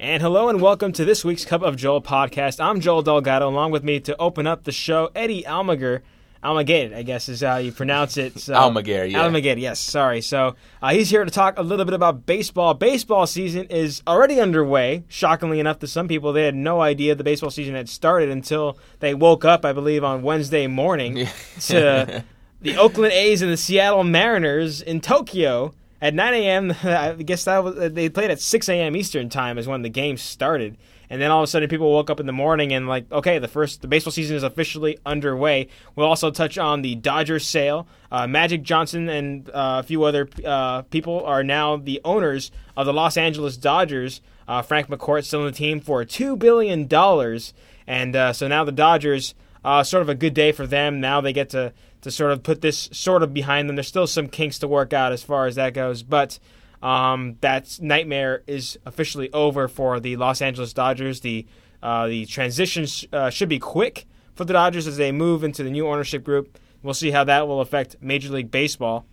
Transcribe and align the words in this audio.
And 0.00 0.22
hello 0.22 0.48
and 0.48 0.60
welcome 0.60 0.92
to 0.92 1.04
this 1.04 1.24
week's 1.24 1.44
Cup 1.44 1.60
of 1.62 1.74
Joel 1.74 2.00
podcast. 2.00 2.64
I'm 2.64 2.78
Joel 2.78 3.02
Delgado. 3.02 3.48
Along 3.48 3.72
with 3.72 3.82
me 3.82 3.98
to 3.98 4.16
open 4.18 4.46
up 4.46 4.62
the 4.62 4.70
show, 4.70 5.10
Eddie 5.12 5.42
Almaguer. 5.42 6.02
Almaguer, 6.40 6.94
I 6.94 7.02
guess 7.02 7.28
is 7.28 7.40
how 7.40 7.56
you 7.56 7.72
pronounce 7.72 8.16
it. 8.16 8.38
So, 8.38 8.54
Almaguer, 8.54 9.10
yeah. 9.10 9.24
Almaguer, 9.24 9.58
yes. 9.58 9.80
Sorry. 9.80 10.20
So 10.20 10.54
uh, 10.80 10.90
he's 10.90 11.10
here 11.10 11.24
to 11.24 11.30
talk 11.32 11.58
a 11.58 11.62
little 11.62 11.84
bit 11.84 11.94
about 11.94 12.26
baseball. 12.26 12.74
Baseball 12.74 13.26
season 13.26 13.64
is 13.70 14.00
already 14.06 14.40
underway. 14.40 15.02
Shockingly 15.08 15.58
enough 15.58 15.80
to 15.80 15.88
some 15.88 16.06
people, 16.06 16.32
they 16.32 16.44
had 16.44 16.54
no 16.54 16.80
idea 16.80 17.16
the 17.16 17.24
baseball 17.24 17.50
season 17.50 17.74
had 17.74 17.88
started 17.88 18.28
until 18.28 18.78
they 19.00 19.14
woke 19.14 19.44
up, 19.44 19.64
I 19.64 19.72
believe, 19.72 20.04
on 20.04 20.22
Wednesday 20.22 20.68
morning 20.68 21.26
to 21.62 22.24
the 22.60 22.76
Oakland 22.76 23.14
A's 23.14 23.42
and 23.42 23.50
the 23.50 23.56
Seattle 23.56 24.04
Mariners 24.04 24.80
in 24.80 25.00
Tokyo 25.00 25.74
at 26.00 26.14
9 26.14 26.34
a.m. 26.34 26.74
I 26.82 27.12
guess 27.14 27.44
that 27.44 27.62
was 27.62 27.92
they 27.92 28.08
played 28.08 28.30
at 28.30 28.40
6 28.40 28.68
a.m. 28.68 28.96
Eastern 28.96 29.28
time 29.28 29.58
is 29.58 29.66
when 29.66 29.82
the 29.82 29.88
game 29.88 30.16
started, 30.16 30.76
and 31.10 31.20
then 31.20 31.30
all 31.30 31.40
of 31.40 31.44
a 31.44 31.46
sudden 31.46 31.68
people 31.68 31.92
woke 31.92 32.10
up 32.10 32.20
in 32.20 32.26
the 32.26 32.32
morning 32.32 32.72
and 32.72 32.86
like, 32.86 33.10
okay, 33.10 33.38
the 33.38 33.48
first 33.48 33.82
the 33.82 33.88
baseball 33.88 34.12
season 34.12 34.36
is 34.36 34.42
officially 34.42 34.98
underway. 35.04 35.68
We'll 35.96 36.06
also 36.06 36.30
touch 36.30 36.58
on 36.58 36.82
the 36.82 36.94
Dodgers 36.94 37.46
sale. 37.46 37.88
Uh, 38.10 38.26
Magic 38.26 38.62
Johnson 38.62 39.08
and 39.08 39.48
uh, 39.50 39.80
a 39.80 39.82
few 39.82 40.04
other 40.04 40.28
uh, 40.44 40.82
people 40.82 41.24
are 41.24 41.42
now 41.42 41.76
the 41.76 42.00
owners 42.04 42.50
of 42.76 42.86
the 42.86 42.92
Los 42.92 43.16
Angeles 43.16 43.56
Dodgers. 43.56 44.20
Uh, 44.46 44.62
Frank 44.62 44.88
McCourt 44.88 45.24
still 45.24 45.40
in 45.40 45.46
the 45.46 45.52
team 45.52 45.80
for 45.80 46.04
two 46.04 46.36
billion 46.36 46.86
dollars, 46.86 47.52
and 47.86 48.16
uh, 48.16 48.32
so 48.32 48.48
now 48.48 48.64
the 48.64 48.72
Dodgers. 48.72 49.34
Uh, 49.64 49.82
sort 49.82 50.02
of 50.02 50.08
a 50.08 50.14
good 50.14 50.34
day 50.34 50.52
for 50.52 50.68
them. 50.68 51.00
Now 51.00 51.20
they 51.20 51.32
get 51.32 51.50
to 51.50 51.72
to 52.02 52.10
sort 52.10 52.32
of 52.32 52.42
put 52.42 52.60
this 52.60 52.88
sort 52.92 53.22
of 53.22 53.34
behind 53.34 53.68
them. 53.68 53.76
There's 53.76 53.88
still 53.88 54.06
some 54.06 54.28
kinks 54.28 54.58
to 54.60 54.68
work 54.68 54.92
out 54.92 55.12
as 55.12 55.22
far 55.22 55.46
as 55.46 55.56
that 55.56 55.74
goes, 55.74 56.02
but 56.02 56.38
um, 56.82 57.36
that 57.40 57.78
nightmare 57.80 58.42
is 58.46 58.78
officially 58.86 59.32
over 59.32 59.68
for 59.68 59.98
the 60.00 60.16
Los 60.16 60.40
Angeles 60.40 60.72
Dodgers. 60.72 61.20
The 61.20 61.46
uh, 61.82 62.08
the 62.08 62.26
transition 62.26 62.86
sh- 62.86 63.06
uh, 63.12 63.30
should 63.30 63.48
be 63.48 63.58
quick 63.58 64.06
for 64.34 64.44
the 64.44 64.52
Dodgers 64.52 64.86
as 64.86 64.96
they 64.96 65.12
move 65.12 65.44
into 65.44 65.62
the 65.62 65.70
new 65.70 65.86
ownership 65.86 66.24
group. 66.24 66.58
We'll 66.82 66.94
see 66.94 67.10
how 67.10 67.24
that 67.24 67.46
will 67.46 67.60
affect 67.60 67.96
Major 68.00 68.32
League 68.32 68.50
Baseball. 68.50 69.06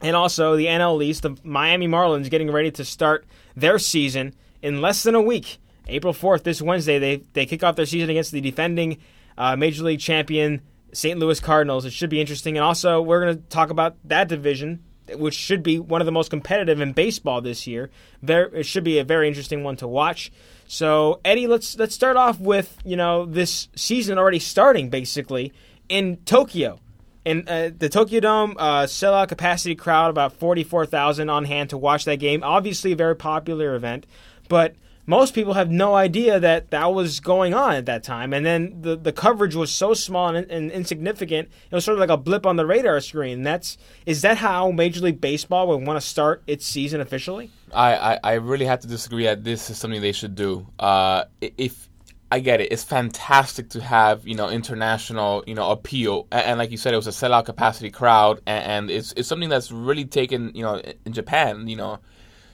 And 0.00 0.14
also 0.14 0.56
the 0.56 0.66
NL 0.66 1.02
East, 1.02 1.22
the 1.22 1.36
Miami 1.42 1.88
Marlins 1.88 2.30
getting 2.30 2.50
ready 2.50 2.70
to 2.72 2.84
start 2.84 3.26
their 3.56 3.78
season 3.78 4.34
in 4.62 4.80
less 4.80 5.02
than 5.02 5.14
a 5.14 5.20
week. 5.20 5.58
April 5.88 6.12
4th, 6.12 6.44
this 6.44 6.62
Wednesday, 6.62 6.98
they, 6.98 7.16
they 7.32 7.46
kick 7.46 7.64
off 7.64 7.76
their 7.76 7.86
season 7.86 8.10
against 8.10 8.30
the 8.30 8.40
defending 8.40 8.98
uh, 9.36 9.56
Major 9.56 9.82
League 9.84 10.00
champion 10.00 10.60
St. 10.92 11.18
Louis 11.18 11.40
Cardinals. 11.40 11.84
It 11.84 11.92
should 11.92 12.10
be 12.10 12.20
interesting. 12.20 12.56
And 12.56 12.64
also, 12.64 13.00
we're 13.00 13.20
going 13.20 13.36
to 13.36 13.42
talk 13.48 13.70
about 13.70 13.96
that 14.04 14.28
division, 14.28 14.82
which 15.14 15.34
should 15.34 15.62
be 15.62 15.78
one 15.78 16.00
of 16.00 16.06
the 16.06 16.12
most 16.12 16.30
competitive 16.30 16.80
in 16.80 16.92
baseball 16.92 17.40
this 17.40 17.66
year. 17.66 17.90
Very, 18.22 18.60
it 18.60 18.66
should 18.66 18.84
be 18.84 18.98
a 18.98 19.04
very 19.04 19.28
interesting 19.28 19.64
one 19.64 19.76
to 19.76 19.88
watch. 19.88 20.32
So, 20.66 21.20
Eddie, 21.24 21.46
let's 21.46 21.78
let's 21.78 21.94
start 21.94 22.16
off 22.16 22.38
with 22.40 22.76
you 22.84 22.96
know 22.96 23.24
this 23.26 23.68
season 23.74 24.18
already 24.18 24.38
starting 24.38 24.90
basically 24.90 25.52
in 25.88 26.16
Tokyo. 26.24 26.80
In 27.24 27.46
uh, 27.46 27.70
the 27.76 27.90
Tokyo 27.90 28.20
Dome, 28.20 28.56
uh, 28.58 28.84
sellout 28.84 29.28
capacity 29.28 29.74
crowd 29.74 30.10
about 30.10 30.32
forty 30.34 30.64
four 30.64 30.86
thousand 30.86 31.30
on 31.30 31.44
hand 31.44 31.70
to 31.70 31.78
watch 31.78 32.04
that 32.04 32.16
game. 32.16 32.42
Obviously, 32.42 32.92
a 32.92 32.96
very 32.96 33.16
popular 33.16 33.74
event, 33.74 34.06
but 34.48 34.74
most 35.08 35.34
people 35.34 35.54
have 35.54 35.70
no 35.70 35.94
idea 35.94 36.38
that 36.38 36.70
that 36.70 36.92
was 36.92 37.18
going 37.18 37.54
on 37.54 37.74
at 37.74 37.86
that 37.86 38.02
time. 38.02 38.34
And 38.34 38.44
then 38.44 38.82
the, 38.82 38.94
the 38.94 39.10
coverage 39.10 39.54
was 39.54 39.72
so 39.72 39.94
small 39.94 40.36
and, 40.36 40.48
and, 40.50 40.70
insignificant, 40.70 41.48
it 41.70 41.74
was 41.74 41.82
sort 41.82 41.94
of 41.94 42.00
like 42.00 42.10
a 42.10 42.18
blip 42.18 42.44
on 42.44 42.56
the 42.56 42.66
radar 42.66 43.00
screen. 43.00 43.42
That's 43.42 43.78
is 44.04 44.20
that 44.20 44.36
how 44.36 44.70
Major 44.70 45.00
League 45.00 45.18
Baseball 45.18 45.66
would 45.68 45.86
want 45.86 45.98
to 45.98 46.06
start 46.06 46.42
its 46.46 46.66
season 46.66 47.00
officially? 47.00 47.50
I, 47.72 47.96
I, 47.96 48.18
I 48.22 48.32
really 48.34 48.66
have 48.66 48.80
to 48.80 48.86
disagree 48.86 49.24
that 49.24 49.44
this 49.44 49.70
is 49.70 49.78
something 49.78 50.02
they 50.02 50.12
should 50.12 50.34
do. 50.34 50.66
Uh, 50.78 51.24
if 51.40 51.88
I 52.30 52.40
get 52.40 52.60
it, 52.60 52.70
it's 52.70 52.84
fantastic 52.84 53.70
to 53.70 53.80
have 53.80 54.28
you 54.28 54.34
know 54.34 54.50
international 54.50 55.42
you 55.46 55.54
know 55.54 55.70
appeal, 55.70 56.26
and, 56.30 56.44
and 56.44 56.58
like 56.58 56.70
you 56.70 56.76
said, 56.76 56.92
it 56.92 56.98
was 56.98 57.06
a 57.06 57.10
sellout 57.12 57.46
capacity 57.46 57.90
crowd, 57.90 58.42
and, 58.46 58.64
and 58.64 58.90
it's 58.90 59.14
it's 59.16 59.26
something 59.26 59.48
that's 59.48 59.72
really 59.72 60.04
taken 60.04 60.52
you 60.54 60.62
know 60.62 60.82
in 61.06 61.14
Japan, 61.14 61.66
you 61.66 61.76
know, 61.76 61.98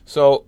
so 0.05 0.47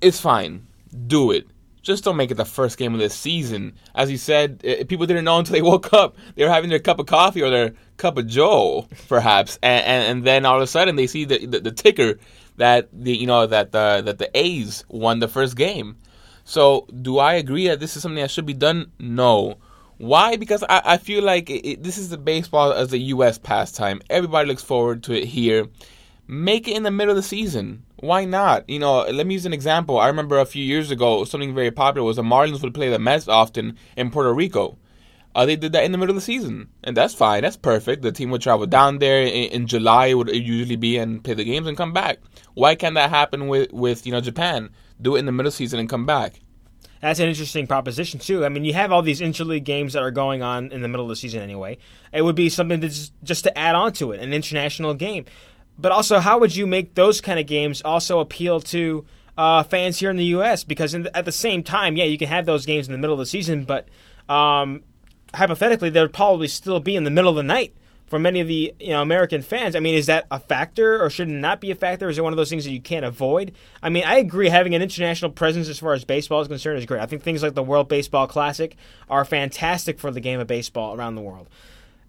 it's 0.00 0.18
fine 0.18 0.67
do 1.06 1.30
it. 1.30 1.46
Just 1.82 2.04
don't 2.04 2.16
make 2.16 2.30
it 2.30 2.34
the 2.34 2.44
first 2.44 2.76
game 2.76 2.92
of 2.92 3.00
the 3.00 3.08
season. 3.08 3.74
As 3.94 4.10
you 4.10 4.18
said, 4.18 4.60
people 4.88 5.06
didn't 5.06 5.24
know 5.24 5.38
until 5.38 5.54
they 5.54 5.62
woke 5.72 5.92
up. 5.92 6.16
They 6.34 6.44
were 6.44 6.50
having 6.50 6.70
their 6.70 6.78
cup 6.78 6.98
of 6.98 7.06
coffee 7.06 7.42
or 7.42 7.50
their 7.50 7.74
cup 7.96 8.18
of 8.18 8.26
Joe, 8.26 8.86
perhaps, 9.08 9.58
and, 9.62 9.84
and, 9.84 10.04
and 10.10 10.26
then 10.26 10.44
all 10.44 10.56
of 10.56 10.62
a 10.62 10.66
sudden 10.66 10.96
they 10.96 11.06
see 11.06 11.24
the, 11.24 11.46
the, 11.46 11.60
the 11.60 11.72
ticker 11.72 12.18
that 12.56 12.88
the 12.92 13.16
you 13.16 13.26
know 13.26 13.46
that 13.46 13.72
the 13.72 14.02
that 14.04 14.18
the 14.18 14.30
A's 14.36 14.84
won 14.88 15.20
the 15.20 15.28
first 15.28 15.56
game. 15.56 15.96
So, 16.44 16.86
do 17.02 17.18
I 17.18 17.34
agree 17.34 17.68
that 17.68 17.78
this 17.78 17.96
is 17.96 18.02
something 18.02 18.22
that 18.22 18.30
should 18.30 18.46
be 18.46 18.54
done? 18.54 18.92
No. 18.98 19.58
Why? 19.98 20.36
Because 20.36 20.62
I, 20.68 20.80
I 20.84 20.96
feel 20.96 21.22
like 21.22 21.50
it, 21.50 21.68
it, 21.68 21.82
this 21.82 21.98
is 21.98 22.08
the 22.08 22.16
baseball 22.16 22.72
as 22.72 22.92
a 22.92 22.98
U.S. 22.98 23.36
pastime. 23.36 24.00
Everybody 24.08 24.48
looks 24.48 24.62
forward 24.62 25.02
to 25.04 25.12
it 25.12 25.24
here. 25.24 25.66
Make 26.30 26.68
it 26.68 26.76
in 26.76 26.82
the 26.82 26.90
middle 26.90 27.12
of 27.12 27.16
the 27.16 27.22
season. 27.22 27.84
Why 28.00 28.26
not? 28.26 28.68
You 28.68 28.78
know, 28.78 29.00
let 29.00 29.26
me 29.26 29.32
use 29.32 29.46
an 29.46 29.54
example. 29.54 29.98
I 29.98 30.08
remember 30.08 30.38
a 30.38 30.44
few 30.44 30.62
years 30.62 30.90
ago, 30.90 31.24
something 31.24 31.54
very 31.54 31.70
popular 31.70 32.06
was 32.06 32.16
the 32.16 32.22
Marlins 32.22 32.62
would 32.62 32.74
play 32.74 32.90
the 32.90 32.98
Mets 32.98 33.28
often 33.28 33.78
in 33.96 34.10
Puerto 34.10 34.34
Rico. 34.34 34.76
Uh, 35.34 35.46
they 35.46 35.56
did 35.56 35.72
that 35.72 35.84
in 35.84 35.92
the 35.92 35.96
middle 35.96 36.10
of 36.10 36.16
the 36.16 36.20
season, 36.20 36.68
and 36.84 36.94
that's 36.94 37.14
fine. 37.14 37.42
That's 37.42 37.56
perfect. 37.56 38.02
The 38.02 38.12
team 38.12 38.30
would 38.30 38.42
travel 38.42 38.66
down 38.66 38.98
there 38.98 39.22
in, 39.22 39.28
in 39.28 39.66
July. 39.66 40.12
Would 40.12 40.28
usually 40.28 40.76
be 40.76 40.98
and 40.98 41.24
play 41.24 41.32
the 41.32 41.44
games 41.44 41.66
and 41.66 41.76
come 41.76 41.94
back. 41.94 42.18
Why 42.52 42.74
can't 42.74 42.96
that 42.96 43.08
happen 43.08 43.48
with 43.48 43.72
with 43.72 44.04
you 44.04 44.12
know 44.12 44.20
Japan? 44.20 44.68
Do 45.00 45.16
it 45.16 45.20
in 45.20 45.26
the 45.26 45.32
middle 45.32 45.48
of 45.48 45.54
the 45.54 45.56
season 45.56 45.80
and 45.80 45.88
come 45.88 46.04
back. 46.04 46.40
That's 47.00 47.20
an 47.20 47.28
interesting 47.28 47.66
proposition 47.66 48.18
too. 48.18 48.44
I 48.44 48.48
mean, 48.48 48.64
you 48.64 48.74
have 48.74 48.90
all 48.90 49.02
these 49.02 49.20
interleague 49.20 49.64
games 49.64 49.92
that 49.92 50.02
are 50.02 50.10
going 50.10 50.42
on 50.42 50.72
in 50.72 50.82
the 50.82 50.88
middle 50.88 51.04
of 51.04 51.10
the 51.10 51.16
season 51.16 51.40
anyway. 51.40 51.78
It 52.12 52.22
would 52.22 52.34
be 52.34 52.48
something 52.48 52.80
to 52.80 52.88
just, 52.88 53.12
just 53.22 53.44
to 53.44 53.56
add 53.56 53.76
on 53.76 53.92
to 53.94 54.12
it, 54.12 54.20
an 54.20 54.32
international 54.32 54.94
game 54.94 55.24
but 55.78 55.92
also 55.92 56.18
how 56.18 56.38
would 56.38 56.54
you 56.54 56.66
make 56.66 56.94
those 56.94 57.20
kind 57.20 57.38
of 57.38 57.46
games 57.46 57.80
also 57.82 58.20
appeal 58.20 58.60
to 58.60 59.06
uh, 59.38 59.62
fans 59.62 59.98
here 59.98 60.10
in 60.10 60.16
the 60.16 60.24
U.S. 60.26 60.64
Because 60.64 60.92
the, 60.92 61.16
at 61.16 61.24
the 61.24 61.32
same 61.32 61.62
time, 61.62 61.96
yeah, 61.96 62.04
you 62.04 62.18
can 62.18 62.28
have 62.28 62.44
those 62.44 62.66
games 62.66 62.88
in 62.88 62.92
the 62.92 62.98
middle 62.98 63.14
of 63.14 63.20
the 63.20 63.26
season, 63.26 63.64
but 63.64 63.88
um, 64.28 64.82
hypothetically, 65.32 65.90
they 65.90 66.00
would 66.00 66.12
probably 66.12 66.48
still 66.48 66.80
be 66.80 66.96
in 66.96 67.04
the 67.04 67.10
middle 67.10 67.30
of 67.30 67.36
the 67.36 67.42
night 67.42 67.74
for 68.08 68.18
many 68.18 68.40
of 68.40 68.48
the 68.48 68.74
you 68.80 68.88
know 68.88 69.00
American 69.00 69.40
fans. 69.42 69.76
I 69.76 69.80
mean, 69.80 69.94
is 69.94 70.06
that 70.06 70.26
a 70.30 70.40
factor, 70.40 71.02
or 71.02 71.08
should 71.08 71.28
it 71.28 71.32
not 71.32 71.60
be 71.60 71.70
a 71.70 71.74
factor? 71.76 72.08
Is 72.08 72.18
it 72.18 72.24
one 72.24 72.32
of 72.32 72.36
those 72.36 72.50
things 72.50 72.64
that 72.64 72.72
you 72.72 72.80
can't 72.80 73.04
avoid? 73.04 73.52
I 73.82 73.90
mean, 73.90 74.04
I 74.04 74.18
agree 74.18 74.48
having 74.48 74.74
an 74.74 74.82
international 74.82 75.30
presence 75.30 75.68
as 75.68 75.78
far 75.78 75.92
as 75.92 76.04
baseball 76.04 76.40
is 76.40 76.48
concerned 76.48 76.78
is 76.78 76.86
great. 76.86 77.00
I 77.00 77.06
think 77.06 77.22
things 77.22 77.42
like 77.42 77.54
the 77.54 77.62
World 77.62 77.88
Baseball 77.88 78.26
Classic 78.26 78.76
are 79.08 79.24
fantastic 79.24 80.00
for 80.00 80.10
the 80.10 80.20
game 80.20 80.40
of 80.40 80.48
baseball 80.48 80.96
around 80.96 81.14
the 81.14 81.22
world. 81.22 81.48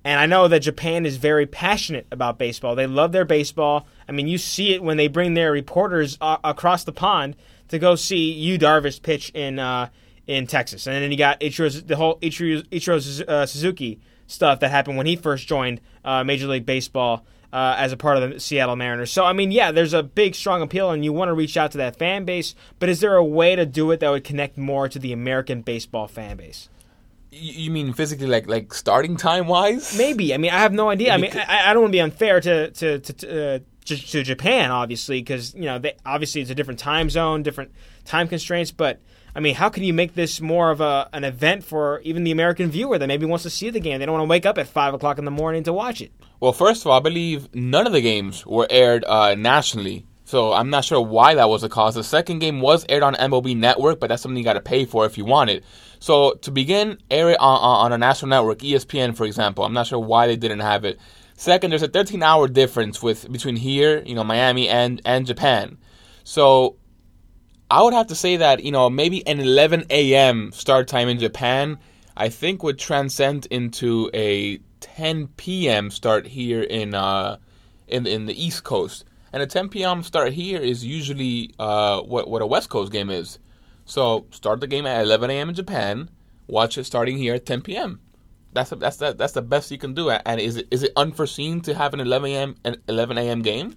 And 0.04 0.20
I 0.20 0.26
know 0.26 0.48
that 0.48 0.60
Japan 0.60 1.06
is 1.06 1.18
very 1.18 1.46
passionate 1.46 2.08
about 2.12 2.38
baseball. 2.38 2.76
They 2.76 2.88
love 2.88 3.12
their 3.12 3.26
baseball. 3.26 3.88
I 4.08 4.14
mean, 4.14 4.28
you 4.28 4.38
see 4.38 4.74
it 4.74 4.82
when 4.82 4.98
they 4.98 5.08
bring 5.08 5.34
their 5.34 5.52
reporters 5.52 6.18
uh, 6.22 6.38
across 6.44 6.84
the 6.86 6.94
pond 6.94 7.36
to 7.68 7.80
go 7.80 7.96
see 7.96 8.32
Yu 8.32 8.58
Darvish 8.58 9.02
pitch 9.02 9.30
in 9.32 9.60
uh, 9.60 9.90
in 10.26 10.48
Texas. 10.48 10.88
And 10.88 10.96
then 10.96 11.12
you 11.12 11.18
got 11.18 11.40
the 11.40 11.96
whole 11.98 12.20
Ichiro, 12.20 12.64
Ichiro 12.68 13.28
uh, 13.28 13.46
Suzuki 13.46 14.00
stuff 14.28 14.60
that 14.60 14.70
happened 14.70 14.96
when 14.96 15.08
he 15.08 15.16
first 15.16 15.48
joined 15.48 15.82
uh, 16.06 16.24
Major 16.24 16.48
League 16.48 16.66
Baseball 16.66 17.26
uh, 17.52 17.76
as 17.78 17.92
a 17.92 17.98
part 17.98 18.18
of 18.18 18.30
the 18.30 18.40
Seattle 18.40 18.76
Mariners. 18.76 19.12
So, 19.12 19.26
I 19.26 19.34
mean, 19.34 19.52
yeah, 19.52 19.72
there's 19.72 19.94
a 19.94 20.04
big, 20.04 20.36
strong 20.36 20.62
appeal, 20.62 20.92
and 20.92 21.04
you 21.04 21.12
want 21.12 21.30
to 21.30 21.34
reach 21.34 21.58
out 21.58 21.72
to 21.72 21.80
that 21.80 21.98
fan 21.98 22.26
base. 22.26 22.54
But 22.78 22.90
is 22.90 23.00
there 23.00 23.16
a 23.16 23.24
way 23.24 23.56
to 23.56 23.66
do 23.66 23.90
it 23.92 24.00
that 24.02 24.10
would 24.10 24.24
connect 24.24 24.58
more 24.58 24.88
to 24.88 25.00
the 25.00 25.12
American 25.12 25.62
baseball 25.62 26.08
fan 26.08 26.38
base? 26.38 26.70
You 27.32 27.70
mean 27.70 27.94
physically, 27.94 28.28
like 28.28 28.48
like 28.48 28.74
starting 28.74 29.16
time 29.16 29.48
wise? 29.48 29.98
Maybe. 29.98 30.34
I 30.34 30.38
mean, 30.38 30.52
I 30.52 30.60
have 30.60 30.74
no 30.74 30.90
idea. 30.90 31.14
I 31.14 31.18
mean, 31.18 31.32
I, 31.36 31.70
I 31.70 31.74
don't 31.74 31.84
want 31.84 31.92
to 31.92 31.96
be 31.96 32.02
unfair 32.02 32.42
to 32.42 32.72
to 32.72 33.00
to, 33.00 33.56
uh, 33.56 33.60
to, 33.86 33.98
to 33.98 34.24
Japan, 34.24 34.72
obviously, 34.72 35.22
because 35.22 35.54
you 35.54 35.66
know, 35.66 35.78
they, 35.78 35.94
obviously 36.06 36.42
it's 36.42 36.50
a 36.50 36.56
different 36.56 36.80
time 36.80 37.10
zone, 37.10 37.44
different 37.44 37.72
time 38.06 38.28
constraints. 38.28 38.72
But 38.72 39.00
I 39.36 39.42
mean, 39.42 39.56
how 39.56 39.70
can 39.70 39.84
you 39.84 39.94
make 39.94 40.16
this 40.16 40.42
more 40.42 40.72
of 40.72 40.82
a 40.82 41.08
an 41.14 41.24
event 41.24 41.64
for 41.64 42.00
even 42.02 42.24
the 42.24 42.32
American 42.32 42.72
viewer 42.72 42.98
that 42.98 43.08
maybe 43.08 43.26
wants 43.28 43.44
to 43.44 43.50
see 43.50 43.70
the 43.70 43.80
game? 43.80 44.00
They 44.00 44.06
don't 44.06 44.14
want 44.14 44.24
to 44.28 44.30
wake 44.30 44.48
up 44.48 44.58
at 44.58 44.68
five 44.68 44.94
o'clock 44.96 45.20
in 45.20 45.26
the 45.26 45.32
morning 45.32 45.64
to 45.64 45.74
watch 45.74 46.02
it. 46.02 46.12
Well, 46.40 46.54
first 46.54 46.82
of 46.82 46.88
all, 46.88 46.98
I 46.98 47.02
believe 47.02 47.54
none 47.54 47.86
of 47.86 47.94
the 47.94 48.02
games 48.02 48.46
were 48.46 48.66
aired 48.70 49.04
uh, 49.06 49.36
nationally. 49.36 50.06
So 50.30 50.54
I'm 50.54 50.70
not 50.70 50.86
sure 50.86 51.02
why 51.02 51.34
that 51.34 51.50
was 51.50 51.64
the 51.64 51.70
cause. 51.70 51.96
The 51.96 52.04
second 52.04 52.38
game 52.38 52.62
was 52.62 52.86
aired 52.88 53.02
on 53.02 53.16
MLB 53.16 53.58
Network, 53.58 54.00
but 54.00 54.10
that's 54.10 54.22
something 54.22 54.38
you 54.38 54.44
got 54.44 54.54
to 54.54 54.62
pay 54.62 54.86
for 54.86 55.08
if 55.08 55.18
you 55.18 55.26
want 55.26 55.50
it. 55.50 55.64
So 55.98 56.34
to 56.44 56.52
begin, 56.52 57.00
air 57.10 57.32
it 57.32 57.40
on, 57.40 57.60
on 57.60 57.94
a 57.94 57.98
national 57.98 58.30
network, 58.30 58.60
ESPN, 58.60 59.18
for 59.18 59.26
example. 59.26 59.66
I'm 59.66 59.74
not 59.74 59.88
sure 59.88 59.98
why 59.98 60.28
they 60.28 60.36
didn't 60.36 60.60
have 60.60 60.86
it. 60.86 61.00
Second, 61.34 61.72
there's 61.72 61.82
a 61.82 61.88
13 61.88 62.22
hour 62.22 62.48
difference 62.48 63.02
with 63.02 63.32
between 63.32 63.56
here, 63.56 64.04
you 64.06 64.14
know, 64.14 64.24
Miami 64.24 64.70
and 64.70 65.02
and 65.04 65.26
Japan. 65.26 65.80
So 66.24 66.76
I 67.72 67.82
would 67.82 67.96
have 67.96 68.06
to 68.08 68.16
say 68.16 68.38
that 68.38 68.64
you 68.64 68.72
know 68.72 68.88
maybe 68.88 69.26
an 69.26 69.40
11 69.40 69.86
a.m. 69.90 70.52
start 70.52 70.88
time 70.88 71.10
in 71.10 71.18
Japan, 71.18 71.80
I 72.16 72.30
think 72.30 72.62
would 72.62 72.78
transcend 72.78 73.48
into 73.48 74.12
a 74.14 74.60
10 74.80 75.30
p.m. 75.38 75.90
start 75.90 76.28
here 76.28 76.62
in 76.62 76.94
uh 76.94 77.38
in 77.88 78.06
in 78.06 78.28
the 78.28 78.40
East 78.40 78.64
Coast. 78.64 79.06
And 79.32 79.44
a 79.44 79.48
10 79.48 79.70
p.m. 79.70 80.04
start 80.04 80.34
here 80.34 80.60
is 80.60 80.84
usually 80.86 81.54
uh, 81.60 82.02
what 82.02 82.30
what 82.30 82.42
a 82.42 82.48
West 82.48 82.70
Coast 82.70 82.92
game 82.92 83.10
is. 83.10 83.40
So 83.86 84.26
start 84.32 84.60
the 84.60 84.68
game 84.68 84.86
at 84.86 85.02
11 85.02 85.30
a.m. 85.30 85.50
in 85.50 85.56
Japan. 85.56 86.10
Watch 86.48 86.78
it 86.78 86.84
starting 86.86 87.18
here 87.18 87.36
at 87.36 87.46
10 87.46 87.62
p.m. 87.62 88.00
That's 88.54 88.72
the, 88.72 88.76
that's 88.78 88.98
the, 88.98 89.14
that's 89.14 89.34
the 89.34 89.44
best 89.44 89.70
you 89.70 89.78
can 89.78 89.94
do. 89.94 90.10
And 90.10 90.42
is 90.42 90.58
it 90.58 90.68
is 90.72 90.82
it 90.84 90.92
unforeseen 90.96 91.62
to 91.62 91.74
have 91.76 91.94
an 91.94 92.00
11 92.00 92.32
a.m. 92.32 92.56
an 92.64 92.78
11 92.88 93.18
a.m. 93.18 93.42
game? 93.42 93.76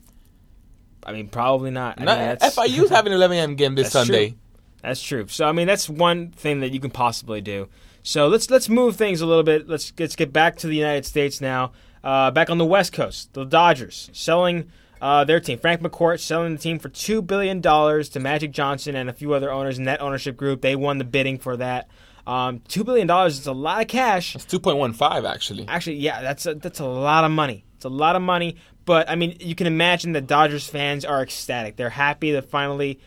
I 1.04 1.12
mean, 1.12 1.28
probably 1.28 1.70
not. 1.70 1.96
I 1.96 2.00
mean, 2.00 2.06
that's- 2.06 2.56
FIU's 2.56 2.88
having 2.96 3.12
an 3.12 3.16
11 3.16 3.36
a.m. 3.36 3.54
game 3.56 3.74
this 3.74 3.92
That's 3.92 4.06
Sunday. 4.06 4.28
true. 4.30 4.38
That's 4.82 5.02
true. 5.02 5.26
So 5.28 5.46
I 5.46 5.52
mean, 5.52 5.66
that's 5.66 5.88
one 5.88 6.30
thing 6.30 6.60
that 6.60 6.70
you 6.72 6.80
can 6.80 6.90
possibly 6.90 7.40
do. 7.40 7.68
So 8.02 8.26
let's 8.28 8.50
let's 8.50 8.68
move 8.68 8.96
things 8.96 9.20
a 9.20 9.26
little 9.26 9.44
bit. 9.44 9.68
Let's 9.68 9.92
let's 9.98 10.16
get 10.16 10.32
back 10.32 10.56
to 10.58 10.66
the 10.66 10.74
United 10.76 11.04
States 11.06 11.40
now. 11.40 11.72
Uh, 12.02 12.32
back 12.32 12.50
on 12.50 12.58
the 12.58 12.64
West 12.64 12.92
Coast, 12.92 13.32
the 13.32 13.44
Dodgers 13.44 14.10
selling 14.12 14.70
uh, 15.02 15.24
their 15.24 15.40
team. 15.40 15.58
Frank 15.58 15.82
McCourt 15.82 16.20
selling 16.20 16.54
the 16.54 16.60
team 16.60 16.78
for 16.78 16.88
two 16.88 17.20
billion 17.20 17.60
dollars 17.60 18.08
to 18.10 18.20
Magic 18.20 18.52
Johnson 18.52 18.94
and 18.94 19.10
a 19.10 19.12
few 19.12 19.34
other 19.34 19.50
owners 19.50 19.76
in 19.76 19.84
that 19.84 20.00
ownership 20.00 20.36
group. 20.36 20.62
They 20.62 20.76
won 20.76 20.98
the 20.98 21.04
bidding 21.04 21.38
for 21.38 21.56
that. 21.56 21.88
Um, 22.24 22.60
two 22.68 22.84
billion 22.84 23.08
dollars 23.08 23.36
is 23.40 23.48
a 23.48 23.52
lot 23.52 23.82
of 23.82 23.88
cash. 23.88 24.36
It's 24.36 24.46
2.15 24.46 25.28
actually. 25.28 25.66
Actually, 25.66 25.96
yeah, 25.96 26.22
that's 26.22 26.46
a, 26.46 26.54
that's 26.54 26.78
a 26.78 26.86
lot 26.86 27.24
of 27.24 27.32
money. 27.32 27.64
It's 27.74 27.84
a 27.84 27.88
lot 27.88 28.14
of 28.14 28.22
money, 28.22 28.56
but 28.84 29.10
I 29.10 29.16
mean, 29.16 29.36
you 29.40 29.56
can 29.56 29.66
imagine 29.66 30.12
that 30.12 30.28
Dodgers 30.28 30.68
fans 30.68 31.04
are 31.04 31.20
ecstatic. 31.20 31.74
They're 31.74 31.90
happy 31.90 32.30
to 32.30 32.40
finally, 32.40 33.00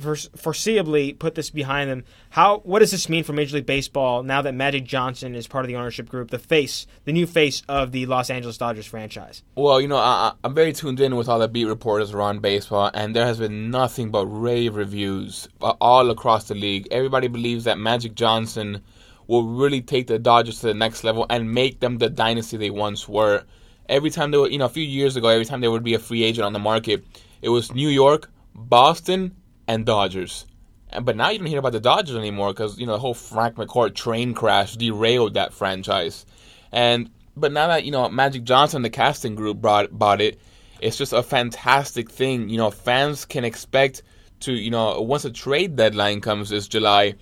foreseeably, 0.00 1.18
put 1.18 1.34
this 1.34 1.50
behind 1.50 1.90
them. 1.90 2.04
How? 2.30 2.58
What 2.58 2.80
does 2.80 2.90
this 2.90 3.08
mean 3.08 3.24
for 3.24 3.32
Major 3.32 3.56
League 3.56 3.66
Baseball 3.66 4.22
now 4.22 4.42
that 4.42 4.54
Magic 4.54 4.84
Johnson 4.84 5.34
is 5.34 5.46
part 5.46 5.64
of 5.64 5.68
the 5.68 5.76
ownership 5.76 6.08
group, 6.08 6.30
the 6.30 6.38
face, 6.38 6.86
the 7.04 7.12
new 7.12 7.26
face 7.26 7.62
of 7.68 7.92
the 7.92 8.06
Los 8.06 8.30
Angeles 8.30 8.58
Dodgers 8.58 8.86
franchise? 8.86 9.42
Well, 9.54 9.80
you 9.80 9.88
know, 9.88 9.96
I, 9.96 10.32
I'm 10.42 10.54
very 10.54 10.72
tuned 10.72 11.00
in 11.00 11.16
with 11.16 11.28
all 11.28 11.38
the 11.38 11.48
beat 11.48 11.66
reporters 11.66 12.12
around 12.12 12.42
baseball, 12.42 12.90
and 12.94 13.14
there 13.14 13.26
has 13.26 13.38
been 13.38 13.70
nothing 13.70 14.10
but 14.10 14.26
rave 14.26 14.76
reviews 14.76 15.48
uh, 15.60 15.74
all 15.80 16.10
across 16.10 16.48
the 16.48 16.54
league. 16.54 16.88
Everybody 16.90 17.28
believes 17.28 17.64
that 17.64 17.78
Magic 17.78 18.14
Johnson 18.14 18.82
will 19.26 19.44
really 19.44 19.80
take 19.80 20.08
the 20.08 20.18
Dodgers 20.18 20.60
to 20.60 20.66
the 20.66 20.74
next 20.74 21.04
level 21.04 21.24
and 21.30 21.52
make 21.52 21.78
them 21.78 21.98
the 21.98 22.10
dynasty 22.10 22.56
they 22.56 22.70
once 22.70 23.08
were. 23.08 23.44
Every 23.88 24.10
time 24.10 24.32
they 24.32 24.38
were, 24.38 24.48
you 24.48 24.58
know, 24.58 24.64
a 24.64 24.68
few 24.68 24.82
years 24.84 25.16
ago, 25.16 25.28
every 25.28 25.44
time 25.44 25.60
there 25.60 25.70
would 25.70 25.84
be 25.84 25.94
a 25.94 26.00
free 26.00 26.24
agent 26.24 26.44
on 26.44 26.52
the 26.52 26.58
market, 26.58 27.04
it 27.40 27.48
was 27.48 27.72
New 27.72 27.88
York, 27.88 28.28
Boston, 28.54 29.36
and 29.70 29.86
Dodgers. 29.86 30.46
But 31.00 31.14
now 31.14 31.28
you 31.30 31.38
don't 31.38 31.46
hear 31.46 31.60
about 31.60 31.70
the 31.72 31.80
Dodgers 31.80 32.16
anymore 32.16 32.52
because 32.52 32.76
you 32.76 32.84
know 32.86 32.94
the 32.94 32.98
whole 32.98 33.14
Frank 33.14 33.54
McCourt 33.54 33.94
train 33.94 34.34
crash 34.34 34.74
derailed 34.74 35.34
that 35.34 35.52
franchise. 35.52 36.26
And 36.72 37.08
but 37.36 37.52
now 37.52 37.68
that 37.68 37.84
you 37.84 37.92
know 37.92 38.08
Magic 38.08 38.42
Johnson, 38.42 38.82
the 38.82 38.90
casting 38.90 39.36
group 39.36 39.58
brought 39.58 39.96
bought 39.96 40.20
it, 40.20 40.40
it's 40.80 40.96
just 40.96 41.12
a 41.12 41.22
fantastic 41.22 42.10
thing. 42.10 42.48
You 42.48 42.58
know, 42.58 42.70
fans 42.72 43.24
can 43.24 43.44
expect 43.44 44.02
to 44.40 44.52
you 44.52 44.72
know 44.72 45.00
once 45.00 45.24
a 45.24 45.30
trade 45.30 45.76
deadline 45.76 46.20
comes 46.20 46.48
this 46.48 46.66
July, 46.66 47.14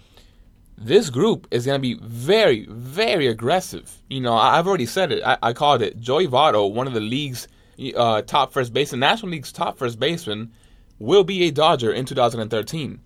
this 0.78 1.10
group 1.10 1.46
is 1.50 1.66
going 1.66 1.78
to 1.78 1.82
be 1.82 1.98
very 2.02 2.64
very 2.70 3.26
aggressive. 3.26 3.94
You 4.08 4.22
know, 4.22 4.32
I- 4.32 4.58
I've 4.58 4.66
already 4.66 4.86
said 4.86 5.12
it. 5.12 5.22
I, 5.22 5.36
I 5.42 5.52
called 5.52 5.82
it. 5.82 6.00
Joey 6.00 6.26
Votto, 6.26 6.72
one 6.72 6.86
of 6.86 6.94
the 6.94 7.00
league's 7.00 7.46
uh, 7.94 8.22
top 8.22 8.54
first 8.54 8.72
baseman, 8.72 9.00
National 9.00 9.32
League's 9.32 9.52
top 9.52 9.76
first 9.76 10.00
baseman, 10.00 10.52
will 10.98 11.24
be 11.24 11.44
a 11.44 11.50
Dodger 11.50 11.92
in 11.92 12.04
2013, 12.04 13.00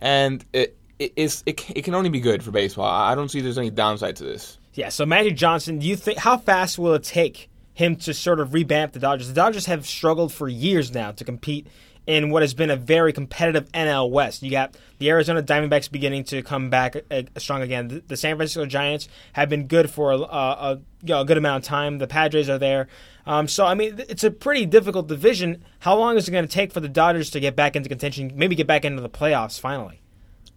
and 0.00 0.44
it 0.52 0.76
it, 0.98 1.12
is, 1.16 1.42
it, 1.46 1.68
it 1.70 1.82
can 1.82 1.94
only 1.94 2.10
be 2.10 2.20
good 2.20 2.42
for 2.42 2.50
baseball. 2.50 2.86
I 2.86 3.12
I 3.12 3.14
don't 3.14 3.28
see 3.28 3.40
there's 3.40 3.58
any 3.58 3.70
downside 3.70 4.16
to 4.16 4.24
this. 4.24 4.58
Yeah. 4.74 4.88
So 4.88 5.04
Magic 5.04 5.36
Johnson, 5.36 5.78
do 5.78 5.86
you 5.86 5.96
think 5.96 6.18
how 6.18 6.38
fast 6.38 6.78
will 6.78 6.94
it 6.94 7.02
take 7.02 7.50
him 7.74 7.96
to 7.96 8.14
sort 8.14 8.40
of 8.40 8.54
revamp 8.54 8.92
the 8.92 8.98
Dodgers? 8.98 9.28
The 9.28 9.34
Dodgers 9.34 9.66
have 9.66 9.86
struggled 9.86 10.32
for 10.32 10.48
years 10.48 10.92
now 10.94 11.12
to 11.12 11.24
compete 11.24 11.66
in 12.06 12.30
what 12.30 12.42
has 12.42 12.54
been 12.54 12.70
a 12.70 12.76
very 12.76 13.12
competitive 13.12 13.70
NL 13.72 14.10
West. 14.10 14.42
You 14.42 14.50
got 14.50 14.76
the 14.98 15.10
Arizona 15.10 15.42
Diamondbacks 15.42 15.90
beginning 15.90 16.24
to 16.24 16.42
come 16.42 16.70
back 16.70 16.96
uh, 17.10 17.22
strong 17.38 17.62
again. 17.62 18.02
The, 18.06 18.16
San 18.16 18.36
Francisco 18.36 18.66
Giants 18.66 19.08
have 19.34 19.48
been 19.48 19.66
good 19.66 19.90
for 19.90 20.12
a, 20.12 20.18
a, 20.18 20.80
you 21.02 21.14
know, 21.14 21.20
a 21.20 21.24
good 21.24 21.36
amount 21.36 21.64
of 21.64 21.68
time. 21.68 21.98
The 21.98 22.06
Padres 22.06 22.48
are 22.48 22.58
there. 22.58 22.88
Um, 23.26 23.46
so 23.46 23.64
I 23.64 23.74
mean, 23.74 24.00
it's 24.08 24.24
a 24.24 24.30
pretty 24.30 24.66
difficult 24.66 25.06
division. 25.06 25.64
How 25.80 25.96
long 25.96 26.16
is 26.16 26.28
it 26.28 26.32
going 26.32 26.46
to 26.46 26.52
take 26.52 26.72
for 26.72 26.80
the 26.80 26.88
Dodgers 26.88 27.30
to 27.30 27.40
get 27.40 27.54
back 27.54 27.76
into 27.76 27.88
contention? 27.88 28.32
Maybe 28.34 28.54
get 28.56 28.66
back 28.66 28.84
into 28.84 29.00
the 29.00 29.10
playoffs 29.10 29.60
finally. 29.60 30.00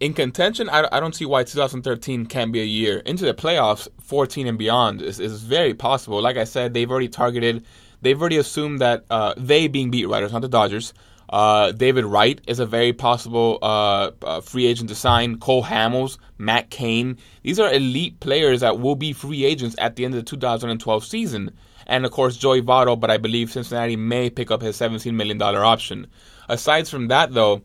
in 0.00 0.14
contention, 0.14 0.68
I, 0.68 0.88
I 0.90 1.00
don't 1.00 1.14
see 1.14 1.24
why 1.26 1.44
2013 1.44 2.26
can't 2.26 2.52
be 2.52 2.60
a 2.60 2.64
year. 2.64 2.98
Into 2.98 3.24
the 3.24 3.34
playoffs, 3.34 3.88
14 4.02 4.46
and 4.46 4.58
beyond 4.58 5.00
is, 5.00 5.20
is 5.20 5.42
very 5.42 5.74
possible. 5.74 6.20
Like 6.20 6.36
I 6.36 6.44
said, 6.44 6.74
they've 6.74 6.90
already 6.90 7.08
targeted, 7.08 7.64
they've 8.02 8.20
already 8.20 8.36
assumed 8.36 8.80
that 8.80 9.04
uh, 9.10 9.34
they 9.36 9.68
being 9.68 9.90
beat 9.90 10.06
writers, 10.06 10.32
not 10.32 10.42
the 10.42 10.48
Dodgers. 10.48 10.92
Uh, 11.28 11.72
David 11.72 12.04
Wright 12.04 12.40
is 12.46 12.60
a 12.60 12.66
very 12.66 12.92
possible 12.92 13.58
uh, 13.62 14.10
uh, 14.22 14.40
free 14.40 14.66
agent 14.66 14.88
to 14.90 14.94
sign. 14.94 15.38
Cole 15.38 15.64
Hamels, 15.64 16.18
Matt 16.38 16.70
Cain. 16.70 17.18
These 17.42 17.58
are 17.58 17.72
elite 17.72 18.20
players 18.20 18.60
that 18.60 18.78
will 18.78 18.94
be 18.94 19.12
free 19.12 19.44
agents 19.44 19.74
at 19.78 19.96
the 19.96 20.04
end 20.04 20.14
of 20.14 20.20
the 20.20 20.30
2012 20.30 21.04
season. 21.04 21.50
And 21.86 22.04
of 22.04 22.12
course, 22.12 22.36
Joey 22.36 22.62
Votto, 22.62 22.98
but 22.98 23.10
I 23.10 23.16
believe 23.16 23.50
Cincinnati 23.50 23.96
may 23.96 24.30
pick 24.30 24.50
up 24.50 24.62
his 24.62 24.78
$17 24.78 25.14
million 25.14 25.40
option. 25.40 26.06
Aside 26.48 26.88
from 26.88 27.08
that, 27.08 27.32
though, 27.32 27.62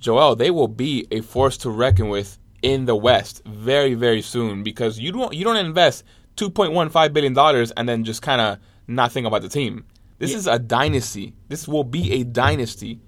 Joel, 0.00 0.36
they 0.36 0.50
will 0.50 0.68
be 0.68 1.06
a 1.10 1.20
force 1.20 1.56
to 1.58 1.70
reckon 1.70 2.08
with 2.08 2.38
in 2.62 2.84
the 2.84 2.96
West 2.96 3.42
very, 3.44 3.94
very 3.94 4.22
soon 4.22 4.62
because 4.62 4.98
you 4.98 5.12
don't 5.12 5.32
you 5.32 5.44
don't 5.44 5.56
invest 5.56 6.04
two 6.36 6.50
point 6.50 6.72
one 6.72 6.90
five 6.90 7.12
billion 7.12 7.32
dollars 7.32 7.70
and 7.72 7.88
then 7.88 8.04
just 8.04 8.22
kind 8.22 8.40
of 8.40 8.58
not 8.86 9.12
think 9.12 9.26
about 9.26 9.42
the 9.42 9.48
team. 9.48 9.84
This 10.18 10.34
is 10.34 10.46
a 10.46 10.58
dynasty. 10.58 11.34
This 11.48 11.68
will 11.68 11.84
be 11.84 12.12
a 12.12 12.24
dynasty. 12.24 13.00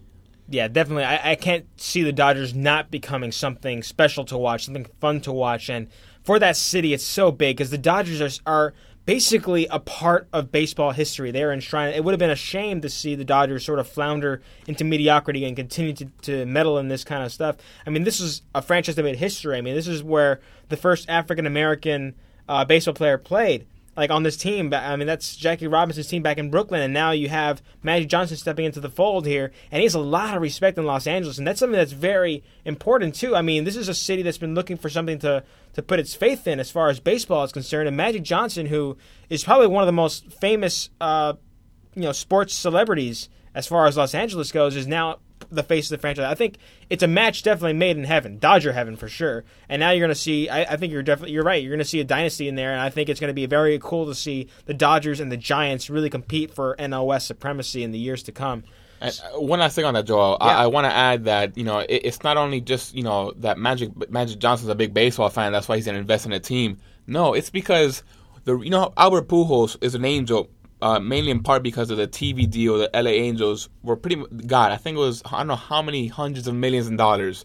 Yeah, 0.49 0.69
definitely. 0.69 1.05
I, 1.05 1.33
I 1.33 1.35
can't 1.35 1.67
see 1.81 2.03
the 2.03 2.13
Dodgers 2.13 2.55
not 2.55 2.91
becoming 2.91 3.33
something 3.33 3.83
special 3.83 4.25
to 4.27 4.39
watch, 4.39 4.65
something 4.65 4.87
fun 5.01 5.21
to 5.23 5.33
watch. 5.33 5.69
And 5.69 5.89
for 6.23 6.39
that 6.39 6.57
city, 6.57 6.95
it's 6.95 7.05
so 7.05 7.31
big 7.31 7.57
because 7.57 7.71
the 7.71 7.79
Dodgers 7.79 8.21
are, 8.21 8.31
are 8.47 8.75
basically 9.05 9.67
a 9.71 9.79
part 9.79 10.29
of 10.33 10.53
baseball 10.53 10.93
history. 10.93 11.31
They're 11.31 11.53
enshrined. 11.53 11.95
It 11.95 12.05
would 12.05 12.13
have 12.13 12.19
been 12.19 12.31
a 12.31 12.37
shame 12.37 12.81
to 12.83 12.89
see 12.89 13.15
the 13.15 13.25
Dodgers 13.25 13.65
sort 13.65 13.79
of 13.79 13.89
flounder 13.89 14.43
into 14.67 14.85
mediocrity 14.85 15.45
and 15.45 15.57
continue 15.57 15.93
to, 15.95 16.07
to 16.23 16.47
meddle 16.47 16.79
in 16.79 16.89
this 16.89 17.05
kind 17.05 17.25
of 17.25 17.33
stuff. 17.33 17.57
I 17.87 17.91
mean, 17.91 18.05
this 18.05 18.21
is 18.21 18.43
a 18.55 18.63
franchise 18.63 18.97
that 18.97 19.03
made 19.03 19.17
history. 19.17 19.57
I 19.57 19.61
mean, 19.61 19.75
this 19.75 19.89
is 19.89 20.03
where 20.03 20.41
the 20.69 20.77
first 20.77 21.09
African 21.09 21.47
American 21.47 22.15
uh, 22.49 22.65
baseball 22.65 22.95
player 22.95 23.19
played 23.19 23.67
like 23.99 24.11
on 24.11 24.23
this 24.23 24.37
team. 24.37 24.73
I 24.73 24.95
mean, 24.95 25.09
that's 25.09 25.35
Jackie 25.35 25.67
Robinson's 25.67 26.07
team 26.07 26.23
back 26.23 26.39
in 26.39 26.51
Brooklyn, 26.51 26.81
and 26.81 26.95
now 26.95 27.11
you 27.11 27.29
have 27.29 27.61
Magic 27.83 28.09
Johnson 28.09 28.37
stepping 28.37 28.65
into 28.65 28.79
the 28.79 28.89
fold 28.89 29.27
here, 29.27 29.51
and 29.73 29.81
he 29.81 29.85
has 29.85 29.95
a 29.95 30.01
lot 30.01 30.37
of 30.37 30.41
respect 30.41 30.79
in 30.79 30.87
Los 30.87 31.09
Angeles, 31.09 31.37
and 31.37 31.47
that's 31.47 31.59
something 31.59 31.77
that's 31.77 31.91
very 31.91 32.45
important 32.65 33.17
too. 33.17 33.35
I 33.35 33.43
mean, 33.43 33.65
this 33.65 33.75
is 33.75 33.89
a 33.89 33.95
city 33.95 34.23
that's 34.23 34.39
been 34.39 34.55
looking 34.55 34.77
for 34.77 34.89
something 34.89 35.19
to 35.19 35.43
to 35.75 35.83
put 35.83 35.99
its 35.99 36.15
faith 36.15 36.47
in 36.47 36.61
as 36.61 36.71
far 36.71 36.89
as 36.89 37.01
baseball 37.01 37.43
is 37.43 37.51
concerned, 37.51 37.89
and 37.89 37.97
Magic 37.97 38.23
Johnson, 38.23 38.67
who 38.67 38.97
is 39.29 39.43
probably 39.43 39.67
one 39.67 39.83
of 39.83 39.89
the 39.89 39.93
most 39.93 40.33
famous, 40.33 40.91
uh, 41.01 41.35
you 41.97 42.03
know, 42.03 42.13
sports 42.13 42.55
celebrities 42.55 43.29
as 43.53 43.67
far 43.67 43.87
as 43.87 43.97
Los 43.97 44.15
Angeles 44.15 44.53
goes, 44.53 44.77
is 44.77 44.87
now 44.87 45.19
the 45.51 45.63
face 45.63 45.91
of 45.91 45.97
the 45.97 46.01
franchise. 46.01 46.25
I 46.25 46.35
think 46.35 46.59
it's 46.91 47.03
a 47.03 47.09
match 47.09 47.43
definitely 47.43 47.75
made 47.75 47.97
in 47.97 48.05
heaven, 48.05 48.39
Dodger 48.39 48.73
heaven 48.73 48.97
for 48.97 49.09
sure. 49.09 49.45
And 49.69 49.81
now 49.81 49.91
you're 49.91 50.07
going 50.07 50.15
to 50.15 50.21
see. 50.21 50.49
I, 50.49 50.63
I, 50.73 50.77
think 50.77 50.93
you're 50.93 51.03
definitely 51.03 51.33
you're 51.35 51.45
right. 51.45 51.63
You're 51.63 51.71
going 51.71 51.79
to 51.79 51.85
see 51.85 52.01
a 52.01 52.05
dynasty 52.05 52.49
in 52.49 52.55
there, 52.55 52.73
and 52.73 52.81
I 52.81 52.91
think 52.91 53.09
it's 53.09 53.21
going 53.21 53.31
to 53.31 53.35
be 53.35 53.47
very 53.47 53.79
cool 53.83 54.07
to 54.07 54.15
see 54.15 54.49
the 54.67 54.75
Dodgers 54.75 55.21
and 55.21 55.31
the 55.31 55.37
Giants 55.37 55.91
really 55.91 56.11
compete 56.11 56.55
for 56.55 56.77
NOS 56.79 57.27
supremacy 57.27 57.83
in 57.83 57.93
the 57.93 57.99
years 57.99 58.23
to 58.25 58.33
come. 58.33 58.65
And 59.01 59.21
uh, 59.35 59.41
one 59.41 59.61
last 59.61 59.75
thing 59.75 59.85
on 59.85 59.95
that, 59.95 60.07
Joel. 60.07 60.39
Yeah. 60.41 60.47
I, 60.47 60.65
I 60.65 60.67
want 60.67 60.87
to 60.87 60.93
add 60.93 61.25
that 61.25 61.57
you 61.57 61.65
know 61.65 61.79
it, 61.79 62.01
it's 62.05 62.23
not 62.23 62.37
only 62.37 62.61
just 62.61 62.95
you 62.95 63.03
know 63.03 63.33
that 63.37 63.59
Magic 63.59 64.11
Magic 64.11 64.39
Johnson's 64.39 64.71
a 64.71 64.75
big 64.75 64.93
baseball 64.93 65.29
fan. 65.31 65.53
That's 65.53 65.69
why 65.69 65.77
he's 65.77 65.85
going 65.85 65.95
to 65.95 66.01
invest 66.01 66.27
in 66.27 66.33
a 66.33 66.41
team. 66.41 66.79
No, 67.07 67.35
it's 67.35 67.51
because 67.51 68.03
the 68.45 68.59
you 68.59 68.71
know 68.71 68.93
Albert 68.97 69.29
Pujols 69.29 69.77
is 69.81 69.95
an 69.95 70.05
angel. 70.05 70.51
Uh, 70.81 71.01
mainly 71.01 71.31
in 71.33 71.43
part 71.43 71.63
because 71.65 71.91
of 71.91 71.97
the 71.97 72.07
TV 72.07 72.49
deal, 72.49 72.79
the 72.79 72.89
LA 72.95 73.11
Angels 73.11 73.69
were 73.83 73.97
pretty. 73.97 74.23
God, 74.47 74.71
I 74.71 74.77
think 74.77 74.97
it 74.97 75.01
was 75.01 75.23
I 75.27 75.39
don't 75.39 75.49
know 75.49 75.57
how 75.57 75.83
many 75.83 76.07
hundreds 76.07 76.47
of 76.47 76.55
millions 76.55 76.87
of 76.87 76.97
dollars. 76.97 77.45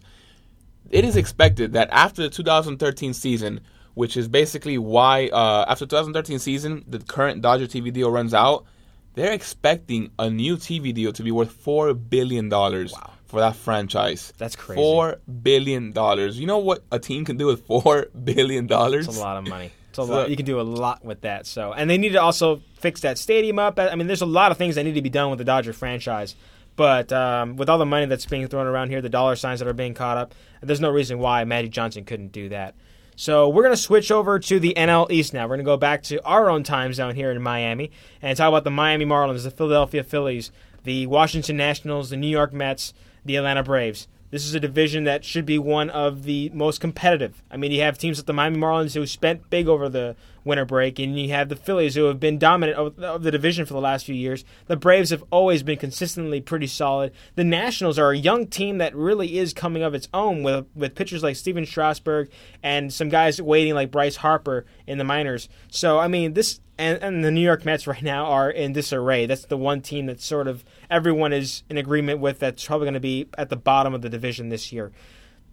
It 0.90 1.04
is 1.04 1.16
expected 1.16 1.72
that 1.72 1.88
after 1.90 2.22
the 2.22 2.30
2013 2.30 3.12
season, 3.14 3.60
which 3.94 4.16
is 4.16 4.28
basically 4.28 4.78
why 4.78 5.26
uh, 5.28 5.64
after 5.68 5.84
2013 5.86 6.38
season 6.38 6.84
the 6.86 7.00
current 7.00 7.42
Dodger 7.42 7.66
TV 7.66 7.92
deal 7.92 8.10
runs 8.10 8.34
out, 8.34 8.66
they're 9.14 9.32
expecting 9.32 10.10
a 10.18 10.30
new 10.30 10.56
TV 10.56 10.94
deal 10.94 11.12
to 11.12 11.22
be 11.24 11.32
worth 11.32 11.50
four 11.50 11.92
billion 11.94 12.48
dollars 12.48 12.92
Wow. 12.92 13.10
for 13.26 13.40
that 13.40 13.56
franchise. 13.56 14.32
That's 14.38 14.54
crazy. 14.54 14.80
Four 14.80 15.16
billion 15.42 15.90
dollars. 15.92 16.38
You 16.38 16.46
know 16.46 16.58
what 16.58 16.84
a 16.92 17.00
team 17.00 17.24
can 17.24 17.36
do 17.36 17.46
with 17.46 17.66
four 17.66 18.06
billion 18.24 18.68
dollars? 18.68 19.08
It's 19.08 19.16
a 19.16 19.20
lot 19.20 19.38
of 19.38 19.48
money. 19.48 19.72
It's 19.98 19.98
a 20.00 20.06
So- 20.06 20.12
lot. 20.12 20.30
You 20.30 20.36
can 20.36 20.44
do 20.44 20.60
a 20.60 20.62
lot 20.62 21.04
with 21.04 21.20
that. 21.20 21.46
So, 21.46 21.72
and 21.72 21.88
they 21.88 21.96
need 21.98 22.10
to 22.12 22.20
also 22.20 22.60
fix 22.74 23.00
that 23.02 23.16
stadium 23.16 23.58
up. 23.60 23.78
I 23.78 23.94
mean, 23.94 24.08
there's 24.08 24.22
a 24.22 24.26
lot 24.26 24.50
of 24.50 24.58
things 24.58 24.74
that 24.74 24.82
need 24.84 24.94
to 24.94 25.02
be 25.02 25.08
done 25.10 25.30
with 25.30 25.38
the 25.38 25.44
Dodger 25.44 25.72
franchise. 25.72 26.34
But 26.76 27.12
um, 27.12 27.56
with 27.56 27.70
all 27.70 27.78
the 27.78 27.86
money 27.86 28.06
that's 28.06 28.26
being 28.26 28.46
thrown 28.48 28.66
around 28.66 28.90
here, 28.90 29.00
the 29.00 29.08
dollar 29.08 29.36
signs 29.36 29.60
that 29.60 29.68
are 29.68 29.72
being 29.72 29.94
caught 29.94 30.16
up, 30.16 30.34
there's 30.60 30.80
no 30.80 30.90
reason 30.90 31.20
why 31.20 31.44
Magic 31.44 31.70
Johnson 31.70 32.04
couldn't 32.04 32.32
do 32.32 32.48
that. 32.48 32.74
So 33.14 33.48
we're 33.48 33.62
going 33.62 33.76
to 33.76 33.80
switch 33.80 34.10
over 34.10 34.40
to 34.40 34.58
the 34.58 34.74
NL 34.76 35.06
East 35.08 35.32
now. 35.32 35.44
We're 35.44 35.50
going 35.56 35.58
to 35.60 35.64
go 35.64 35.76
back 35.76 36.02
to 36.04 36.20
our 36.24 36.50
own 36.50 36.64
time 36.64 36.92
zone 36.92 37.14
here 37.14 37.30
in 37.30 37.40
Miami 37.40 37.92
and 38.20 38.36
talk 38.36 38.48
about 38.48 38.64
the 38.64 38.72
Miami 38.72 39.04
Marlins, 39.04 39.44
the 39.44 39.52
Philadelphia 39.52 40.02
Phillies, 40.02 40.50
the 40.82 41.06
Washington 41.06 41.56
Nationals, 41.56 42.10
the 42.10 42.16
New 42.16 42.26
York 42.26 42.52
Mets, 42.52 42.92
the 43.24 43.36
Atlanta 43.36 43.62
Braves. 43.62 44.08
This 44.34 44.46
is 44.46 44.54
a 44.56 44.58
division 44.58 45.04
that 45.04 45.24
should 45.24 45.46
be 45.46 45.60
one 45.60 45.90
of 45.90 46.24
the 46.24 46.50
most 46.52 46.80
competitive. 46.80 47.40
I 47.52 47.56
mean, 47.56 47.70
you 47.70 47.82
have 47.82 47.96
teams 47.96 48.18
like 48.18 48.26
the 48.26 48.32
Miami 48.32 48.58
Marlins 48.58 48.94
who 48.94 49.06
spent 49.06 49.48
big 49.48 49.68
over 49.68 49.88
the 49.88 50.16
winter 50.42 50.64
break, 50.64 50.98
and 50.98 51.16
you 51.16 51.28
have 51.28 51.48
the 51.48 51.54
Phillies 51.54 51.94
who 51.94 52.06
have 52.06 52.18
been 52.18 52.36
dominant 52.36 52.76
of 52.76 53.22
the 53.22 53.30
division 53.30 53.64
for 53.64 53.74
the 53.74 53.80
last 53.80 54.06
few 54.06 54.14
years. 54.16 54.44
The 54.66 54.76
Braves 54.76 55.10
have 55.10 55.22
always 55.30 55.62
been 55.62 55.78
consistently 55.78 56.40
pretty 56.40 56.66
solid. 56.66 57.12
The 57.36 57.44
Nationals 57.44 57.96
are 57.96 58.10
a 58.10 58.18
young 58.18 58.48
team 58.48 58.78
that 58.78 58.96
really 58.96 59.38
is 59.38 59.52
coming 59.52 59.84
of 59.84 59.94
its 59.94 60.08
own 60.12 60.42
with 60.42 60.66
with 60.74 60.96
pitchers 60.96 61.22
like 61.22 61.36
Stephen 61.36 61.64
Strasburg 61.64 62.28
and 62.60 62.92
some 62.92 63.10
guys 63.10 63.40
waiting 63.40 63.74
like 63.74 63.92
Bryce 63.92 64.16
Harper 64.16 64.66
in 64.84 64.98
the 64.98 65.04
minors. 65.04 65.48
So 65.70 66.00
I 66.00 66.08
mean, 66.08 66.34
this 66.34 66.58
and, 66.78 67.02
and 67.02 67.24
the 67.24 67.30
New 67.30 67.40
York 67.40 67.64
Mets 67.64 67.86
right 67.86 68.02
now 68.02 68.26
are 68.26 68.50
in 68.50 68.72
disarray. 68.72 69.26
That's 69.26 69.46
the 69.46 69.56
one 69.56 69.80
team 69.80 70.06
that 70.06 70.20
sort 70.20 70.48
of 70.48 70.64
everyone 70.90 71.32
is 71.32 71.62
in 71.68 71.76
agreement 71.76 72.20
with 72.20 72.40
that's 72.40 72.64
probably 72.64 72.86
going 72.86 72.94
to 72.94 73.00
be 73.00 73.28
at 73.38 73.48
the 73.48 73.56
bottom 73.56 73.94
of 73.94 74.02
the 74.02 74.08
division 74.08 74.48
this 74.48 74.72
year. 74.72 74.92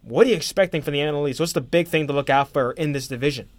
What 0.04 0.26
are 0.26 0.30
you 0.32 0.36
expecting 0.36 0.82
from 0.82 0.94
the 0.94 1.00
NL 1.00 1.30
East? 1.30 1.40
What's 1.40 1.54
the 1.54 1.62
big 1.62 1.88
thing 1.88 2.08
to 2.08 2.14
look 2.14 2.30
out 2.30 2.50
for 2.50 2.72
in 2.72 2.92
this 2.92 3.08
division? 3.08 3.50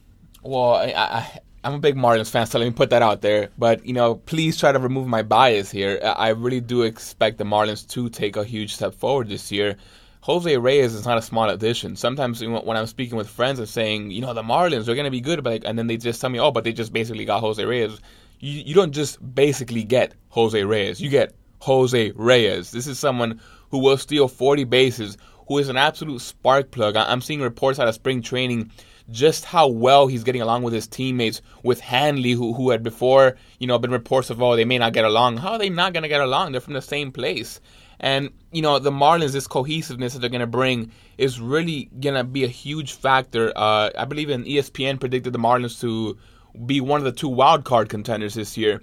Well, 0.42 0.74
I, 0.74 0.92
I, 0.96 1.40
I'm 1.62 1.74
a 1.74 1.78
big 1.78 1.94
Marlins 1.94 2.30
fan, 2.30 2.46
so 2.46 2.58
let 2.58 2.64
me 2.64 2.72
put 2.72 2.90
that 2.90 3.02
out 3.02 3.20
there. 3.20 3.50
But 3.56 3.86
you 3.86 3.92
know, 3.92 4.16
please 4.16 4.58
try 4.58 4.72
to 4.72 4.78
remove 4.80 5.06
my 5.06 5.22
bias 5.22 5.70
here. 5.70 6.00
I 6.02 6.30
really 6.30 6.60
do 6.60 6.82
expect 6.82 7.38
the 7.38 7.44
Marlins 7.44 7.88
to 7.90 8.08
take 8.08 8.36
a 8.36 8.44
huge 8.44 8.74
step 8.74 8.94
forward 8.94 9.28
this 9.28 9.52
year. 9.52 9.76
Jose 10.22 10.56
Reyes 10.56 10.94
is 10.94 11.04
not 11.04 11.18
a 11.18 11.22
small 11.22 11.48
addition. 11.50 11.96
Sometimes 11.96 12.40
when 12.44 12.76
I'm 12.76 12.86
speaking 12.86 13.16
with 13.16 13.28
friends 13.28 13.58
and 13.58 13.68
saying, 13.68 14.12
you 14.12 14.20
know, 14.20 14.32
the 14.32 14.42
Marlins 14.42 14.86
are 14.86 14.94
going 14.94 15.04
to 15.04 15.10
be 15.10 15.20
good, 15.20 15.42
but 15.42 15.50
like, 15.50 15.62
and 15.64 15.76
then 15.76 15.88
they 15.88 15.96
just 15.96 16.20
tell 16.20 16.30
me, 16.30 16.38
oh, 16.38 16.52
but 16.52 16.62
they 16.62 16.72
just 16.72 16.92
basically 16.92 17.24
got 17.24 17.40
Jose 17.40 17.64
Reyes. 17.64 18.00
You, 18.38 18.62
you 18.66 18.74
don't 18.74 18.92
just 18.92 19.18
basically 19.34 19.82
get 19.82 20.14
Jose 20.28 20.62
Reyes. 20.62 21.00
You 21.00 21.10
get 21.10 21.34
Jose 21.58 22.12
Reyes. 22.14 22.70
This 22.70 22.86
is 22.86 23.00
someone 23.00 23.40
who 23.70 23.78
will 23.78 23.96
steal 23.96 24.28
40 24.28 24.62
bases, 24.62 25.18
who 25.48 25.58
is 25.58 25.68
an 25.68 25.76
absolute 25.76 26.20
spark 26.20 26.70
plug. 26.70 26.94
I'm 26.94 27.20
seeing 27.20 27.40
reports 27.40 27.80
out 27.80 27.88
of 27.88 27.94
spring 27.94 28.22
training 28.22 28.70
just 29.10 29.44
how 29.44 29.66
well 29.66 30.06
he's 30.06 30.22
getting 30.22 30.42
along 30.42 30.62
with 30.62 30.72
his 30.72 30.86
teammates, 30.86 31.42
with 31.64 31.80
Hanley, 31.80 32.30
who 32.30 32.52
who 32.54 32.70
had 32.70 32.84
before, 32.84 33.36
you 33.58 33.66
know, 33.66 33.76
been 33.78 33.90
reports 33.90 34.30
of 34.30 34.40
oh 34.40 34.54
they 34.54 34.64
may 34.64 34.78
not 34.78 34.92
get 34.92 35.04
along. 35.04 35.38
How 35.38 35.52
are 35.52 35.58
they 35.58 35.68
not 35.68 35.92
gonna 35.92 36.06
get 36.06 36.20
along? 36.20 36.52
They're 36.52 36.60
from 36.60 36.74
the 36.74 36.80
same 36.80 37.10
place. 37.10 37.60
And, 38.02 38.30
you 38.50 38.62
know, 38.62 38.80
the 38.80 38.90
Marlins, 38.90 39.32
this 39.32 39.46
cohesiveness 39.46 40.12
that 40.12 40.18
they're 40.18 40.28
going 40.28 40.40
to 40.40 40.46
bring 40.46 40.90
is 41.16 41.40
really 41.40 41.84
going 42.00 42.16
to 42.16 42.24
be 42.24 42.42
a 42.42 42.48
huge 42.48 42.94
factor. 42.94 43.52
Uh, 43.54 43.90
I 43.96 44.04
believe 44.04 44.28
in 44.28 44.44
ESPN 44.44 44.98
predicted 44.98 45.32
the 45.32 45.38
Marlins 45.38 45.80
to 45.80 46.18
be 46.66 46.80
one 46.80 46.98
of 46.98 47.04
the 47.04 47.12
two 47.12 47.28
wild 47.28 47.64
card 47.64 47.88
contenders 47.88 48.34
this 48.34 48.56
year. 48.56 48.82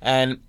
And 0.00 0.40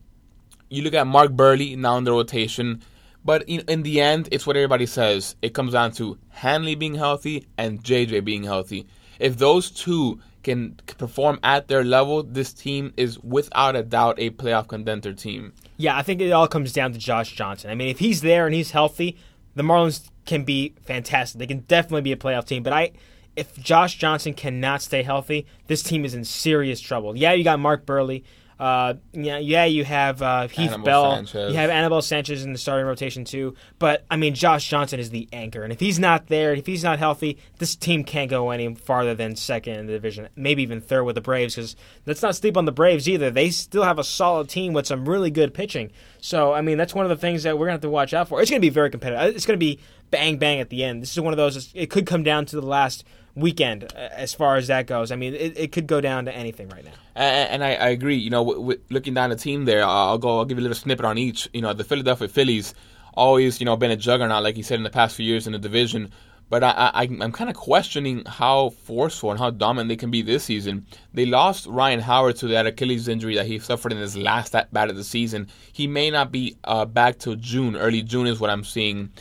you 0.69 0.83
look 0.83 0.93
at 0.93 1.07
Mark 1.07 1.31
Buehrle 1.31 1.75
now 1.77 1.97
in 1.97 2.03
the 2.03 2.11
rotation. 2.11 2.83
But 3.25 3.43
in, 3.43 3.61
in 3.67 3.83
the 3.83 4.01
end, 4.01 4.29
it's 4.31 4.47
what 4.47 4.55
everybody 4.55 4.85
says. 4.85 5.35
It 5.41 5.53
comes 5.53 5.73
down 5.73 5.91
to 5.93 6.17
Hanley 6.29 6.75
being 6.75 6.95
healthy 6.95 7.47
and 7.57 7.83
JJ 7.83 8.23
being 8.23 8.43
healthy. 8.43 8.87
If 9.19 9.37
those 9.37 9.69
two 9.69 10.19
can 10.43 10.75
perform 10.97 11.39
at 11.43 11.67
their 11.67 11.83
level, 11.83 12.23
this 12.23 12.53
team 12.53 12.93
is 12.97 13.19
without 13.19 13.75
a 13.75 13.83
doubt 13.83 14.15
a 14.17 14.31
playoff 14.31 14.67
contender 14.67 15.13
team. 15.13 15.53
Yeah, 15.81 15.97
I 15.97 16.03
think 16.03 16.21
it 16.21 16.31
all 16.31 16.47
comes 16.47 16.73
down 16.73 16.93
to 16.93 16.99
Josh 16.99 17.33
Johnson. 17.33 17.71
I 17.71 17.75
mean, 17.75 17.89
if 17.89 17.97
he's 17.97 18.21
there 18.21 18.45
and 18.45 18.53
he's 18.53 18.71
healthy, 18.71 19.17
the 19.55 19.63
Marlins 19.63 20.09
can 20.25 20.43
be 20.43 20.75
fantastic. 20.83 21.39
They 21.39 21.47
can 21.47 21.61
definitely 21.61 22.01
be 22.01 22.11
a 22.11 22.17
playoff 22.17 22.45
team. 22.45 22.61
But 22.61 22.73
I, 22.73 22.91
if 23.35 23.57
Josh 23.57 23.97
Johnson 23.97 24.35
cannot 24.35 24.83
stay 24.83 25.01
healthy, 25.01 25.47
this 25.65 25.81
team 25.81 26.05
is 26.05 26.13
in 26.13 26.23
serious 26.23 26.79
trouble. 26.79 27.17
Yeah, 27.17 27.33
you 27.33 27.43
got 27.43 27.59
Mark 27.59 27.85
Buehrle. 27.87 28.23
Uh, 28.61 28.93
yeah, 29.13 29.39
yeah, 29.39 29.65
you 29.65 29.83
have 29.83 30.21
uh, 30.21 30.47
Heath 30.47 30.69
Anibal 30.69 30.85
Bell. 30.85 31.15
Sanchez. 31.15 31.51
You 31.51 31.57
have 31.57 31.71
Anibal 31.71 31.99
Sanchez 32.03 32.45
in 32.45 32.53
the 32.53 32.59
starting 32.59 32.85
rotation 32.85 33.25
too. 33.25 33.55
But 33.79 34.05
I 34.11 34.17
mean, 34.17 34.35
Josh 34.35 34.69
Johnson 34.69 34.99
is 34.99 35.09
the 35.09 35.27
anchor, 35.33 35.63
and 35.63 35.73
if 35.73 35.79
he's 35.79 35.97
not 35.97 36.27
there, 36.27 36.53
if 36.53 36.67
he's 36.67 36.83
not 36.83 36.99
healthy, 36.99 37.39
this 37.57 37.75
team 37.75 38.03
can't 38.03 38.29
go 38.29 38.51
any 38.51 38.75
farther 38.75 39.15
than 39.15 39.35
second 39.35 39.79
in 39.79 39.87
the 39.87 39.93
division, 39.93 40.29
maybe 40.35 40.61
even 40.61 40.79
third 40.79 41.05
with 41.05 41.15
the 41.15 41.21
Braves. 41.21 41.55
Because 41.55 41.75
let's 42.05 42.21
not 42.21 42.35
sleep 42.35 42.55
on 42.55 42.65
the 42.65 42.71
Braves 42.71 43.09
either. 43.09 43.31
They 43.31 43.49
still 43.49 43.81
have 43.81 43.97
a 43.97 44.03
solid 44.03 44.47
team 44.47 44.73
with 44.73 44.85
some 44.85 45.09
really 45.09 45.31
good 45.31 45.55
pitching. 45.55 45.91
So 46.19 46.53
I 46.53 46.61
mean, 46.61 46.77
that's 46.77 46.93
one 46.93 47.03
of 47.03 47.09
the 47.09 47.17
things 47.17 47.41
that 47.41 47.57
we're 47.57 47.65
gonna 47.65 47.73
have 47.73 47.81
to 47.81 47.89
watch 47.89 48.13
out 48.13 48.27
for. 48.27 48.43
It's 48.43 48.51
gonna 48.51 48.59
be 48.59 48.69
very 48.69 48.91
competitive. 48.91 49.35
It's 49.35 49.47
gonna 49.47 49.57
be 49.57 49.79
bang 50.11 50.37
bang 50.37 50.59
at 50.59 50.69
the 50.69 50.83
end. 50.83 51.01
This 51.01 51.11
is 51.11 51.19
one 51.19 51.33
of 51.33 51.37
those. 51.37 51.71
It 51.73 51.89
could 51.89 52.05
come 52.05 52.23
down 52.23 52.45
to 52.47 52.55
the 52.55 52.65
last 52.65 53.03
weekend 53.35 53.85
uh, 53.85 54.09
as 54.11 54.33
far 54.33 54.57
as 54.57 54.67
that 54.67 54.87
goes. 54.87 55.11
I 55.11 55.15
mean, 55.15 55.33
it, 55.33 55.57
it 55.57 55.71
could 55.71 55.87
go 55.87 56.01
down 56.01 56.25
to 56.25 56.35
anything 56.35 56.69
right 56.69 56.83
now. 56.83 56.91
And, 57.15 57.49
and 57.49 57.63
I, 57.63 57.73
I, 57.75 57.89
agree. 57.89 58.17
You 58.17 58.29
know, 58.29 58.43
with, 58.43 58.57
with 58.57 58.79
looking 58.89 59.13
down 59.13 59.29
the 59.29 59.35
team 59.35 59.65
there, 59.65 59.83
I'll 59.83 60.17
go. 60.17 60.39
I'll 60.39 60.45
give 60.45 60.57
you 60.57 60.61
a 60.61 60.67
little 60.67 60.75
snippet 60.75 61.05
on 61.05 61.17
each. 61.17 61.49
You 61.53 61.61
know, 61.61 61.73
the 61.73 61.83
Philadelphia 61.83 62.27
Phillies 62.27 62.73
always, 63.13 63.59
you 63.59 63.65
know, 63.65 63.75
been 63.75 63.91
a 63.91 63.97
juggernaut, 63.97 64.43
like 64.43 64.57
you 64.57 64.63
said 64.63 64.75
in 64.75 64.83
the 64.83 64.89
past 64.89 65.15
few 65.15 65.25
years 65.25 65.47
in 65.47 65.53
the 65.53 65.59
division. 65.59 66.11
But 66.49 66.65
I, 66.65 66.91
I, 66.93 67.03
I'm 67.03 67.31
kind 67.31 67.49
of 67.49 67.55
questioning 67.55 68.25
how 68.25 68.71
forceful 68.71 69.31
and 69.31 69.39
how 69.39 69.51
dominant 69.51 69.87
they 69.87 69.95
can 69.95 70.11
be 70.11 70.21
this 70.21 70.43
season. 70.43 70.85
They 71.13 71.25
lost 71.25 71.65
Ryan 71.65 72.01
Howard 72.01 72.35
to 72.37 72.47
that 72.49 72.67
Achilles 72.67 73.07
injury 73.07 73.35
that 73.35 73.45
he 73.45 73.57
suffered 73.59 73.93
in 73.93 73.97
his 73.97 74.17
last 74.17 74.53
at 74.53 74.73
bat 74.73 74.89
of 74.89 74.97
the 74.97 75.03
season. 75.05 75.47
He 75.71 75.87
may 75.87 76.11
not 76.11 76.29
be 76.29 76.57
uh, 76.65 76.83
back 76.83 77.19
till 77.19 77.35
June. 77.35 77.77
Early 77.77 78.01
June 78.01 78.27
is 78.27 78.41
what 78.41 78.49
I'm 78.49 78.65
seeing. 78.65 79.11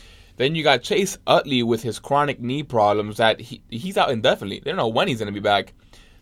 Then 0.41 0.55
you 0.55 0.63
got 0.63 0.83
Chase 0.83 1.19
Utley 1.27 1.63
with 1.63 1.83
his 1.83 1.99
chronic 1.99 2.41
knee 2.41 2.63
problems 2.63 3.19
that 3.19 3.43
he 3.43 3.61
he's 3.69 3.99
out 3.99 4.11
indefinitely. 4.11 4.61
They 4.61 4.71
don't 4.71 4.79
know 4.79 4.89
when 4.89 5.07
he's 5.07 5.19
going 5.19 5.27
to 5.27 5.39
be 5.39 5.39
back. 5.39 5.75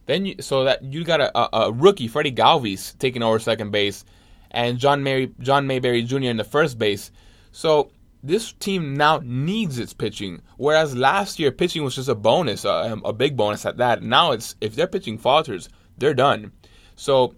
Then 0.07 0.27
you, 0.27 0.35
so 0.41 0.65
that 0.65 0.83
you 0.83 1.05
got 1.05 1.21
a, 1.21 1.39
a, 1.39 1.67
a 1.67 1.73
rookie 1.73 2.09
Freddie 2.09 2.33
Galvis 2.33 2.99
taking 2.99 3.23
over 3.23 3.39
second 3.39 3.71
base, 3.71 4.05
and 4.51 4.77
John 4.77 5.05
Mary 5.05 5.33
John 5.39 5.69
Mayberry 5.69 6.03
Jr. 6.03 6.17
in 6.17 6.37
the 6.37 6.43
first 6.43 6.81
base. 6.81 7.13
So 7.53 7.93
this 8.21 8.55
team 8.55 8.97
now 8.97 9.21
needs 9.23 9.79
its 9.79 9.95
pitching, 9.95 10.43
whereas 10.57 10.97
last 10.97 11.39
year 11.39 11.53
pitching 11.53 11.85
was 11.85 11.95
just 11.95 12.09
a 12.09 12.17
bonus, 12.17 12.65
a, 12.65 13.01
a 13.05 13.13
big 13.13 13.37
bonus 13.37 13.65
at 13.67 13.77
that. 13.77 14.03
Now 14.03 14.33
it's 14.33 14.57
if 14.61 14.75
their 14.75 14.89
pitching 14.89 15.19
falters, 15.19 15.69
they're 15.97 16.13
done. 16.13 16.51
So 16.97 17.37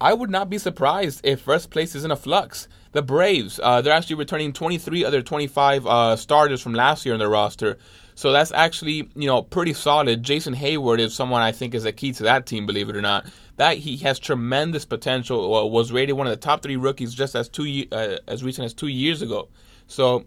I 0.00 0.14
would 0.14 0.30
not 0.30 0.50
be 0.50 0.58
surprised 0.58 1.20
if 1.22 1.40
first 1.40 1.70
place 1.70 1.94
is 1.94 2.04
in 2.04 2.10
a 2.10 2.16
flux. 2.16 2.66
The 2.92 3.02
Braves, 3.02 3.60
uh, 3.62 3.82
they're 3.82 3.92
actually 3.92 4.16
returning 4.16 4.52
23 4.52 5.04
other 5.04 5.22
25 5.22 5.86
uh, 5.86 6.16
starters 6.16 6.60
from 6.60 6.74
last 6.74 7.06
year 7.06 7.14
in 7.14 7.20
their 7.20 7.28
roster. 7.28 7.78
So 8.16 8.32
that's 8.32 8.50
actually, 8.52 9.08
you 9.14 9.28
know, 9.28 9.42
pretty 9.42 9.74
solid. 9.74 10.22
Jason 10.22 10.54
Heyward 10.54 10.98
is 10.98 11.14
someone 11.14 11.40
I 11.40 11.52
think 11.52 11.74
is 11.74 11.84
a 11.84 11.92
key 11.92 12.12
to 12.12 12.24
that 12.24 12.46
team, 12.46 12.66
believe 12.66 12.88
it 12.88 12.96
or 12.96 13.00
not. 13.00 13.26
That 13.56 13.76
he 13.76 13.96
has 13.98 14.18
tremendous 14.18 14.84
potential. 14.84 15.54
Uh, 15.54 15.64
was 15.66 15.92
rated 15.92 16.16
one 16.16 16.26
of 16.26 16.32
the 16.32 16.36
top 16.36 16.62
three 16.62 16.76
rookies 16.76 17.14
just 17.14 17.36
as 17.36 17.48
two 17.48 17.86
uh, 17.92 18.16
as 18.26 18.42
recent 18.42 18.64
as 18.64 18.74
two 18.74 18.88
years 18.88 19.22
ago. 19.22 19.48
So 19.86 20.24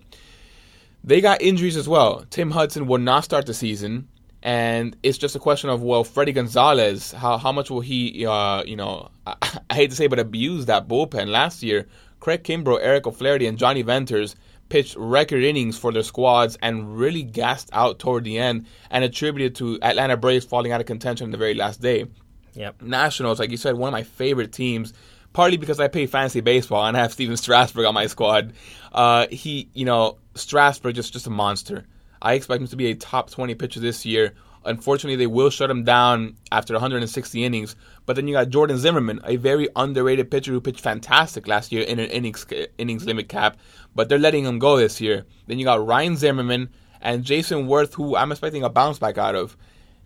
they 1.03 1.19
got 1.19 1.41
injuries 1.41 1.75
as 1.75 1.87
well. 1.87 2.25
Tim 2.29 2.49
Hudson 2.49 2.87
will 2.87 2.99
not 2.99 3.25
start 3.25 3.45
the 3.45 3.53
season, 3.53 4.07
and 4.41 4.95
it's 5.03 5.17
just 5.17 5.35
a 5.35 5.39
question 5.39 5.69
of 5.69 5.83
well, 5.83 6.05
Fredi 6.05 6.33
Gonzalez, 6.33 7.11
how 7.11 7.37
how 7.37 7.51
much 7.51 7.69
will 7.69 7.81
he, 7.81 8.25
uh, 8.25 8.63
you 8.63 8.75
know, 8.75 9.09
I, 9.27 9.35
I 9.69 9.75
hate 9.75 9.89
to 9.89 9.95
say, 9.95 10.07
but 10.07 10.19
abuse 10.19 10.67
that 10.67 10.87
bullpen 10.87 11.27
last 11.27 11.61
year 11.61 11.87
Craig 12.23 12.45
Kimbrel, 12.45 12.79
Eric 12.81 13.05
O'Flaherty, 13.05 13.47
and 13.47 13.57
Johnny 13.57 13.81
Venters 13.81 14.37
pitched 14.69 14.95
record 14.95 15.43
innings 15.43 15.77
for 15.77 15.91
their 15.91 16.03
squads 16.03 16.57
and 16.61 16.97
really 16.97 17.21
gassed 17.21 17.69
out 17.73 17.99
toward 17.99 18.23
the 18.23 18.39
end 18.39 18.65
and 18.89 19.03
attributed 19.03 19.55
to 19.55 19.77
Atlanta 19.81 20.15
Braves 20.15 20.45
falling 20.45 20.71
out 20.71 20.79
of 20.79 20.87
contention 20.87 21.31
the 21.31 21.37
very 21.37 21.53
last 21.53 21.81
day. 21.81 22.05
Yep. 22.53 22.81
Nationals, 22.81 23.39
like 23.41 23.51
you 23.51 23.57
said, 23.57 23.75
one 23.75 23.89
of 23.89 23.91
my 23.91 24.03
favorite 24.03 24.53
teams, 24.53 24.93
partly 25.33 25.57
because 25.57 25.81
I 25.81 25.89
play 25.89 26.05
fantasy 26.05 26.39
baseball 26.39 26.85
and 26.85 26.95
I 26.95 27.01
have 27.01 27.11
Stephen 27.11 27.35
Strasburg 27.35 27.85
on 27.85 27.93
my 27.93 28.07
squad. 28.07 28.53
Uh, 28.93 29.27
he, 29.29 29.67
you 29.73 29.83
know, 29.83 30.17
Strasburg 30.35 30.95
just 30.95 31.11
just 31.11 31.27
a 31.27 31.29
monster. 31.29 31.85
I 32.21 32.35
expect 32.35 32.61
him 32.61 32.67
to 32.67 32.77
be 32.77 32.89
a 32.89 32.95
top 32.95 33.31
20 33.31 33.53
pitcher 33.55 33.81
this 33.81 34.05
year. 34.05 34.33
Unfortunately, 34.65 35.15
they 35.15 35.27
will 35.27 35.49
shut 35.49 35.69
him 35.69 35.83
down 35.83 36.35
after 36.51 36.73
160 36.73 37.43
innings. 37.43 37.75
But 38.05 38.15
then 38.15 38.27
you 38.27 38.33
got 38.33 38.49
Jordan 38.49 38.77
Zimmermann, 38.77 39.21
a 39.23 39.35
very 39.35 39.67
underrated 39.75 40.31
pitcher 40.31 40.51
who 40.51 40.61
pitched 40.61 40.81
fantastic 40.81 41.47
last 41.47 41.71
year 41.71 41.83
in 41.83 41.99
an 41.99 42.09
innings 42.09 42.45
innings 42.77 43.05
limit 43.05 43.29
cap, 43.29 43.57
but 43.95 44.09
they're 44.09 44.19
letting 44.19 44.45
him 44.45 44.59
go 44.59 44.77
this 44.77 44.99
year. 44.99 45.25
Then 45.47 45.59
you 45.59 45.65
got 45.65 45.85
Ryan 45.85 46.17
Zimmerman 46.17 46.69
and 47.01 47.23
Jayson 47.23 47.67
Werth, 47.67 47.93
who 47.93 48.15
I'm 48.15 48.31
expecting 48.31 48.63
a 48.63 48.69
bounce 48.69 48.99
back 48.99 49.17
out 49.17 49.35
of. 49.35 49.57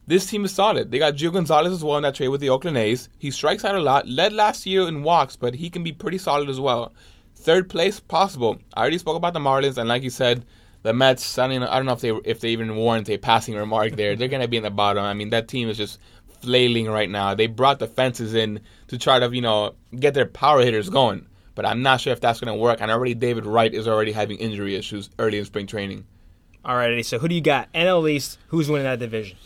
This 0.08 0.26
team 0.26 0.46
is 0.46 0.54
solid. 0.54 0.90
They 0.90 1.00
got 1.00 1.16
Gio 1.16 1.34
Gonzalez 1.34 1.74
as 1.74 1.84
well 1.84 1.98
in 1.98 2.04
that 2.04 2.16
trade 2.16 2.30
with 2.30 2.40
the 2.40 2.50
Oakland 2.50 2.78
A's. 2.78 3.10
He 3.20 3.30
strikes 3.30 3.66
out 3.66 3.76
a 3.76 3.82
lot, 3.82 4.08
led 4.08 4.32
last 4.32 4.66
year 4.66 4.88
in 4.88 5.04
walks, 5.04 5.36
but 5.36 5.56
he 5.56 5.70
can 5.70 5.84
be 5.84 5.92
pretty 5.92 6.18
solid 6.18 6.50
as 6.50 6.62
well. 6.62 6.94
Third 7.36 7.70
place 7.70 8.00
possible. 8.00 8.58
I 8.74 8.82
already 8.82 8.98
spoke 9.00 9.18
about 9.18 9.34
the 9.34 9.40
Marlins, 9.40 9.78
and 9.78 9.90
like 9.90 10.04
you 10.04 10.10
said, 10.10 10.46
the 10.88 10.94
Mets. 10.94 11.38
I 11.38 11.50
don't 11.50 11.60
know, 11.60 11.68
I 11.70 11.76
don't 11.76 11.86
know 11.86 11.92
if 11.92 12.00
they 12.00 12.12
if 12.24 12.40
they 12.40 12.50
even 12.50 12.78
warrant 12.78 13.10
a 13.10 13.18
passing 13.18 13.56
remark 13.56 13.98
there. 13.98 14.16
They're 14.16 14.30
gonna 14.30 14.48
be 14.48 14.56
in 14.56 14.64
the 14.64 14.70
bottom. 14.70 15.04
I 15.04 15.14
mean, 15.14 15.32
that 15.32 15.50
team 15.50 15.68
is 15.68 15.76
just 15.76 16.00
flailing 16.42 16.88
right 16.90 17.10
now. 17.10 17.36
They 17.36 17.48
brought 17.48 17.80
the 17.80 17.88
fences 17.88 18.34
in 18.34 18.62
to 18.88 18.98
try 18.98 19.20
to 19.20 19.30
you 19.36 19.42
know 19.42 19.76
get 19.94 20.14
their 20.14 20.26
power 20.26 20.62
hitters 20.62 20.90
going, 20.90 21.28
but 21.56 21.66
I'm 21.66 21.82
not 21.82 22.00
sure 22.00 22.14
if 22.14 22.22
that's 22.22 22.40
gonna 22.40 22.56
work. 22.56 22.80
And 22.80 22.90
already 22.90 23.16
David 23.16 23.46
Wright 23.46 23.74
is 23.74 23.86
already 23.86 24.14
having 24.14 24.38
injury 24.38 24.76
issues 24.76 25.10
early 25.20 25.40
in 25.40 25.44
spring 25.44 25.68
training. 25.68 26.06
All 26.64 26.76
right, 26.76 27.06
so 27.06 27.20
who 27.20 27.28
do 27.28 27.36
you 27.36 27.42
got? 27.42 27.72
NL 27.74 28.10
East. 28.10 28.40
Who's 28.48 28.70
winning 28.70 28.86
that 28.86 29.00
division? 29.00 29.38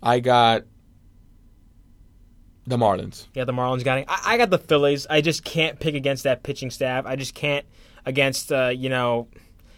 I 0.00 0.20
got 0.20 0.62
the 2.68 2.76
Marlins. 2.76 3.26
Yeah, 3.34 3.44
the 3.44 3.52
Marlins 3.52 3.82
got 3.82 3.98
it. 3.98 4.04
I, 4.08 4.34
I, 4.34 4.36
got 4.36 4.50
the 4.50 4.58
Phillies. 4.58 5.08
I 5.10 5.20
just 5.20 5.44
can't 5.44 5.80
pick 5.80 5.96
against 5.96 6.22
that 6.22 6.44
pitching 6.44 6.70
staff. 6.70 7.04
I 7.04 7.16
just 7.16 7.34
can't 7.34 7.66
against 8.06 8.52
uh, 8.52 8.68
you 8.68 8.88
know 8.88 9.28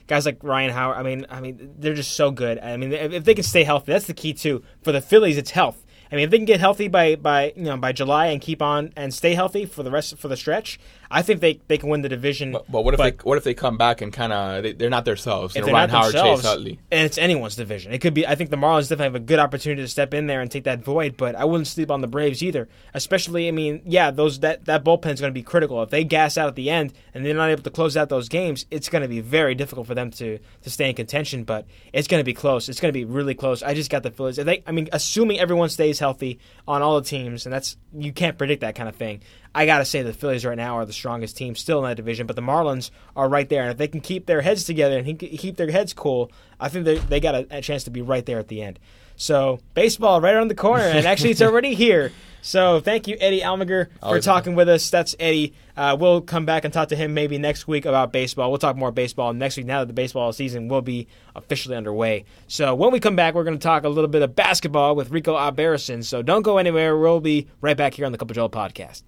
guys 0.07 0.27
like 0.27 0.43
Ryan 0.43 0.71
Howard. 0.71 0.97
I 0.97 1.03
mean, 1.03 1.27
I 1.29 1.41
mean, 1.41 1.75
they're 1.79 1.95
just 1.95 2.13
so 2.13 2.31
good. 2.31 2.59
I 2.59 2.77
mean, 2.77 2.93
if, 2.93 3.25
they 3.25 3.35
can 3.35 3.45
stay 3.45 3.65
healthy, 3.65 3.93
that's 3.93 4.07
the 4.07 4.15
key 4.15 4.33
too. 4.33 4.63
For 4.83 4.93
the 4.93 5.01
Phillies, 5.01 5.37
it's 5.37 5.51
health. 5.51 5.85
I 6.13 6.17
mean, 6.17 6.25
if 6.25 6.31
they 6.31 6.39
can 6.39 6.45
get 6.45 6.61
healthy 6.61 6.89
by 6.89 7.17
by 7.17 7.53
you 7.57 7.65
know 7.65 7.77
by 7.77 7.93
July 7.93 8.27
and 8.27 8.41
keep 8.41 8.63
on 8.63 8.93
and 8.97 9.13
stay 9.13 9.35
healthy 9.35 9.67
for 9.67 9.83
the 9.83 9.91
rest 9.91 10.17
for 10.19 10.29
the 10.29 10.37
stretch, 10.37 10.79
I 11.11 11.23
think 11.23 11.41
they, 11.41 11.61
they 11.69 11.79
can 11.79 11.89
win 11.89 12.03
the 12.03 12.09
division. 12.09 12.53
But, 12.53 12.71
but 12.71 12.85
what 12.85 12.95
if 12.95 13.01
they 13.01 13.11
what 13.23 13.39
if 13.39 13.45
they 13.45 13.55
come 13.55 13.77
back 13.77 14.01
and 14.01 14.13
kind 14.13 14.33
of 14.33 14.79
they, 14.79 14.87
are 14.87 14.91
not 14.91 15.05
themselves? 15.05 15.57
If 15.57 15.65
they're 15.65 15.75
Ryan 15.75 15.91
not 15.91 16.03
Howard, 16.03 16.15
themselves, 16.15 16.43
Chase 16.43 16.51
Utley, 16.51 16.79
and 16.91 17.07
it's 17.07 17.19
anyone's 17.19 17.57
division. 17.57 17.93
It 17.93 17.99
could 17.99 18.15
be. 18.15 18.27
I 18.27 18.35
think 18.35 18.51
the 18.51 18.57
Marlins 18.57 18.85
definitely 18.85 19.05
have 19.05 19.15
a 19.15 19.21
good 19.21 19.39
opportunity 19.39 19.83
to 19.83 19.89
step 19.89 20.15
in 20.15 20.27
there 20.27 20.41
and 20.41 20.51
take 20.51 20.65
that 20.65 20.81
void. 20.81 21.17
But 21.17 21.35
I 21.37 21.45
wouldn't 21.45 21.67
sleep 21.67 21.91
on 21.91 22.01
the 22.01 22.07
Braves 22.07 22.43
either. 22.43 22.69
Especially, 22.95 23.49
I 23.49 23.51
mean, 23.51 23.83
yeah, 23.85 24.11
those 24.11 24.41
that 24.41 24.65
that 24.67 24.85
bullpen 24.85 25.13
is 25.13 25.21
going 25.21 25.33
to 25.33 25.39
be 25.39 25.43
critical. 25.43 25.83
If 25.83 25.91
they 25.91 26.05
gas 26.05 26.39
out 26.39 26.49
at 26.49 26.57
the 26.57 26.71
end 26.71 26.93
and 27.13 27.25
they're 27.25 27.35
not 27.35 27.51
able 27.51 27.63
to 27.63 27.71
close 27.71 27.97
out 27.97 28.09
those 28.09 28.29
games, 28.29 28.67
it's 28.71 28.89
going 28.89 29.03
to 29.03 29.09
be 29.09 29.21
very 29.21 29.55
difficult 29.55 29.87
for 29.87 29.95
them 29.95 30.11
to 30.13 30.39
to 30.63 30.71
stay 30.71 30.89
in 30.89 30.95
contention. 30.95 31.45
But 31.45 31.67
it's 31.93 32.09
going 32.09 32.21
to 32.21 32.25
be 32.25 32.35
close. 32.35 32.69
It's 32.69 32.81
going 32.81 32.93
to 32.93 32.99
be 32.99 33.05
really 33.05 33.35
close. 33.35 33.63
I 33.63 33.75
just 33.75 33.91
got 33.91 34.03
the 34.03 34.11
Phillies. 34.11 34.37
They, 34.37 34.63
I 34.67 34.73
mean, 34.73 34.89
assuming 34.93 35.39
everyone 35.39 35.69
stays 35.69 35.99
healthy 35.99 36.39
on 36.67 36.83
all 36.83 37.01
the 37.01 37.07
teams, 37.07 37.47
and 37.47 37.53
that's 37.53 37.77
you 37.93 38.13
can't 38.13 38.39
predict 38.39 38.63
that 38.63 38.75
kind 38.75 38.89
of 38.89 38.97
thing. 38.97 39.21
I 39.55 39.67
got 39.67 39.79
to 39.79 39.85
say 39.85 40.03
the 40.03 40.13
Phillies 40.13 40.45
right 40.45 40.57
now 40.57 40.79
are 40.79 40.87
the 40.87 40.93
strongest 40.95 41.37
team 41.37 41.55
still 41.55 41.79
in 41.79 41.91
that 41.91 41.97
division, 41.97 42.27
but 42.27 42.37
the 42.37 42.43
Marlins 42.43 42.91
are 43.15 43.29
right 43.29 43.49
there. 43.49 43.63
And 43.63 43.71
if 43.71 43.77
they 43.77 43.89
can 43.89 44.01
keep 44.01 44.27
their 44.27 44.41
heads 44.41 44.65
together 44.65 44.99
and 44.99 45.19
keep 45.19 45.57
their 45.57 45.71
heads 45.71 45.93
cool, 45.93 46.31
I 46.59 46.69
think 46.69 46.85
they, 46.85 46.99
they 46.99 47.21
got 47.21 47.35
a, 47.35 47.47
a 47.51 47.61
chance 47.61 47.85
to 47.85 47.91
be 47.91 48.03
right 48.03 48.25
there 48.25 48.39
at 48.39 48.49
the 48.49 48.63
end. 48.63 48.79
So 49.17 49.61
baseball 49.75 50.21
right 50.21 50.35
around 50.35 50.49
the 50.49 50.55
corner, 50.55 50.85
and 50.85 51.07
actually 51.07 51.31
it's 51.31 51.43
already 51.43 51.75
here. 51.77 52.13
So 52.43 52.81
thank 52.81 53.09
you, 53.09 53.17
Eddie 53.21 53.41
Almaguer, 53.41 53.87
for 54.01 54.07
Always 54.07 54.25
talking 54.25 54.55
with 54.55 54.69
us. 54.69 54.91
That's 54.91 55.17
Eddie. 55.19 55.55
Uh, 55.79 55.97
we'll 55.99 56.21
come 56.21 56.45
back 56.45 56.65
and 56.65 56.75
talk 56.75 56.89
to 56.91 56.97
him 56.97 57.15
maybe 57.15 57.39
next 57.39 57.67
week 57.67 57.87
about 57.87 58.13
baseball. 58.13 58.51
We'll 58.51 58.59
talk 58.59 58.77
more 58.77 58.93
baseball 58.93 59.33
next 59.33 59.57
week 59.57 59.65
now 59.65 59.81
that 59.81 59.87
the 59.87 59.95
baseball 59.95 60.31
season 60.35 60.69
will 60.69 60.83
be 60.83 61.09
officially 61.35 61.75
underway. 61.75 62.27
So 62.47 62.75
when 62.75 62.93
we 62.93 63.01
come 63.01 63.17
back, 63.17 63.35
we're 63.35 63.45
going 63.45 63.59
to 63.59 63.63
talk 63.63 63.85
a 63.85 63.89
little 63.89 64.09
bit 64.09 64.21
of 64.21 64.37
basketball 64.37 64.95
with 64.95 65.11
Rico 65.11 65.35
Albarracin. 65.35 66.05
So 66.05 66.21
don't 66.21 66.43
go 66.43 66.59
anywhere. 66.59 66.99
We'll 66.99 67.21
be 67.21 67.47
right 67.63 67.77
back 67.79 67.95
here 67.95 68.05
on 68.05 68.13
the 68.13 68.19
Cup 68.19 68.31
of 68.31 68.35
Joel 68.35 68.51
podcast. 68.51 69.05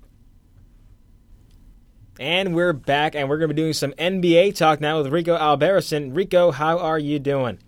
And 2.18 2.54
we're 2.54 2.73
back, 2.73 3.14
and 3.14 3.28
we're 3.28 3.37
going 3.37 3.50
to 3.50 3.54
be 3.54 3.61
doing 3.61 3.75
some 3.75 3.92
NBA 3.92 4.56
talk 4.56 4.80
now 4.80 5.02
with 5.02 5.12
Rico 5.12 5.37
Albarracin. 5.37 6.16
Rico, 6.16 6.50
how 6.50 6.78
are 6.78 6.99
you 6.99 7.18
doing? 7.18 7.58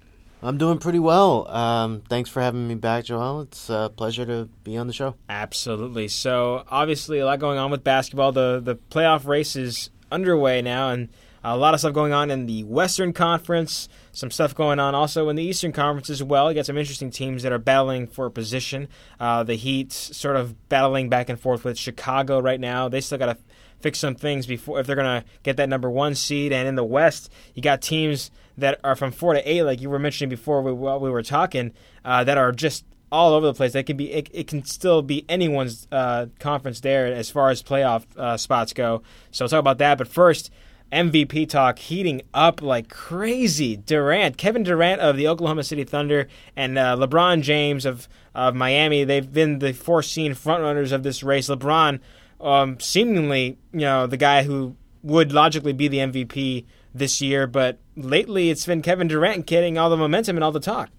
I'm 0.42 0.56
doing 0.56 0.78
pretty 0.78 1.00
well. 1.00 1.46
Um, 1.48 2.00
thanks 2.08 2.30
for 2.30 2.40
having 2.40 2.66
me 2.66 2.74
back, 2.74 3.04
Joel. 3.04 3.42
It's 3.42 3.68
a 3.68 3.92
pleasure 3.94 4.24
to 4.24 4.48
be 4.64 4.78
on 4.78 4.86
the 4.86 4.94
show. 4.94 5.16
Absolutely. 5.28 6.08
So, 6.08 6.64
obviously, 6.70 7.18
a 7.18 7.26
lot 7.26 7.40
going 7.40 7.58
on 7.58 7.70
with 7.70 7.84
basketball. 7.84 8.32
The 8.32 8.58
the 8.64 8.76
playoff 8.76 9.26
race 9.26 9.54
is 9.54 9.90
underway 10.10 10.62
now, 10.62 10.90
and 10.90 11.10
a 11.44 11.56
lot 11.56 11.74
of 11.74 11.80
stuff 11.80 11.92
going 11.92 12.14
on 12.14 12.30
in 12.30 12.46
the 12.46 12.64
Western 12.64 13.12
Conference. 13.12 13.88
Some 14.12 14.30
stuff 14.30 14.54
going 14.54 14.78
on 14.78 14.94
also 14.94 15.28
in 15.28 15.36
the 15.36 15.42
Eastern 15.42 15.72
Conference 15.72 16.08
as 16.08 16.22
well. 16.22 16.50
You 16.50 16.54
got 16.54 16.66
some 16.66 16.78
interesting 16.78 17.10
teams 17.10 17.42
that 17.42 17.52
are 17.52 17.58
battling 17.58 18.06
for 18.06 18.26
a 18.26 18.30
position. 18.30 18.88
Uh, 19.20 19.42
the 19.42 19.56
Heat 19.56 19.92
sort 19.92 20.36
of 20.36 20.68
battling 20.68 21.08
back 21.10 21.28
and 21.28 21.38
forth 21.38 21.64
with 21.64 21.76
Chicago 21.76 22.40
right 22.40 22.58
now. 22.58 22.88
They 22.88 23.00
still 23.00 23.18
got 23.18 23.26
to 23.26 23.38
fix 23.80 23.98
some 23.98 24.14
things 24.14 24.46
before 24.46 24.80
if 24.80 24.86
they're 24.86 24.96
going 24.96 25.22
to 25.22 25.28
get 25.42 25.56
that 25.56 25.68
number 25.68 25.90
one 25.90 26.14
seed. 26.14 26.52
And 26.52 26.68
in 26.68 26.74
the 26.74 26.84
West, 26.84 27.30
you 27.54 27.62
got 27.62 27.82
teams 27.82 28.30
that 28.56 28.80
are 28.82 28.96
from 28.96 29.12
four 29.12 29.34
to 29.34 29.50
eight, 29.50 29.62
like 29.62 29.80
you 29.80 29.88
were 29.88 29.98
mentioning 29.98 30.28
before 30.28 30.62
we, 30.62 30.72
while 30.72 31.00
we 31.00 31.10
were 31.10 31.22
talking, 31.22 31.72
uh, 32.04 32.24
that 32.24 32.38
are 32.38 32.52
just 32.52 32.84
all 33.10 33.32
over 33.32 33.46
the 33.46 33.54
place. 33.54 33.72
That 33.72 33.86
can 33.86 33.96
be 33.96 34.12
it, 34.12 34.28
it 34.32 34.46
can 34.46 34.64
still 34.64 35.02
be 35.02 35.24
anyone's 35.28 35.86
uh, 35.90 36.26
conference 36.38 36.80
there 36.80 37.06
as 37.06 37.30
far 37.30 37.50
as 37.50 37.62
playoff 37.62 38.04
uh, 38.16 38.36
spots 38.36 38.72
go. 38.72 39.02
So 39.30 39.46
talk 39.46 39.60
about 39.60 39.78
that. 39.78 39.98
But 39.98 40.08
first. 40.08 40.50
MVP 40.90 41.50
talk 41.50 41.78
heating 41.78 42.22
up 42.32 42.62
like 42.62 42.88
crazy. 42.88 43.76
Durant, 43.76 44.38
Kevin 44.38 44.62
Durant 44.62 45.02
of 45.02 45.18
the 45.18 45.28
Oklahoma 45.28 45.62
City 45.62 45.84
Thunder, 45.84 46.28
and 46.56 46.78
uh, 46.78 46.96
LeBron 46.96 47.42
James 47.42 47.84
of 47.84 48.08
of 48.34 48.54
Miami. 48.54 49.04
They've 49.04 49.30
been 49.30 49.58
the 49.58 49.74
foreseen 49.74 50.32
frontrunners 50.32 50.92
of 50.92 51.02
this 51.02 51.22
race. 51.22 51.50
LeBron 51.50 52.00
um, 52.40 52.78
seemingly, 52.80 53.58
you 53.72 53.80
know, 53.80 54.06
the 54.06 54.16
guy 54.16 54.42
who 54.42 54.76
would 55.02 55.32
logically 55.32 55.72
be 55.72 55.88
the 55.88 55.98
MVP 55.98 56.64
this 56.94 57.20
year, 57.20 57.46
but 57.46 57.78
lately 57.96 58.50
it's 58.50 58.66
been 58.66 58.82
Kevin 58.82 59.08
Durant 59.08 59.46
getting 59.46 59.78
all 59.78 59.90
the 59.90 59.96
momentum 59.96 60.36
and 60.36 60.44
all 60.44 60.52
the 60.52 60.60
talk, 60.60 60.90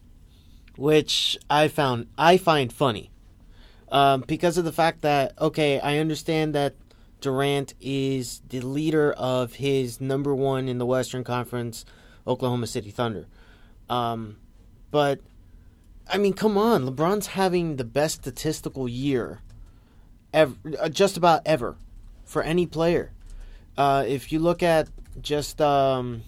which 0.76 1.38
I 1.50 1.68
found 1.68 2.08
I 2.18 2.38
find 2.38 2.72
funny, 2.72 3.12
um, 3.92 4.24
because 4.28 4.58
of 4.58 4.66
the 4.66 4.72
fact 4.72 5.02
that 5.02 5.34
okay, 5.40 5.80
I 5.80 5.98
understand 5.98 6.56
that 6.56 6.76
Durant 7.22 7.74
is 7.82 8.42
the 8.48 8.62
leader 8.62 9.12
of 9.14 9.56
his 9.56 10.00
number 10.00 10.34
one 10.34 10.68
in 10.68 10.78
the 10.78 10.86
Western 10.86 11.24
Conference, 11.24 11.86
Oklahoma 12.26 12.68
City 12.68 12.92
Thunder, 12.92 13.28
um, 13.90 14.38
but 14.92 15.20
I 16.12 16.18
mean, 16.18 16.34
come 16.34 16.58
on, 16.58 16.86
LeBron's 16.86 17.28
having 17.28 17.76
the 17.76 17.84
best 17.84 18.16
statistical 18.16 18.88
year 18.88 19.42
ever, 20.34 20.56
uh, 20.80 20.90
just 20.90 21.18
about 21.18 21.42
ever 21.46 21.76
for 22.24 22.42
any 22.42 22.66
player. 22.66 23.12
Uh, 23.78 24.04
if 24.08 24.32
you 24.32 24.40
look 24.40 24.62
at 24.62 24.90
just 25.22 25.62
um, 25.62 26.24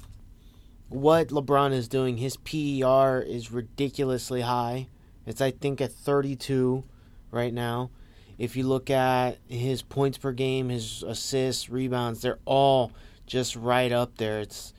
what 0.90 1.30
LeBron 1.30 1.74
is 1.74 1.88
doing, 1.88 2.18
his 2.18 2.38
PER 2.38 3.22
is 3.22 3.52
ridiculously 3.52 4.42
high. 4.42 4.88
It's 5.26 5.42
I 5.42 5.52
think 5.52 5.82
at 5.82 5.92
32 5.92 6.84
right 7.30 7.54
now. 7.54 7.92
If 8.38 8.56
you 8.56 8.64
look 8.64 8.90
at 8.90 9.38
his 9.48 9.82
points 9.82 10.18
per 10.18 10.32
game, 10.32 10.70
his 10.70 11.04
assists, 11.04 11.70
rebounds, 11.70 12.22
they're 12.22 12.40
all 12.46 12.92
just 13.28 13.56
right 13.56 13.92
up 13.92 14.18
there. 14.18 14.40
It's 14.40 14.74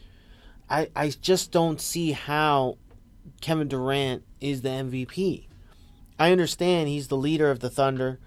I 0.68 0.88
I 0.96 1.10
just 1.10 1.52
don't 1.52 1.80
see 1.80 2.12
how 2.12 2.78
Kevin 3.40 3.68
Durant 3.68 4.24
is 4.40 4.62
the 4.62 4.70
MVP. 4.70 5.46
I 6.18 6.32
understand 6.32 6.88
he's 6.88 7.08
the 7.08 7.16
leader 7.16 7.50
of 7.50 7.60
the 7.60 7.70
Thunder. 7.70 8.18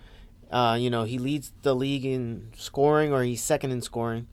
Uh, 0.56 0.76
you 0.76 0.89
know, 0.89 1.04
he 1.04 1.18
leads 1.20 1.52
the 1.63 1.76
league 1.76 2.06
in 2.06 2.50
scoring, 2.56 3.12
or 3.12 3.24
he's 3.24 3.44
second 3.44 3.72
in 3.72 3.82
scoring, 3.82 4.26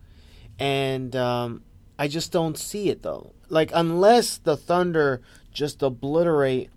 and 0.56 1.16
um, 1.16 1.64
I 1.98 2.06
just 2.06 2.30
don't 2.30 2.56
see 2.56 2.90
it 2.90 3.02
though. 3.02 3.32
Like 3.48 3.72
unless 3.74 4.38
the 4.38 4.56
Thunder 4.56 5.20
just 5.52 5.82
obliterate, 5.82 6.70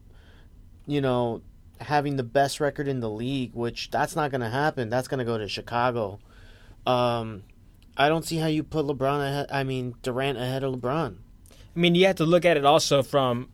you 0.88 1.00
know, 1.00 1.44
having 1.80 2.16
the 2.16 2.24
best 2.24 2.60
record 2.60 2.88
in 2.88 3.02
the 3.02 3.10
league, 3.10 3.54
which 3.54 3.92
that's 3.92 4.16
not 4.16 4.32
going 4.32 4.42
to 4.42 4.50
happen. 4.50 4.90
That's 4.90 5.08
going 5.08 5.20
to 5.20 5.26
go 5.26 5.38
to 5.38 5.48
Chicago. 5.48 6.18
Um, 6.88 7.44
I 7.96 8.10
don't 8.10 8.26
see 8.26 8.38
how 8.38 8.48
you 8.48 8.64
put 8.64 8.88
LeBron 8.88 9.30
ahead. 9.30 9.48
I 9.52 9.64
mean 9.64 9.94
Durant 10.02 10.40
ahead 10.40 10.64
of 10.64 10.74
LeBron. 10.74 11.18
I 11.52 11.80
mean, 11.80 11.94
you 11.94 12.08
have 12.08 12.16
to 12.16 12.26
look 12.26 12.46
at 12.46 12.58
it 12.58 12.66
also 12.66 13.04
from 13.04 13.50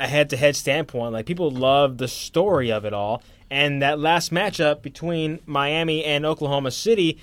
a 0.00 0.08
head-to-head 0.08 0.56
standpoint. 0.56 1.12
Like 1.12 1.26
people 1.26 1.52
love 1.52 1.98
the 1.98 2.08
story 2.08 2.72
of 2.72 2.84
it 2.84 2.92
all, 2.92 3.22
and 3.50 3.82
that 3.82 3.98
last 3.98 4.32
matchup 4.32 4.82
between 4.82 5.40
Miami 5.46 6.04
and 6.04 6.26
Oklahoma 6.26 6.70
City, 6.70 7.18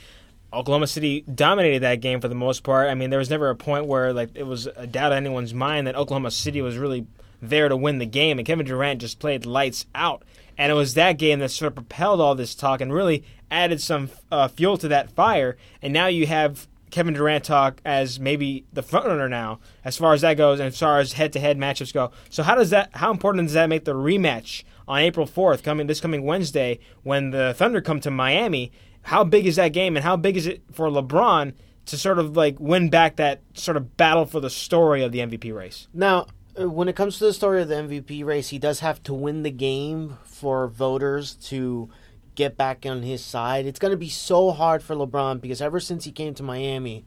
Oklahoma 0.52 0.88
City 0.88 1.22
dominated 1.22 1.80
that 1.84 2.02
game 2.02 2.22
for 2.22 2.28
the 2.28 2.36
most 2.36 2.64
part. 2.64 2.90
I 2.90 2.96
mean, 2.96 3.10
there 3.10 3.20
was 3.20 3.30
never 3.30 3.50
a 3.50 3.56
point 3.56 3.86
where 3.86 4.14
like 4.14 4.30
it 4.36 4.44
was 4.44 4.68
a 4.76 4.88
doubt 4.88 5.12
in 5.12 5.26
anyone's 5.26 5.54
mind 5.54 5.88
that 5.88 5.96
Oklahoma 5.96 6.32
City 6.32 6.62
was 6.62 6.78
really 6.78 7.08
there 7.42 7.68
to 7.68 7.76
win 7.76 7.98
the 7.98 8.06
game, 8.06 8.40
and 8.40 8.48
Kevin 8.48 8.66
Durant 8.66 9.02
just 9.02 9.20
played 9.20 9.46
lights 9.46 9.86
out. 9.94 10.24
And 10.58 10.72
it 10.72 10.76
was 10.76 10.94
that 10.94 11.18
game 11.18 11.40
that 11.40 11.50
sort 11.50 11.72
of 11.72 11.76
propelled 11.76 12.22
all 12.22 12.36
this 12.36 12.56
talk 12.56 12.80
and 12.80 12.94
really 12.94 13.24
added 13.50 13.82
some 13.82 14.12
uh, 14.32 14.48
fuel 14.48 14.78
to 14.78 14.88
that 14.90 15.10
fire. 15.10 15.58
And 15.82 15.92
now 15.92 16.08
you 16.08 16.28
have 16.28 16.68
Kevin 16.92 17.16
Durant 17.16 17.44
talk 17.44 17.82
as 17.84 18.20
maybe 18.20 18.66
the 18.72 18.84
frontrunner 18.84 19.30
now, 19.30 19.60
as 19.84 19.98
far 19.98 20.14
as 20.14 20.22
that 20.22 20.36
goes, 20.36 20.60
and 20.60 20.68
as 20.68 20.78
far 20.78 21.00
as 21.00 21.14
head-to-head 21.14 21.58
matchups 21.58 21.92
go. 21.92 22.12
So 22.30 22.44
how 22.44 22.54
does 22.54 22.70
that? 22.70 22.92
How 22.94 23.10
important 23.10 23.48
does 23.48 23.54
that 23.54 23.68
make 23.68 23.86
the 23.86 23.96
rematch 23.96 24.64
on 24.88 25.00
April 25.00 25.26
4th, 25.26 25.64
coming 25.64 25.88
this 25.88 26.02
coming 26.02 26.24
Wednesday, 26.24 26.80
when 27.04 27.32
the 27.32 27.54
Thunder 27.54 27.82
come 27.82 28.00
to 28.02 28.12
Miami. 28.12 28.72
How 29.04 29.24
big 29.24 29.46
is 29.46 29.58
that 29.58 29.70
game, 29.70 29.98
and 29.98 30.04
how 30.04 30.16
big 30.16 30.38
is 30.38 30.48
it 30.48 30.64
for 30.72 30.88
LeBron 30.90 31.54
to 31.88 31.98
sort 31.98 32.20
of 32.20 32.38
like 32.38 32.60
win 32.60 32.90
back 32.90 33.18
that 33.18 33.42
sort 33.54 33.76
of 33.78 33.98
battle 33.98 34.26
for 34.26 34.40
the 34.40 34.50
story 34.50 35.04
of 35.04 35.12
the 35.12 35.20
MVP 35.20 35.54
race? 35.54 35.88
Now, 35.94 36.28
uh, 36.60 36.70
when 36.70 36.88
it 36.88 36.96
comes 36.96 37.18
to 37.18 37.26
the 37.26 37.34
story 37.34 37.62
of 37.62 37.68
the 37.68 37.76
MVP 37.76 38.24
race, 38.24 38.50
he 38.50 38.60
does 38.60 38.80
have 38.80 39.02
to 39.04 39.14
win 39.14 39.44
the 39.44 39.52
game 39.52 40.18
for 40.24 40.68
voters 40.68 41.36
to 41.36 41.90
get 42.36 42.58
back 42.58 42.86
on 42.86 43.04
his 43.04 43.24
side. 43.24 43.66
It's 43.66 43.80
going 43.80 43.92
to 43.92 43.98
be 43.98 44.10
so 44.10 44.52
hard 44.52 44.84
for 44.84 44.96
LeBron 44.96 45.42
because 45.42 45.62
ever 45.62 45.80
since 45.80 46.06
he 46.06 46.12
came 46.12 46.34
to 46.36 46.44
Miami, 46.44 47.06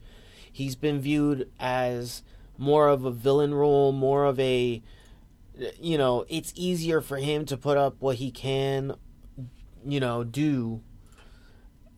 he's 0.53 0.77
been 0.77 1.01
viewed 1.01 1.51
as 1.59 2.23
more 2.59 2.89
of 2.89 3.05
a 3.05 3.11
villain 3.11 3.55
role, 3.55 3.93
more 3.93 4.25
of 4.25 4.39
a 4.41 4.83
you 5.81 5.99
know, 5.99 6.25
it's 6.29 6.53
easier 6.57 7.01
for 7.01 7.17
him 7.17 7.45
to 7.47 7.57
put 7.57 7.77
up 7.77 7.97
what 8.01 8.17
he 8.17 8.31
can, 8.31 8.97
you 9.85 10.01
know, 10.01 10.25
do 10.25 10.83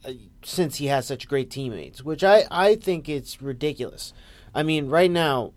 uh, 0.04 0.12
since 0.44 0.76
he 0.76 0.86
has 0.86 1.06
such 1.06 1.28
great 1.28 1.50
teammates, 1.50 2.02
which 2.02 2.22
I, 2.22 2.44
I 2.50 2.76
think 2.76 3.08
it's 3.08 3.42
ridiculous. 3.42 4.12
I 4.54 4.62
mean, 4.62 4.88
right 4.88 5.10
now, 5.10 5.52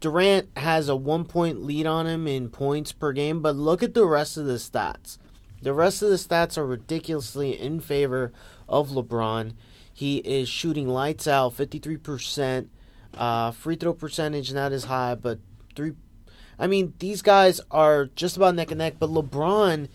Durant 0.00 0.50
has 0.58 0.88
a 0.88 0.96
one 0.96 1.24
point 1.24 1.62
lead 1.62 1.86
on 1.86 2.06
him 2.06 2.26
in 2.26 2.50
points 2.50 2.92
per 2.92 3.12
game, 3.12 3.40
but 3.40 3.56
look 3.56 3.82
at 3.82 3.94
the 3.94 4.06
rest 4.06 4.36
of 4.36 4.44
the 4.44 4.54
stats. 4.54 5.18
The 5.62 5.72
rest 5.72 6.02
of 6.02 6.10
the 6.10 6.16
stats 6.16 6.58
are 6.58 6.66
ridiculously 6.66 7.58
in 7.58 7.80
favor 7.80 8.32
of 8.68 8.90
LeBron. 8.90 9.54
He 9.94 10.18
is 10.18 10.48
shooting 10.48 10.88
lights 10.88 11.26
out, 11.26 11.56
53%. 11.56 12.68
Uh, 13.14 13.52
free 13.52 13.76
throw 13.76 13.94
percentage 13.94 14.52
not 14.52 14.72
as 14.72 14.84
high, 14.84 15.14
but 15.14 15.38
three. 15.74 15.92
I 16.58 16.66
mean, 16.66 16.94
these 16.98 17.22
guys 17.22 17.60
are 17.70 18.06
just 18.16 18.36
about 18.36 18.54
neck 18.54 18.70
and 18.70 18.78
neck. 18.78 18.94
But 18.98 19.10
LeBron 19.10 19.88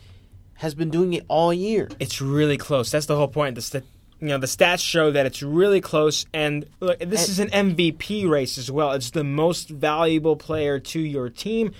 has 0.56 0.76
been 0.76 0.90
doing 0.90 1.14
it 1.14 1.26
all 1.28 1.54
year. 1.54 1.90
It's 2.00 2.22
really 2.22 2.58
close. 2.58 2.92
That's 2.92 3.06
the 3.06 3.16
whole 3.16 3.28
point. 3.28 3.56
The 3.56 3.62
st- 3.62 3.86
you 4.20 4.28
know 4.28 4.38
the 4.38 4.48
stats 4.48 4.82
show 4.82 5.12
that 5.12 5.26
it's 5.26 5.42
really 5.42 5.82
close, 5.82 6.26
and 6.34 6.66
look, 6.80 7.00
this 7.00 7.30
is 7.30 7.40
an 7.40 7.50
MVP 7.50 8.30
race 8.30 8.58
as 8.58 8.70
well. 8.70 8.92
It's 8.92 9.12
the 9.12 9.24
most 9.24 9.70
valuable 9.70 10.36
player 10.36 10.80
to 10.80 11.00
your 11.00 11.30
team. 11.30 11.74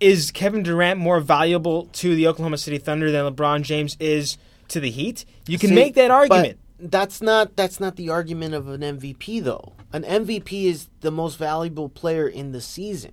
Is 0.00 0.30
Kevin 0.30 0.62
Durant 0.62 0.98
more 0.98 1.20
valuable 1.20 1.84
to 1.92 2.14
the 2.14 2.26
Oklahoma 2.26 2.56
City 2.56 2.78
Thunder 2.78 3.12
than 3.12 3.30
LeBron 3.30 3.62
James 3.62 3.98
is 4.00 4.38
to 4.68 4.80
the 4.80 4.90
Heat? 4.90 5.26
You 5.46 5.58
can 5.58 5.68
See, 5.70 5.74
make 5.74 5.94
that 5.96 6.10
argument. 6.10 6.58
That's 6.78 7.20
not 7.20 7.56
that's 7.56 7.78
not 7.78 7.96
the 7.96 8.08
argument 8.08 8.54
of 8.54 8.68
an 8.68 8.80
MVP 8.80 9.42
though. 9.44 9.74
An 9.92 10.04
MVP 10.04 10.64
is 10.64 10.88
the 11.00 11.10
most 11.10 11.36
valuable 11.36 11.90
player 11.90 12.26
in 12.26 12.52
the 12.52 12.62
season, 12.62 13.12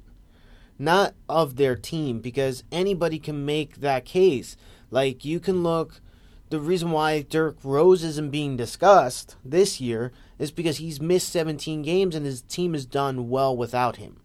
not 0.80 1.14
of 1.28 1.56
their 1.56 1.76
team 1.76 2.20
because 2.20 2.64
anybody 2.72 3.20
can 3.20 3.46
make 3.46 3.78
that 3.78 4.06
case. 4.06 4.56
Like 4.92 5.26
you 5.26 5.40
can 5.40 5.64
look 5.64 6.02
the 6.50 6.60
reason 6.60 6.92
why 6.92 7.22
Derrick 7.22 7.58
Rose 7.64 8.04
isn't 8.04 8.32
being 8.32 8.56
discussed 8.56 9.36
this 9.44 9.82
year 9.82 10.14
is 10.40 10.52
because 10.52 10.78
he's 10.78 11.02
missed 11.02 11.30
17 11.30 11.82
games 11.82 12.16
and 12.16 12.26
his 12.26 12.42
team 12.42 12.74
has 12.74 12.86
done 12.86 13.30
well 13.30 13.56
without 13.56 13.98
him. 13.98 14.22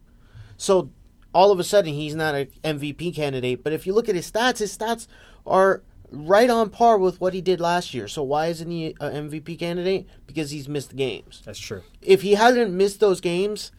So 0.57 0.91
all 1.35 1.51
of 1.51 1.59
a 1.59 1.65
sudden 1.65 1.95
he's 1.95 2.15
not 2.15 2.35
an 2.35 2.49
MVP 2.63 3.15
candidate. 3.15 3.65
But 3.65 3.73
if 3.73 3.87
you 3.87 3.93
look 3.93 4.09
at 4.09 4.15
his 4.15 4.31
stats, 4.31 4.59
his 4.59 4.77
stats 4.77 5.09
are 5.47 5.83
right 6.13 6.51
on 6.51 6.71
par 6.71 6.99
with 6.99 7.21
what 7.21 7.35
he 7.35 7.41
did 7.41 7.61
last 7.61 7.93
year. 7.93 8.07
So 8.07 8.23
why 8.23 8.47
isn't 8.47 8.71
he 8.71 8.95
an 9.01 9.31
MVP 9.31 9.59
candidate? 9.59 10.07
Because 10.27 10.51
he's 10.51 10.69
missed 10.69 10.95
games. 10.95 11.43
That's 11.45 11.59
true. 11.59 11.83
If 12.03 12.23
he 12.23 12.35
hadn't 12.35 12.77
missed 12.77 13.01
those 13.01 13.21
games, 13.21 13.73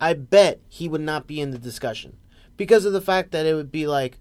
I 0.00 0.14
bet 0.14 0.60
he 0.68 0.88
would 0.88 1.00
not 1.00 1.26
be 1.26 1.40
in 1.40 1.50
the 1.50 1.58
discussion 1.58 2.16
because 2.56 2.84
of 2.84 2.92
the 2.92 3.00
fact 3.00 3.30
that 3.32 3.46
it 3.46 3.54
would 3.54 3.72
be 3.72 3.86
like, 3.86 4.18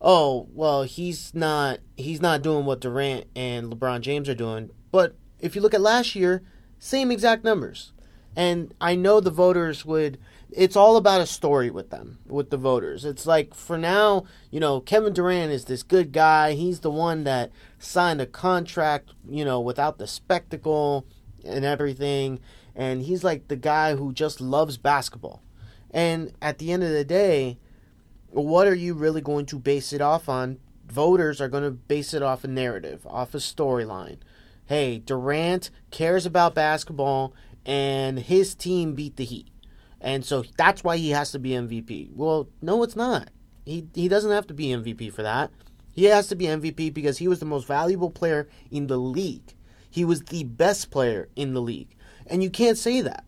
oh, 0.00 0.48
well, 0.52 0.84
he's 0.84 1.34
not 1.34 1.80
he's 1.96 2.20
not 2.20 2.42
doing 2.42 2.64
what 2.64 2.80
Durant 2.80 3.26
and 3.34 3.72
LeBron 3.72 4.00
James 4.00 4.28
are 4.28 4.34
doing. 4.34 4.70
But 4.90 5.16
if 5.40 5.54
you 5.54 5.62
look 5.62 5.74
at 5.74 5.80
last 5.80 6.14
year, 6.14 6.42
same 6.78 7.10
exact 7.10 7.44
numbers. 7.44 7.92
And 8.34 8.74
I 8.80 8.94
know 8.94 9.20
the 9.20 9.30
voters 9.30 9.84
would 9.84 10.18
it's 10.50 10.76
all 10.76 10.96
about 10.96 11.20
a 11.20 11.26
story 11.26 11.70
with 11.70 11.90
them, 11.90 12.18
with 12.26 12.50
the 12.50 12.56
voters. 12.56 13.04
It's 13.04 13.26
like 13.26 13.52
for 13.54 13.76
now, 13.76 14.24
you 14.50 14.60
know, 14.60 14.80
Kevin 14.80 15.12
Durant 15.12 15.52
is 15.52 15.64
this 15.64 15.82
good 15.82 16.12
guy. 16.12 16.52
He's 16.52 16.80
the 16.80 16.90
one 16.90 17.24
that 17.24 17.50
signed 17.78 18.20
a 18.20 18.26
contract, 18.26 19.10
you 19.28 19.44
know, 19.44 19.60
without 19.60 19.98
the 19.98 20.06
spectacle 20.06 21.06
and 21.44 21.64
everything. 21.64 22.40
And 22.76 23.02
he's 23.02 23.24
like 23.24 23.48
the 23.48 23.56
guy 23.56 23.96
who 23.96 24.12
just 24.12 24.40
loves 24.40 24.76
basketball. 24.76 25.42
And 25.90 26.32
at 26.42 26.58
the 26.58 26.70
end 26.70 26.84
of 26.84 26.90
the 26.90 27.04
day, 27.04 27.58
what 28.28 28.66
are 28.66 28.74
you 28.74 28.92
really 28.92 29.22
going 29.22 29.46
to 29.46 29.58
base 29.58 29.94
it 29.94 30.02
off 30.02 30.28
on? 30.28 30.58
Voters 30.86 31.40
are 31.40 31.48
going 31.48 31.64
to 31.64 31.70
base 31.70 32.12
it 32.12 32.22
off 32.22 32.44
a 32.44 32.48
narrative, 32.48 33.06
off 33.06 33.34
a 33.34 33.38
storyline. 33.38 34.18
Hey, 34.66 34.98
Durant 34.98 35.70
cares 35.90 36.26
about 36.26 36.54
basketball 36.54 37.32
and 37.64 38.18
his 38.18 38.54
team 38.54 38.94
beat 38.94 39.16
the 39.16 39.24
Heat. 39.24 39.48
And 40.00 40.24
so 40.24 40.44
that's 40.56 40.84
why 40.84 40.98
he 40.98 41.10
has 41.10 41.32
to 41.32 41.38
be 41.38 41.50
MVP. 41.50 42.14
Well, 42.14 42.48
no, 42.60 42.82
it's 42.82 42.94
not. 42.94 43.30
He, 43.64 43.86
he 43.94 44.06
doesn't 44.06 44.30
have 44.30 44.46
to 44.48 44.54
be 44.54 44.66
MVP 44.66 45.12
for 45.12 45.22
that. 45.22 45.50
He 45.92 46.04
has 46.04 46.28
to 46.28 46.36
be 46.36 46.44
MVP 46.44 46.92
because 46.92 47.18
he 47.18 47.26
was 47.26 47.40
the 47.40 47.46
most 47.46 47.66
valuable 47.66 48.10
player 48.10 48.48
in 48.70 48.86
the 48.86 48.98
league. 48.98 49.54
He 49.90 50.04
was 50.04 50.24
the 50.24 50.44
best 50.44 50.90
player 50.90 51.28
in 51.34 51.54
the 51.54 51.62
league. 51.62 51.95
And 52.28 52.42
you 52.42 52.50
can't 52.50 52.78
say 52.78 53.00
that. 53.00 53.24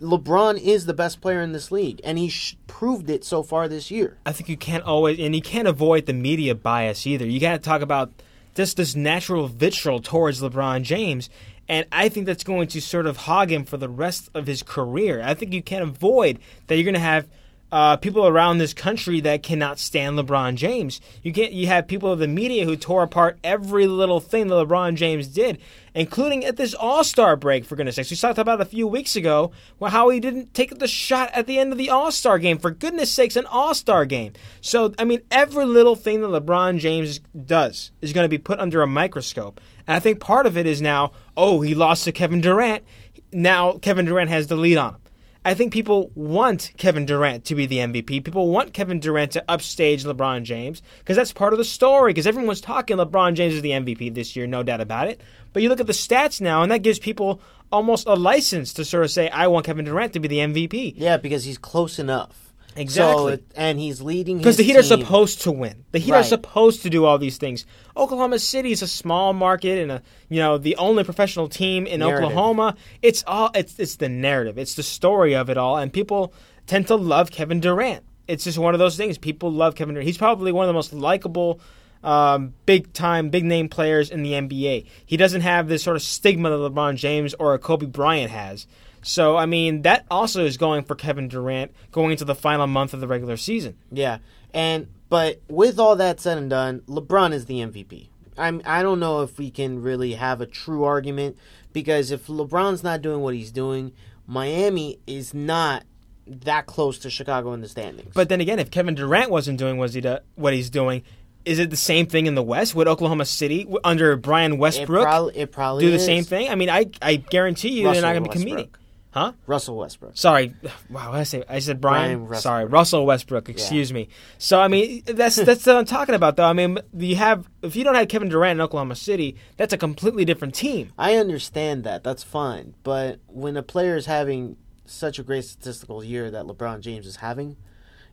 LeBron 0.00 0.60
is 0.60 0.86
the 0.86 0.94
best 0.94 1.20
player 1.20 1.40
in 1.40 1.52
this 1.52 1.70
league, 1.70 2.00
and 2.02 2.18
he 2.18 2.28
sh- 2.28 2.56
proved 2.66 3.08
it 3.08 3.24
so 3.24 3.42
far 3.42 3.68
this 3.68 3.90
year. 3.90 4.18
I 4.26 4.32
think 4.32 4.48
you 4.48 4.56
can't 4.56 4.82
always, 4.82 5.20
and 5.20 5.34
you 5.34 5.40
can't 5.40 5.68
avoid 5.68 6.06
the 6.06 6.12
media 6.12 6.56
bias 6.56 7.06
either. 7.06 7.24
You 7.24 7.38
got 7.38 7.52
to 7.52 7.58
talk 7.58 7.82
about 7.82 8.10
just 8.56 8.76
this 8.76 8.96
natural 8.96 9.46
vitriol 9.46 10.00
towards 10.00 10.42
LeBron 10.42 10.82
James, 10.82 11.30
and 11.68 11.86
I 11.92 12.08
think 12.08 12.26
that's 12.26 12.42
going 12.42 12.66
to 12.68 12.80
sort 12.80 13.06
of 13.06 13.16
hog 13.16 13.52
him 13.52 13.64
for 13.64 13.76
the 13.76 13.88
rest 13.88 14.28
of 14.34 14.48
his 14.48 14.64
career. 14.64 15.22
I 15.22 15.34
think 15.34 15.52
you 15.52 15.62
can't 15.62 15.84
avoid 15.84 16.40
that 16.66 16.74
you're 16.74 16.84
going 16.84 16.94
to 16.94 17.00
have 17.00 17.28
uh, 17.72 17.96
people 17.96 18.28
around 18.28 18.58
this 18.58 18.74
country 18.74 19.20
that 19.22 19.42
cannot 19.42 19.78
stand 19.78 20.18
LeBron 20.18 20.56
James. 20.56 21.00
You 21.22 21.32
can't. 21.32 21.52
You 21.52 21.66
have 21.68 21.88
people 21.88 22.12
of 22.12 22.18
the 22.18 22.28
media 22.28 22.66
who 22.66 22.76
tore 22.76 23.02
apart 23.02 23.38
every 23.42 23.86
little 23.86 24.20
thing 24.20 24.48
that 24.48 24.54
LeBron 24.54 24.94
James 24.94 25.26
did, 25.26 25.58
including 25.94 26.44
at 26.44 26.58
this 26.58 26.74
All 26.74 27.02
Star 27.02 27.34
break. 27.34 27.64
For 27.64 27.74
goodness 27.74 27.96
sakes, 27.96 28.10
we 28.10 28.16
talked 28.18 28.38
about 28.38 28.60
a 28.60 28.66
few 28.66 28.86
weeks 28.86 29.16
ago 29.16 29.52
well, 29.78 29.90
how 29.90 30.10
he 30.10 30.20
didn't 30.20 30.52
take 30.52 30.78
the 30.78 30.86
shot 30.86 31.30
at 31.32 31.46
the 31.46 31.58
end 31.58 31.72
of 31.72 31.78
the 31.78 31.88
All 31.88 32.12
Star 32.12 32.38
game. 32.38 32.58
For 32.58 32.70
goodness 32.70 33.10
sakes, 33.10 33.36
an 33.36 33.46
All 33.46 33.72
Star 33.72 34.04
game. 34.04 34.34
So 34.60 34.92
I 34.98 35.04
mean, 35.04 35.22
every 35.30 35.64
little 35.64 35.96
thing 35.96 36.20
that 36.20 36.28
LeBron 36.28 36.78
James 36.78 37.20
does 37.46 37.90
is 38.02 38.12
going 38.12 38.26
to 38.26 38.28
be 38.28 38.38
put 38.38 38.60
under 38.60 38.82
a 38.82 38.86
microscope. 38.86 39.62
And 39.86 39.96
I 39.96 39.98
think 39.98 40.20
part 40.20 40.44
of 40.44 40.58
it 40.58 40.66
is 40.66 40.82
now, 40.82 41.12
oh, 41.38 41.62
he 41.62 41.74
lost 41.74 42.04
to 42.04 42.12
Kevin 42.12 42.42
Durant. 42.42 42.84
Now 43.32 43.78
Kevin 43.78 44.04
Durant 44.04 44.28
has 44.28 44.48
the 44.48 44.56
lead 44.56 44.76
on 44.76 44.96
him. 44.96 45.01
I 45.44 45.54
think 45.54 45.72
people 45.72 46.12
want 46.14 46.70
Kevin 46.76 47.04
Durant 47.04 47.44
to 47.46 47.56
be 47.56 47.66
the 47.66 47.78
MVP. 47.78 48.24
People 48.24 48.48
want 48.48 48.72
Kevin 48.72 49.00
Durant 49.00 49.32
to 49.32 49.44
upstage 49.48 50.04
LeBron 50.04 50.44
James 50.44 50.82
because 51.00 51.16
that's 51.16 51.32
part 51.32 51.52
of 51.52 51.58
the 51.58 51.64
story. 51.64 52.12
Because 52.12 52.28
everyone's 52.28 52.60
talking 52.60 52.96
LeBron 52.96 53.34
James 53.34 53.54
is 53.54 53.62
the 53.62 53.70
MVP 53.70 54.14
this 54.14 54.36
year, 54.36 54.46
no 54.46 54.62
doubt 54.62 54.80
about 54.80 55.08
it. 55.08 55.20
But 55.52 55.62
you 55.62 55.68
look 55.68 55.80
at 55.80 55.88
the 55.88 55.92
stats 55.92 56.40
now, 56.40 56.62
and 56.62 56.70
that 56.70 56.82
gives 56.82 56.98
people 56.98 57.40
almost 57.72 58.06
a 58.06 58.14
license 58.14 58.72
to 58.74 58.84
sort 58.84 59.04
of 59.04 59.10
say, 59.10 59.28
"I 59.30 59.48
want 59.48 59.66
Kevin 59.66 59.84
Durant 59.84 60.12
to 60.12 60.20
be 60.20 60.28
the 60.28 60.38
MVP." 60.38 60.94
Yeah, 60.96 61.16
because 61.16 61.44
he's 61.44 61.58
close 61.58 61.98
enough. 61.98 62.41
Exactly. 62.76 63.14
So 63.14 63.26
it, 63.28 63.44
and 63.54 63.78
he's 63.78 64.00
leading 64.00 64.38
Because 64.38 64.56
the 64.56 64.62
Heat 64.62 64.76
are 64.76 64.82
supposed 64.82 65.42
to 65.42 65.52
win. 65.52 65.84
The 65.92 65.98
Heat 65.98 66.12
are 66.12 66.24
supposed 66.24 66.82
to 66.82 66.90
do 66.90 67.04
all 67.04 67.18
these 67.18 67.36
things. 67.36 67.66
Oklahoma 67.96 68.38
City 68.38 68.72
is 68.72 68.82
a 68.82 68.88
small 68.88 69.32
market 69.32 69.78
and 69.78 69.92
a 69.92 70.02
you 70.28 70.40
know 70.40 70.58
the 70.58 70.76
only 70.76 71.04
professional 71.04 71.48
team 71.48 71.86
in 71.86 72.00
Narrative. 72.00 72.30
Oklahoma. 72.30 72.76
It's 73.02 73.22
all 73.26 73.50
it's 73.54 73.78
it's 73.78 73.96
the 73.96 74.08
narrative. 74.08 74.58
It's 74.58 74.74
the 74.74 74.82
story 74.82 75.34
of 75.34 75.50
it 75.50 75.58
all, 75.58 75.76
and 75.76 75.92
people 75.92 76.32
tend 76.66 76.86
to 76.88 76.96
love 76.96 77.30
Kevin 77.30 77.60
Durant. 77.60 78.04
It's 78.28 78.44
just 78.44 78.58
one 78.58 78.74
of 78.74 78.78
those 78.78 78.96
things. 78.96 79.18
People 79.18 79.52
love 79.52 79.74
Kevin 79.74 79.94
Durant. 79.94 80.06
He's 80.06 80.18
probably 80.18 80.52
one 80.52 80.64
of 80.64 80.68
the 80.68 80.74
most 80.74 80.92
likable, 80.92 81.60
um, 82.02 82.54
big 82.66 82.92
time, 82.92 83.30
big 83.30 83.44
name 83.44 83.68
players 83.68 84.10
in 84.10 84.22
the 84.22 84.32
NBA. 84.32 84.86
He 85.04 85.16
doesn't 85.16 85.42
have 85.42 85.68
this 85.68 85.82
sort 85.82 85.96
of 85.96 86.02
stigma 86.02 86.50
that 86.50 86.56
LeBron 86.56 86.96
James 86.96 87.34
or 87.34 87.54
a 87.54 87.58
Kobe 87.58 87.86
Bryant 87.86 88.30
has. 88.30 88.66
So 89.02 89.36
I 89.36 89.46
mean 89.46 89.82
that 89.82 90.06
also 90.10 90.44
is 90.44 90.56
going 90.56 90.84
for 90.84 90.94
Kevin 90.94 91.28
Durant 91.28 91.72
going 91.90 92.12
into 92.12 92.24
the 92.24 92.34
final 92.34 92.66
month 92.66 92.94
of 92.94 93.00
the 93.00 93.08
regular 93.08 93.36
season. 93.36 93.76
Yeah, 93.90 94.18
and 94.54 94.88
but 95.08 95.40
with 95.48 95.78
all 95.78 95.96
that 95.96 96.20
said 96.20 96.38
and 96.38 96.48
done, 96.48 96.80
LeBron 96.86 97.32
is 97.32 97.46
the 97.46 97.60
MVP. 97.60 98.08
I'm 98.38 98.62
I 98.64 98.82
don't 98.82 99.00
know 99.00 99.22
if 99.22 99.38
we 99.38 99.50
can 99.50 99.82
really 99.82 100.14
have 100.14 100.40
a 100.40 100.46
true 100.46 100.84
argument 100.84 101.36
because 101.72 102.10
if 102.10 102.26
LeBron's 102.28 102.82
not 102.82 103.02
doing 103.02 103.20
what 103.20 103.34
he's 103.34 103.52
doing, 103.52 103.92
Miami 104.26 104.98
is 105.06 105.34
not 105.34 105.84
that 106.26 106.66
close 106.66 106.98
to 107.00 107.10
Chicago 107.10 107.52
in 107.52 107.60
the 107.60 107.68
standings. 107.68 108.12
But 108.14 108.28
then 108.28 108.40
again, 108.40 108.58
if 108.58 108.70
Kevin 108.70 108.94
Durant 108.94 109.30
wasn't 109.30 109.58
doing 109.58 109.76
what, 109.76 109.90
he 109.90 110.00
do, 110.00 110.18
what 110.36 110.54
he's 110.54 110.70
doing, 110.70 111.02
is 111.44 111.58
it 111.58 111.70
the 111.70 111.76
same 111.76 112.06
thing 112.06 112.26
in 112.26 112.34
the 112.34 112.42
West? 112.42 112.74
Would 112.74 112.88
Oklahoma 112.88 113.24
City 113.24 113.66
under 113.82 114.16
Brian 114.16 114.52
it 114.52 114.58
Westbrook 114.58 115.34
it 115.34 115.50
probably 115.52 115.84
do 115.84 115.90
the 115.90 115.96
is. 115.96 116.04
same 116.04 116.24
thing? 116.24 116.48
I 116.48 116.54
mean, 116.54 116.70
I 116.70 116.86
I 117.00 117.16
guarantee 117.16 117.80
you 117.80 117.92
they're 117.92 118.02
not 118.02 118.12
going 118.12 118.24
to 118.24 118.30
be 118.30 118.36
competing. 118.36 118.70
Huh? 119.12 119.32
Russell 119.46 119.76
Westbrook. 119.76 120.16
Sorry, 120.16 120.54
wow. 120.90 121.12
I 121.12 121.22
say? 121.24 121.44
I 121.48 121.58
said 121.58 121.80
Brian. 121.80 122.02
Brian 122.02 122.20
Westbrook. 122.22 122.40
Sorry, 122.40 122.64
Russell 122.64 123.06
Westbrook. 123.06 123.48
Excuse 123.48 123.92
me. 123.92 124.08
So 124.38 124.58
I 124.60 124.68
mean, 124.68 125.02
that's 125.04 125.36
that's 125.36 125.66
what 125.66 125.76
I'm 125.76 125.84
talking 125.84 126.14
about, 126.14 126.36
though. 126.36 126.46
I 126.46 126.54
mean, 126.54 126.78
you 126.96 127.16
have 127.16 127.48
if 127.62 127.76
you 127.76 127.84
don't 127.84 127.94
have 127.94 128.08
Kevin 128.08 128.30
Durant 128.30 128.58
in 128.58 128.60
Oklahoma 128.62 128.96
City, 128.96 129.36
that's 129.58 129.72
a 129.72 129.78
completely 129.78 130.24
different 130.24 130.54
team. 130.54 130.92
I 130.98 131.16
understand 131.16 131.84
that. 131.84 132.02
That's 132.02 132.22
fine. 132.22 132.74
But 132.82 133.20
when 133.26 133.56
a 133.56 133.62
player 133.62 133.96
is 133.96 134.06
having 134.06 134.56
such 134.86 135.18
a 135.18 135.22
great 135.22 135.44
statistical 135.44 136.02
year 136.02 136.30
that 136.30 136.46
LeBron 136.46 136.80
James 136.80 137.06
is 137.06 137.16
having, 137.16 137.56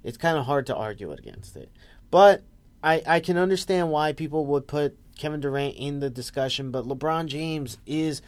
it's 0.04 0.18
kind 0.18 0.38
of 0.38 0.46
hard 0.46 0.66
to 0.68 0.76
argue 0.76 1.12
against 1.12 1.56
it. 1.56 1.72
But 2.12 2.44
I, 2.84 3.02
I 3.08 3.20
can 3.22 3.38
understand 3.38 3.90
why 3.90 4.14
people 4.14 4.46
would 4.48 4.68
put 4.68 4.98
Kevin 5.18 5.40
Durant 5.40 5.76
in 5.76 6.00
the 6.00 6.10
discussion, 6.10 6.72
but 6.72 6.86
LeBron 6.86 7.28
James 7.28 7.78
is 7.86 8.22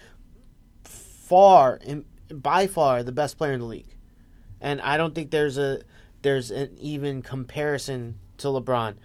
far 0.83 1.79
and 1.85 2.03
by 2.33 2.67
far 2.67 3.03
the 3.03 3.11
best 3.11 3.37
player 3.37 3.53
in 3.53 3.59
the 3.59 3.65
league. 3.65 3.95
And 4.59 4.79
I 4.81 4.97
don't 4.97 5.15
think 5.15 5.31
there's 5.31 5.57
a 5.57 5.81
there's 6.21 6.51
an 6.51 6.77
even 6.79 7.21
comparison 7.21 8.19
to 8.37 8.47
LeBron. 8.47 8.95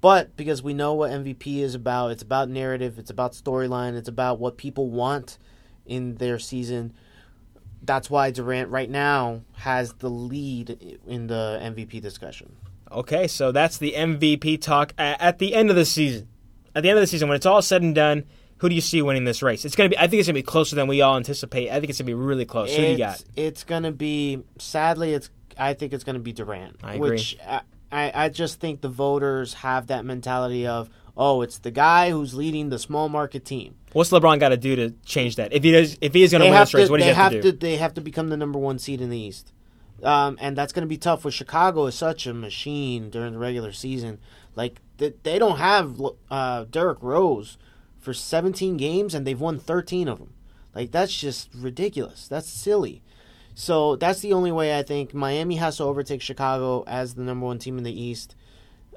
But 0.00 0.36
because 0.36 0.62
we 0.62 0.74
know 0.74 0.92
what 0.94 1.10
MVP 1.10 1.60
is 1.60 1.74
about, 1.74 2.10
it's 2.10 2.22
about 2.22 2.48
narrative, 2.50 2.98
it's 2.98 3.10
about 3.10 3.32
storyline, 3.32 3.96
it's 3.96 4.08
about 4.08 4.38
what 4.38 4.58
people 4.58 4.90
want 4.90 5.38
in 5.86 6.16
their 6.16 6.38
season. 6.38 6.92
That's 7.82 8.10
why 8.10 8.30
Durant 8.30 8.70
right 8.70 8.88
now 8.88 9.42
has 9.52 9.94
the 9.94 10.10
lead 10.10 10.98
in 11.06 11.26
the 11.26 11.58
MVP 11.62 12.00
discussion. 12.02 12.56
Okay, 12.92 13.26
so 13.26 13.50
that's 13.50 13.78
the 13.78 13.92
MVP 13.92 14.60
talk 14.60 14.92
at 14.98 15.38
the 15.38 15.54
end 15.54 15.70
of 15.70 15.76
the 15.76 15.84
season. 15.84 16.28
At 16.74 16.82
the 16.82 16.90
end 16.90 16.98
of 16.98 17.02
the 17.02 17.06
season, 17.06 17.28
when 17.28 17.36
it's 17.36 17.46
all 17.46 17.62
said 17.62 17.82
and 17.82 17.94
done, 17.94 18.24
who 18.58 18.68
do 18.68 18.74
you 18.74 18.80
see 18.80 19.02
winning 19.02 19.24
this 19.24 19.42
race? 19.42 19.64
It's 19.64 19.76
gonna 19.76 19.90
be. 19.90 19.98
I 19.98 20.06
think 20.06 20.20
it's 20.20 20.28
gonna 20.28 20.34
be 20.34 20.42
closer 20.42 20.76
than 20.76 20.86
we 20.86 21.02
all 21.02 21.16
anticipate. 21.16 21.70
I 21.70 21.80
think 21.80 21.90
it's 21.90 21.98
gonna 21.98 22.06
be 22.06 22.14
really 22.14 22.44
close. 22.44 22.74
Who 22.74 22.82
do 22.82 22.88
you 22.88 22.98
got? 22.98 23.22
It's, 23.36 23.64
gonna 23.64 23.92
be 23.92 24.42
sadly. 24.58 25.14
It's 25.14 25.30
I 25.58 25.74
think 25.74 25.92
it's 25.92 26.04
gonna 26.04 26.18
be 26.18 26.32
Durant. 26.32 26.76
I 26.82 26.94
agree. 26.94 27.10
Which 27.10 27.38
I, 27.46 27.60
I 27.90 28.12
I 28.14 28.28
just 28.28 28.60
think 28.60 28.80
the 28.80 28.88
voters 28.88 29.54
have 29.54 29.88
that 29.88 30.04
mentality 30.04 30.66
of 30.66 30.88
oh, 31.16 31.42
it's 31.42 31.58
the 31.58 31.70
guy 31.70 32.10
who's 32.10 32.34
leading 32.34 32.70
the 32.70 32.78
small 32.78 33.08
market 33.08 33.44
team. 33.44 33.76
What's 33.92 34.10
LeBron 34.10 34.40
got 34.40 34.48
to 34.48 34.56
do 34.56 34.74
to 34.74 34.90
change 35.04 35.36
that? 35.36 35.52
If 35.52 35.62
he 35.62 35.70
does, 35.70 35.96
if 36.00 36.12
he 36.12 36.24
is 36.24 36.32
gonna 36.32 36.44
They 36.44 36.50
win 36.50 36.58
this 36.60 36.74
race, 36.74 36.86
to. 36.88 36.90
what 36.90 36.98
does 36.98 37.06
he 37.06 37.12
have, 37.12 37.32
have 37.32 37.42
to 37.42 37.52
do? 37.52 37.58
They 37.58 37.76
have 37.76 37.94
to 37.94 38.00
become 38.00 38.28
the 38.28 38.36
number 38.36 38.58
one 38.58 38.78
seed 38.78 39.00
in 39.00 39.10
the 39.10 39.18
East. 39.18 39.52
Um, 40.02 40.36
and 40.40 40.56
that's 40.56 40.72
going 40.72 40.82
to 40.82 40.88
be 40.88 40.98
tough. 40.98 41.24
With 41.24 41.34
Chicago 41.34 41.86
is 41.86 41.94
such 41.94 42.26
a 42.26 42.34
machine 42.34 43.10
during 43.10 43.32
the 43.32 43.38
regular 43.38 43.72
season. 43.72 44.18
Like 44.54 44.80
they, 44.98 45.14
they 45.22 45.38
don't 45.38 45.58
have 45.58 46.00
uh, 46.30 46.64
Derrick 46.64 46.98
Rose 47.00 47.56
for 48.04 48.14
17 48.14 48.76
games, 48.76 49.14
and 49.14 49.26
they've 49.26 49.40
won 49.40 49.58
13 49.58 50.08
of 50.08 50.18
them. 50.18 50.34
Like 50.74 50.90
that's 50.90 51.16
just 51.16 51.48
ridiculous. 51.54 52.28
That's 52.28 52.48
silly. 52.48 53.02
So 53.54 53.96
that's 53.96 54.20
the 54.20 54.32
only 54.32 54.50
way 54.50 54.76
I 54.76 54.82
think 54.82 55.14
Miami 55.14 55.56
has 55.56 55.76
to 55.76 55.84
overtake 55.84 56.20
Chicago 56.20 56.82
as 56.86 57.14
the 57.14 57.22
number 57.22 57.46
one 57.46 57.58
team 57.58 57.78
in 57.78 57.84
the 57.84 58.02
East 58.02 58.34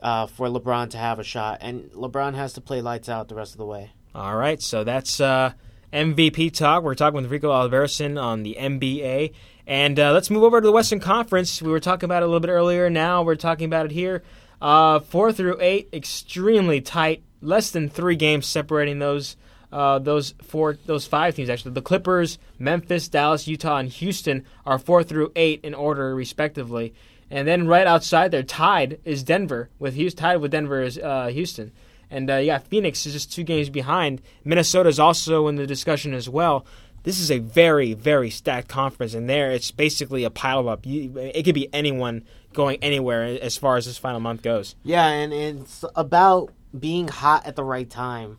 uh, 0.01 0.25
for 0.25 0.47
LeBron 0.47 0.89
to 0.91 0.97
have 0.97 1.19
a 1.19 1.23
shot, 1.23 1.59
and 1.61 1.91
LeBron 1.91 2.35
has 2.35 2.53
to 2.53 2.61
play 2.61 2.81
lights 2.81 3.09
out 3.09 3.27
the 3.27 3.35
rest 3.35 3.53
of 3.53 3.57
the 3.57 3.65
way. 3.65 3.91
All 4.15 4.35
right, 4.35 4.61
so 4.61 4.83
that's 4.83 5.19
uh, 5.21 5.53
MVP 5.93 6.53
talk. 6.53 6.83
We're 6.83 6.95
talking 6.95 7.21
with 7.21 7.31
Rico 7.31 7.51
Albarracin 7.51 8.21
on 8.21 8.43
the 8.43 8.57
NBA. 8.59 9.33
And 9.67 9.99
uh, 9.99 10.13
let's 10.13 10.29
move 10.29 10.43
over 10.43 10.61
to 10.61 10.65
the 10.65 10.71
Western 10.71 10.99
Conference. 10.99 11.61
We 11.61 11.71
were 11.71 11.79
talking 11.79 12.05
about 12.05 12.23
it 12.23 12.25
a 12.25 12.27
little 12.27 12.39
bit 12.39 12.49
earlier. 12.49 12.89
Now 12.89 13.23
we're 13.23 13.35
talking 13.35 13.65
about 13.65 13.85
it 13.85 13.91
here. 13.91 14.23
Uh, 14.61 14.99
four 14.99 15.31
through 15.31 15.57
eight, 15.59 15.89
extremely 15.93 16.81
tight. 16.81 17.23
Less 17.41 17.71
than 17.71 17.89
three 17.89 18.15
games 18.15 18.45
separating 18.45 18.99
those 18.99 19.35
uh, 19.71 19.99
those 19.99 20.33
four 20.41 20.77
those 20.85 21.05
five 21.05 21.35
teams. 21.35 21.49
Actually, 21.49 21.73
the 21.73 21.81
Clippers, 21.81 22.39
Memphis, 22.57 23.07
Dallas, 23.07 23.47
Utah, 23.47 23.77
and 23.77 23.89
Houston 23.89 24.45
are 24.65 24.79
four 24.79 25.03
through 25.03 25.31
eight 25.35 25.59
in 25.63 25.73
order, 25.73 26.15
respectively. 26.15 26.93
And 27.29 27.47
then 27.47 27.67
right 27.67 27.85
outside 27.85 28.31
there, 28.31 28.43
tied 28.43 28.99
is 29.03 29.23
Denver 29.23 29.69
with 29.79 29.95
Houston. 29.95 30.19
Tied 30.21 30.37
with 30.37 30.51
Denver 30.51 30.81
is 30.81 30.97
uh, 30.97 31.27
Houston. 31.27 31.71
And 32.09 32.29
uh, 32.29 32.37
yeah, 32.37 32.59
Phoenix 32.59 33.05
is 33.05 33.13
just 33.13 33.33
two 33.33 33.43
games 33.43 33.69
behind. 33.69 34.21
Minnesota 34.45 34.87
is 34.87 34.99
also 34.99 35.47
in 35.47 35.55
the 35.55 35.67
discussion 35.67 36.13
as 36.13 36.29
well. 36.29 36.65
This 37.03 37.19
is 37.19 37.31
a 37.31 37.39
very, 37.39 37.93
very 37.93 38.29
stacked 38.29 38.67
conference, 38.67 39.13
and 39.13 39.29
there 39.29 39.51
it's 39.51 39.71
basically 39.71 40.23
a 40.23 40.29
pile 40.29 40.67
up. 40.67 40.85
It 40.85 41.43
could 41.43 41.55
be 41.55 41.73
anyone 41.73 42.23
going 42.53 42.79
anywhere 42.81 43.23
as 43.23 43.55
far 43.55 43.77
as 43.77 43.85
this 43.85 43.97
final 43.97 44.19
month 44.19 44.41
goes. 44.41 44.75
Yeah, 44.83 45.07
and 45.07 45.31
it's 45.33 45.85
about 45.95 46.51
being 46.77 47.07
hot 47.07 47.45
at 47.45 47.55
the 47.55 47.63
right 47.63 47.89
time. 47.89 48.37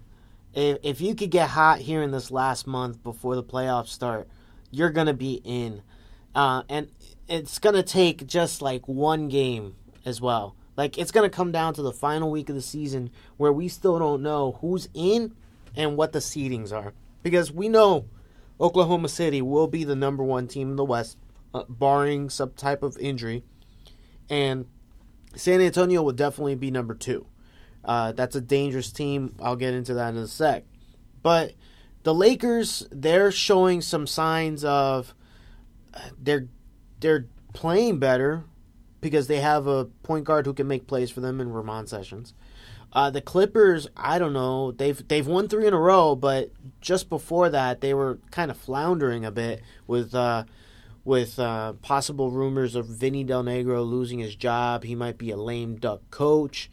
If, 0.55 0.79
if 0.83 1.01
you 1.01 1.15
could 1.15 1.31
get 1.31 1.51
hot 1.51 1.81
here 1.81 2.03
in 2.03 2.11
this 2.11 2.31
last 2.31 2.67
month 2.67 3.03
before 3.03 3.37
the 3.37 3.45
playoffs 3.45 3.89
start, 3.89 4.29
you're 4.71 4.91
going 4.91 5.07
to 5.07 5.15
be 5.15 5.41
in. 5.45 5.83
Uh, 6.35 6.63
and 6.69 6.91
it's 7.27 7.59
going 7.59 7.75
to 7.75 7.83
take 7.83 8.27
just 8.27 8.63
like 8.63 8.87
one 8.87 9.29
game 9.29 9.77
as 10.05 10.21
well. 10.21 10.57
Like, 10.77 10.97
it's 10.97 11.11
going 11.11 11.29
to 11.29 11.37
come 11.37 11.51
down 11.51 11.75
to 11.75 11.83
the 11.83 11.93
final 11.93 12.31
week 12.31 12.49
of 12.49 12.55
the 12.55 12.63
season 12.63 13.11
where 13.37 13.53
we 13.53 13.67
still 13.69 13.99
don't 13.99 14.23
know 14.23 14.59
who's 14.61 14.89
in 14.95 15.35
and 15.75 15.97
what 15.97 16.13
the 16.13 16.21
seedings 16.21 16.73
are. 16.73 16.95
Because 17.23 17.51
we 17.51 17.69
know 17.69 18.07
Oklahoma 18.61 19.09
City 19.09 19.43
will 19.43 19.67
be 19.67 19.85
the 19.85 19.97
number 19.97 20.23
one 20.23 20.47
team 20.47 20.71
in 20.71 20.77
the 20.77 20.85
West, 20.85 21.19
uh, 21.53 21.65
barring 21.69 22.31
some 22.31 22.53
type 22.53 22.83
of 22.83 22.97
injury. 22.99 23.43
And 24.31 24.67
San 25.35 25.61
Antonio 25.61 26.03
will 26.03 26.13
definitely 26.13 26.55
be 26.55 26.71
number 26.71 26.95
two. 26.95 27.27
Uh, 27.85 28.13
that's 28.13 28.37
a 28.37 28.41
dangerous 28.41 28.93
team. 28.93 29.35
I'll 29.41 29.57
get 29.57 29.75
into 29.75 29.95
that 29.95 30.11
in 30.11 30.17
a 30.19 30.27
sec. 30.27 30.65
But 31.23 31.55
the 32.03 32.15
Lakers, 32.15 32.87
they're 32.91 33.33
showing 33.33 33.81
some 33.81 34.07
signs 34.07 34.65
of 34.65 35.15
they're 36.19 36.49
they're 37.01 37.27
playing 37.53 37.99
better 37.99 38.45
because 39.01 39.27
they 39.27 39.41
have 39.41 39.67
a 39.67 39.87
point 40.03 40.25
guard 40.25 40.47
who 40.47 40.55
can 40.55 40.67
make 40.67 40.87
plays 40.87 41.11
for 41.11 41.21
them 41.21 41.41
in 41.41 41.53
Ramon 41.53 41.87
Sessions. 41.87 42.35
Uh, 42.93 43.11
the 43.11 43.21
Clippers, 43.21 43.87
I 43.97 44.19
don't 44.19 44.33
know. 44.33 44.73
They've 44.73 45.07
they've 45.09 45.27
won 45.27 45.49
three 45.49 45.67
in 45.67 45.75
a 45.75 45.79
row, 45.79 46.15
but 46.15 46.51
just 46.81 47.09
before 47.09 47.51
that, 47.51 47.81
they 47.81 47.95
were 47.95 48.19
kind 48.31 48.51
of 48.51 48.57
floundering 48.57 49.25
a 49.25 49.31
bit 49.31 49.63
with 49.87 50.15
uh, 50.15 50.45
with 51.05 51.39
uh, 51.39 51.75
possible 51.75 52.31
rumors 52.31 52.75
of 52.75 52.87
Vinny 52.87 53.25
Del 53.25 53.45
Negro 53.45 53.89
losing 53.89 54.19
his 54.19 54.35
job. 54.35 54.85
He 54.85 54.95
might 54.95 55.19
be 55.19 55.31
a 55.31 55.37
lame 55.37 55.77
duck 55.77 56.01
coach. 56.11 56.71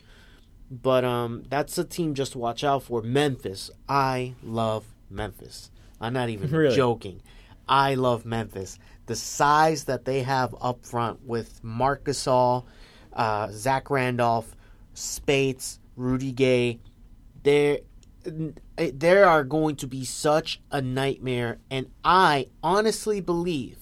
But 0.81 1.05
um, 1.05 1.43
that's 1.49 1.77
a 1.77 1.83
team 1.83 2.13
just 2.15 2.33
to 2.33 2.38
watch 2.39 2.63
out 2.63 2.83
for. 2.83 3.01
Memphis. 3.01 3.69
I 3.88 4.33
love 4.43 4.85
Memphis. 5.09 5.71
I'm 6.01 6.13
not 6.13 6.29
even 6.29 6.49
Really? 6.51 6.75
joking. 6.75 7.21
I 7.67 7.95
love 7.95 8.25
Memphis. 8.25 8.77
The 9.05 9.15
size 9.15 9.85
that 9.85 10.05
they 10.05 10.23
have 10.23 10.55
up 10.61 10.85
front 10.85 11.23
with 11.25 11.63
Marc 11.63 12.05
Gasol, 12.05 12.65
uh, 13.13 13.49
Zach 13.51 13.89
Randolph, 13.89 14.55
Speights, 14.93 15.79
Rudy 15.95 16.31
Gay, 16.31 16.79
there, 17.43 17.79
there 18.75 19.25
are 19.25 19.43
going 19.43 19.75
to 19.77 19.88
be 19.88 20.03
such 20.03 20.59
a 20.71 20.81
nightmare. 20.81 21.59
And 21.69 21.88
I 22.03 22.47
honestly 22.63 23.21
believe 23.21 23.77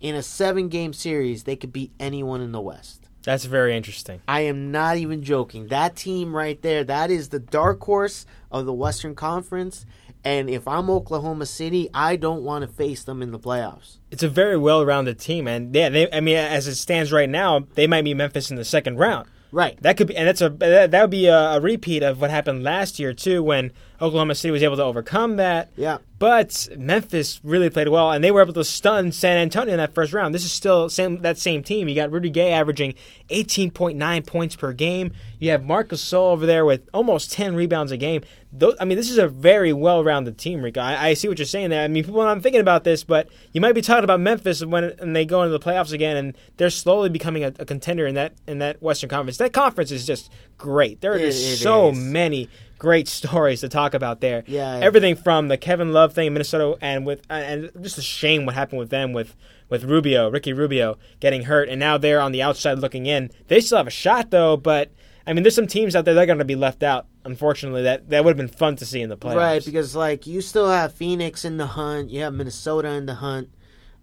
in 0.00 0.14
a 0.14 0.22
seven 0.22 0.68
game 0.68 0.92
series, 0.92 1.44
they 1.44 1.56
could 1.56 1.72
beat 1.72 1.92
anyone 1.98 2.40
in 2.40 2.52
the 2.52 2.60
West. 2.60 2.99
That's 3.22 3.44
very 3.44 3.76
interesting. 3.76 4.20
I 4.26 4.42
am 4.42 4.70
not 4.70 4.96
even 4.96 5.22
joking. 5.22 5.68
That 5.68 5.96
team 5.96 6.34
right 6.34 6.60
there, 6.62 6.84
that 6.84 7.10
is 7.10 7.28
the 7.28 7.38
dark 7.38 7.82
horse 7.82 8.24
of 8.50 8.66
the 8.66 8.72
Western 8.72 9.14
Conference. 9.14 9.84
And 10.22 10.50
if 10.50 10.68
I'm 10.68 10.90
Oklahoma 10.90 11.46
City, 11.46 11.88
I 11.94 12.16
don't 12.16 12.42
want 12.42 12.62
to 12.62 12.68
face 12.68 13.04
them 13.04 13.22
in 13.22 13.30
the 13.30 13.38
playoffs. 13.38 13.96
It's 14.10 14.22
a 14.22 14.28
very 14.28 14.58
well-rounded 14.58 15.18
team, 15.18 15.48
and 15.48 15.74
yeah, 15.74 15.88
they, 15.88 16.12
I 16.12 16.20
mean, 16.20 16.36
as 16.36 16.66
it 16.66 16.74
stands 16.74 17.10
right 17.10 17.28
now, 17.28 17.66
they 17.74 17.86
might 17.86 18.04
be 18.04 18.12
Memphis 18.12 18.50
in 18.50 18.56
the 18.56 18.64
second 18.64 18.98
round. 18.98 19.28
Right. 19.50 19.80
That 19.82 19.96
could 19.96 20.08
be, 20.08 20.16
and 20.16 20.28
that's 20.28 20.42
a 20.42 20.50
that, 20.50 20.90
that 20.90 21.00
would 21.00 21.10
be 21.10 21.26
a, 21.26 21.52
a 21.52 21.60
repeat 21.60 22.02
of 22.02 22.20
what 22.20 22.30
happened 22.30 22.62
last 22.62 22.98
year 22.98 23.14
too, 23.14 23.42
when 23.42 23.72
Oklahoma 24.00 24.34
City 24.34 24.50
was 24.50 24.62
able 24.62 24.76
to 24.76 24.84
overcome 24.84 25.36
that. 25.36 25.70
Yeah. 25.76 25.98
But 26.18 26.68
Memphis 26.76 27.40
really 27.42 27.70
played 27.70 27.88
well, 27.88 28.10
and 28.12 28.22
they 28.22 28.30
were 28.30 28.42
able 28.42 28.52
to 28.54 28.64
stun 28.64 29.10
San 29.12 29.38
Antonio 29.38 29.72
in 29.72 29.78
that 29.78 29.94
first 29.94 30.12
round. 30.12 30.34
This 30.34 30.44
is 30.44 30.52
still 30.52 30.88
same 30.90 31.22
that 31.22 31.38
same 31.38 31.62
team. 31.62 31.88
You 31.88 31.94
got 31.94 32.10
Rudy 32.12 32.28
Gay 32.30 32.52
averaging 32.52 32.94
18.9 33.30 34.26
points 34.26 34.56
per 34.56 34.72
game. 34.72 35.12
You 35.38 35.50
have 35.50 35.64
Marcus 35.64 36.04
Gasol 36.04 36.32
over 36.32 36.46
there 36.46 36.64
with 36.64 36.88
almost 36.92 37.32
10 37.32 37.54
rebounds 37.54 37.90
a 37.92 37.96
game. 37.96 38.22
Those, 38.52 38.74
I 38.80 38.84
mean, 38.84 38.96
this 38.98 39.10
is 39.10 39.18
a 39.18 39.28
very 39.28 39.72
well-rounded 39.72 40.36
team, 40.36 40.60
Rico. 40.62 40.80
I, 40.80 41.08
I 41.08 41.14
see 41.14 41.28
what 41.28 41.38
you're 41.38 41.46
saying 41.46 41.70
there. 41.70 41.82
I 41.84 41.88
mean, 41.88 42.04
people 42.04 42.20
are 42.20 42.34
not 42.34 42.42
thinking 42.42 42.60
about 42.60 42.84
this, 42.84 43.04
but 43.04 43.28
you 43.52 43.60
might 43.60 43.72
be 43.74 43.80
talking 43.80 44.04
about 44.04 44.20
Memphis 44.20 44.64
when, 44.64 44.92
when 44.98 45.12
they 45.12 45.24
go 45.24 45.42
into 45.42 45.56
the 45.56 45.60
playoffs 45.64 45.92
again, 45.92 46.16
and 46.16 46.36
they're 46.56 46.68
slowly 46.70 47.08
becoming 47.08 47.44
a, 47.44 47.52
a 47.58 47.64
contender 47.64 48.06
in 48.06 48.14
that 48.16 48.34
in 48.46 48.58
that 48.58 48.82
Western 48.82 49.08
Conference. 49.08 49.38
That 49.38 49.52
conference 49.52 49.90
is 49.90 50.06
just 50.06 50.30
great. 50.58 51.00
There 51.00 51.12
are 51.12 51.16
It- 51.16 51.26
just 51.30 51.44
it 51.44 51.56
so 51.58 51.90
is. 51.90 51.98
many 51.98 52.48
great 52.80 53.06
stories 53.20 53.60
to 53.60 53.68
talk 53.68 53.94
about 53.94 54.20
there. 54.20 54.42
Yeah. 54.48 54.80
everything 54.82 55.14
from 55.14 55.46
the 55.46 55.56
Kevin 55.56 55.92
Love 55.92 56.12
thing 56.12 56.26
in 56.26 56.32
Minnesota, 56.32 56.76
and 56.80 57.06
with 57.06 57.22
and 57.30 57.70
just 57.80 57.98
a 57.98 58.02
shame 58.02 58.46
what 58.46 58.56
happened 58.56 58.80
with 58.80 58.90
them 58.90 59.12
with 59.12 59.36
with 59.68 59.84
Rubio, 59.84 60.28
Ricky 60.28 60.52
Rubio 60.52 60.98
getting 61.20 61.44
hurt, 61.44 61.68
and 61.68 61.78
now 61.78 61.96
they're 61.96 62.20
on 62.20 62.32
the 62.32 62.42
outside 62.42 62.80
looking 62.80 63.06
in. 63.06 63.30
They 63.46 63.60
still 63.60 63.78
have 63.78 63.86
a 63.86 63.90
shot 63.90 64.30
though, 64.30 64.56
but 64.56 64.90
I 65.26 65.32
mean, 65.32 65.44
there's 65.44 65.54
some 65.54 65.68
teams 65.68 65.94
out 65.94 66.04
there 66.04 66.14
that 66.14 66.22
are 66.22 66.26
going 66.26 66.38
to 66.38 66.44
be 66.44 66.56
left 66.56 66.82
out. 66.82 67.06
Unfortunately, 67.24 67.82
that 67.82 68.10
that 68.10 68.24
would 68.24 68.30
have 68.30 68.36
been 68.36 68.56
fun 68.56 68.76
to 68.76 68.86
see 68.86 69.00
in 69.00 69.08
the 69.08 69.16
playoffs. 69.16 69.36
Right, 69.36 69.64
because 69.64 69.94
like 69.94 70.26
you 70.26 70.40
still 70.40 70.68
have 70.68 70.92
Phoenix 70.92 71.44
in 71.44 71.56
the 71.56 71.66
hunt, 71.66 72.10
you 72.10 72.22
have 72.22 72.34
Minnesota 72.34 72.88
in 72.88 73.06
the 73.06 73.14
hunt, 73.14 73.50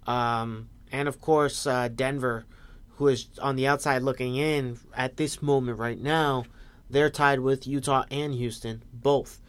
um, 0.06 0.70
and 0.92 1.08
of 1.08 1.20
course 1.20 1.68
uh, 1.68 1.90
Denver, 1.90 2.46
who 2.96 3.08
is 3.08 3.28
on 3.42 3.56
the 3.56 3.68
outside 3.68 4.04
looking 4.04 4.36
in 4.36 4.78
at 4.96 5.18
this 5.18 5.42
moment 5.42 5.80
right 5.80 6.00
now. 6.00 6.46
They're 6.90 7.10
tied 7.10 7.42
with 7.42 7.68
Utah 7.68 8.06
and 8.10 8.34
Houston, 8.34 8.84
both. 8.94 9.42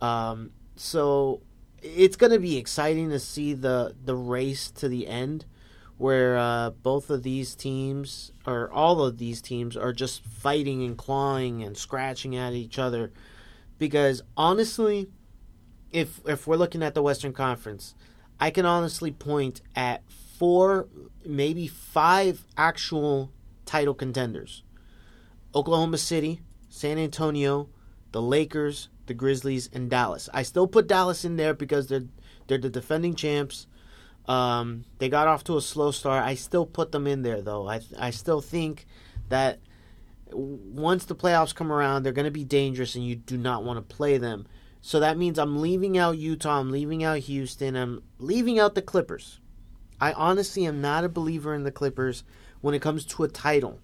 Um, 0.00 0.50
so 0.76 1.42
it's 1.82 2.16
going 2.16 2.32
to 2.32 2.38
be 2.38 2.56
exciting 2.56 3.10
to 3.10 3.18
see 3.18 3.52
the 3.52 3.94
the 4.04 4.16
race 4.16 4.70
to 4.72 4.88
the 4.88 5.06
end, 5.06 5.44
where 5.98 6.36
uh, 6.36 6.70
both 6.70 7.10
of 7.10 7.22
these 7.22 7.54
teams 7.54 8.32
or 8.46 8.70
all 8.72 9.02
of 9.02 9.18
these 9.18 9.42
teams 9.42 9.76
are 9.76 9.92
just 9.92 10.24
fighting 10.24 10.82
and 10.82 10.96
clawing 10.96 11.62
and 11.62 11.76
scratching 11.76 12.36
at 12.36 12.52
each 12.52 12.78
other. 12.78 13.12
Because 13.78 14.22
honestly, 14.36 15.08
if 15.92 16.20
if 16.26 16.46
we're 16.46 16.56
looking 16.56 16.82
at 16.82 16.94
the 16.94 17.02
Western 17.02 17.32
Conference, 17.32 17.94
I 18.40 18.50
can 18.50 18.66
honestly 18.66 19.10
point 19.10 19.60
at 19.76 20.02
four, 20.38 20.88
maybe 21.24 21.66
five 21.66 22.44
actual 22.56 23.30
title 23.66 23.94
contenders: 23.94 24.62
Oklahoma 25.54 25.98
City, 25.98 26.40
San 26.74 26.98
Antonio, 26.98 27.68
the 28.10 28.20
Lakers, 28.20 28.88
the 29.06 29.14
Grizzlies, 29.14 29.70
and 29.72 29.88
Dallas. 29.88 30.28
I 30.34 30.42
still 30.42 30.66
put 30.66 30.88
Dallas 30.88 31.24
in 31.24 31.36
there 31.36 31.54
because 31.54 31.86
they're 31.86 32.08
they're 32.48 32.58
the 32.58 32.68
defending 32.68 33.14
champs. 33.14 33.68
Um, 34.26 34.84
they 34.98 35.08
got 35.08 35.28
off 35.28 35.44
to 35.44 35.56
a 35.56 35.62
slow 35.62 35.92
start. 35.92 36.24
I 36.24 36.34
still 36.34 36.66
put 36.66 36.90
them 36.90 37.06
in 37.06 37.22
there 37.22 37.40
though. 37.40 37.68
I 37.68 37.80
I 37.96 38.10
still 38.10 38.40
think 38.40 38.86
that 39.28 39.60
once 40.32 41.04
the 41.04 41.14
playoffs 41.14 41.54
come 41.54 41.70
around, 41.70 42.02
they're 42.02 42.12
going 42.12 42.24
to 42.24 42.32
be 42.32 42.42
dangerous, 42.42 42.96
and 42.96 43.06
you 43.06 43.14
do 43.14 43.36
not 43.36 43.62
want 43.62 43.76
to 43.76 43.94
play 43.94 44.18
them. 44.18 44.44
So 44.80 44.98
that 44.98 45.16
means 45.16 45.38
I'm 45.38 45.60
leaving 45.60 45.96
out 45.96 46.18
Utah, 46.18 46.58
I'm 46.58 46.72
leaving 46.72 47.04
out 47.04 47.18
Houston, 47.18 47.76
I'm 47.76 48.02
leaving 48.18 48.58
out 48.58 48.74
the 48.74 48.82
Clippers. 48.82 49.38
I 50.00 50.12
honestly 50.12 50.66
am 50.66 50.80
not 50.80 51.04
a 51.04 51.08
believer 51.08 51.54
in 51.54 51.62
the 51.62 51.70
Clippers 51.70 52.24
when 52.62 52.74
it 52.74 52.82
comes 52.82 53.04
to 53.04 53.22
a 53.22 53.28
title 53.28 53.78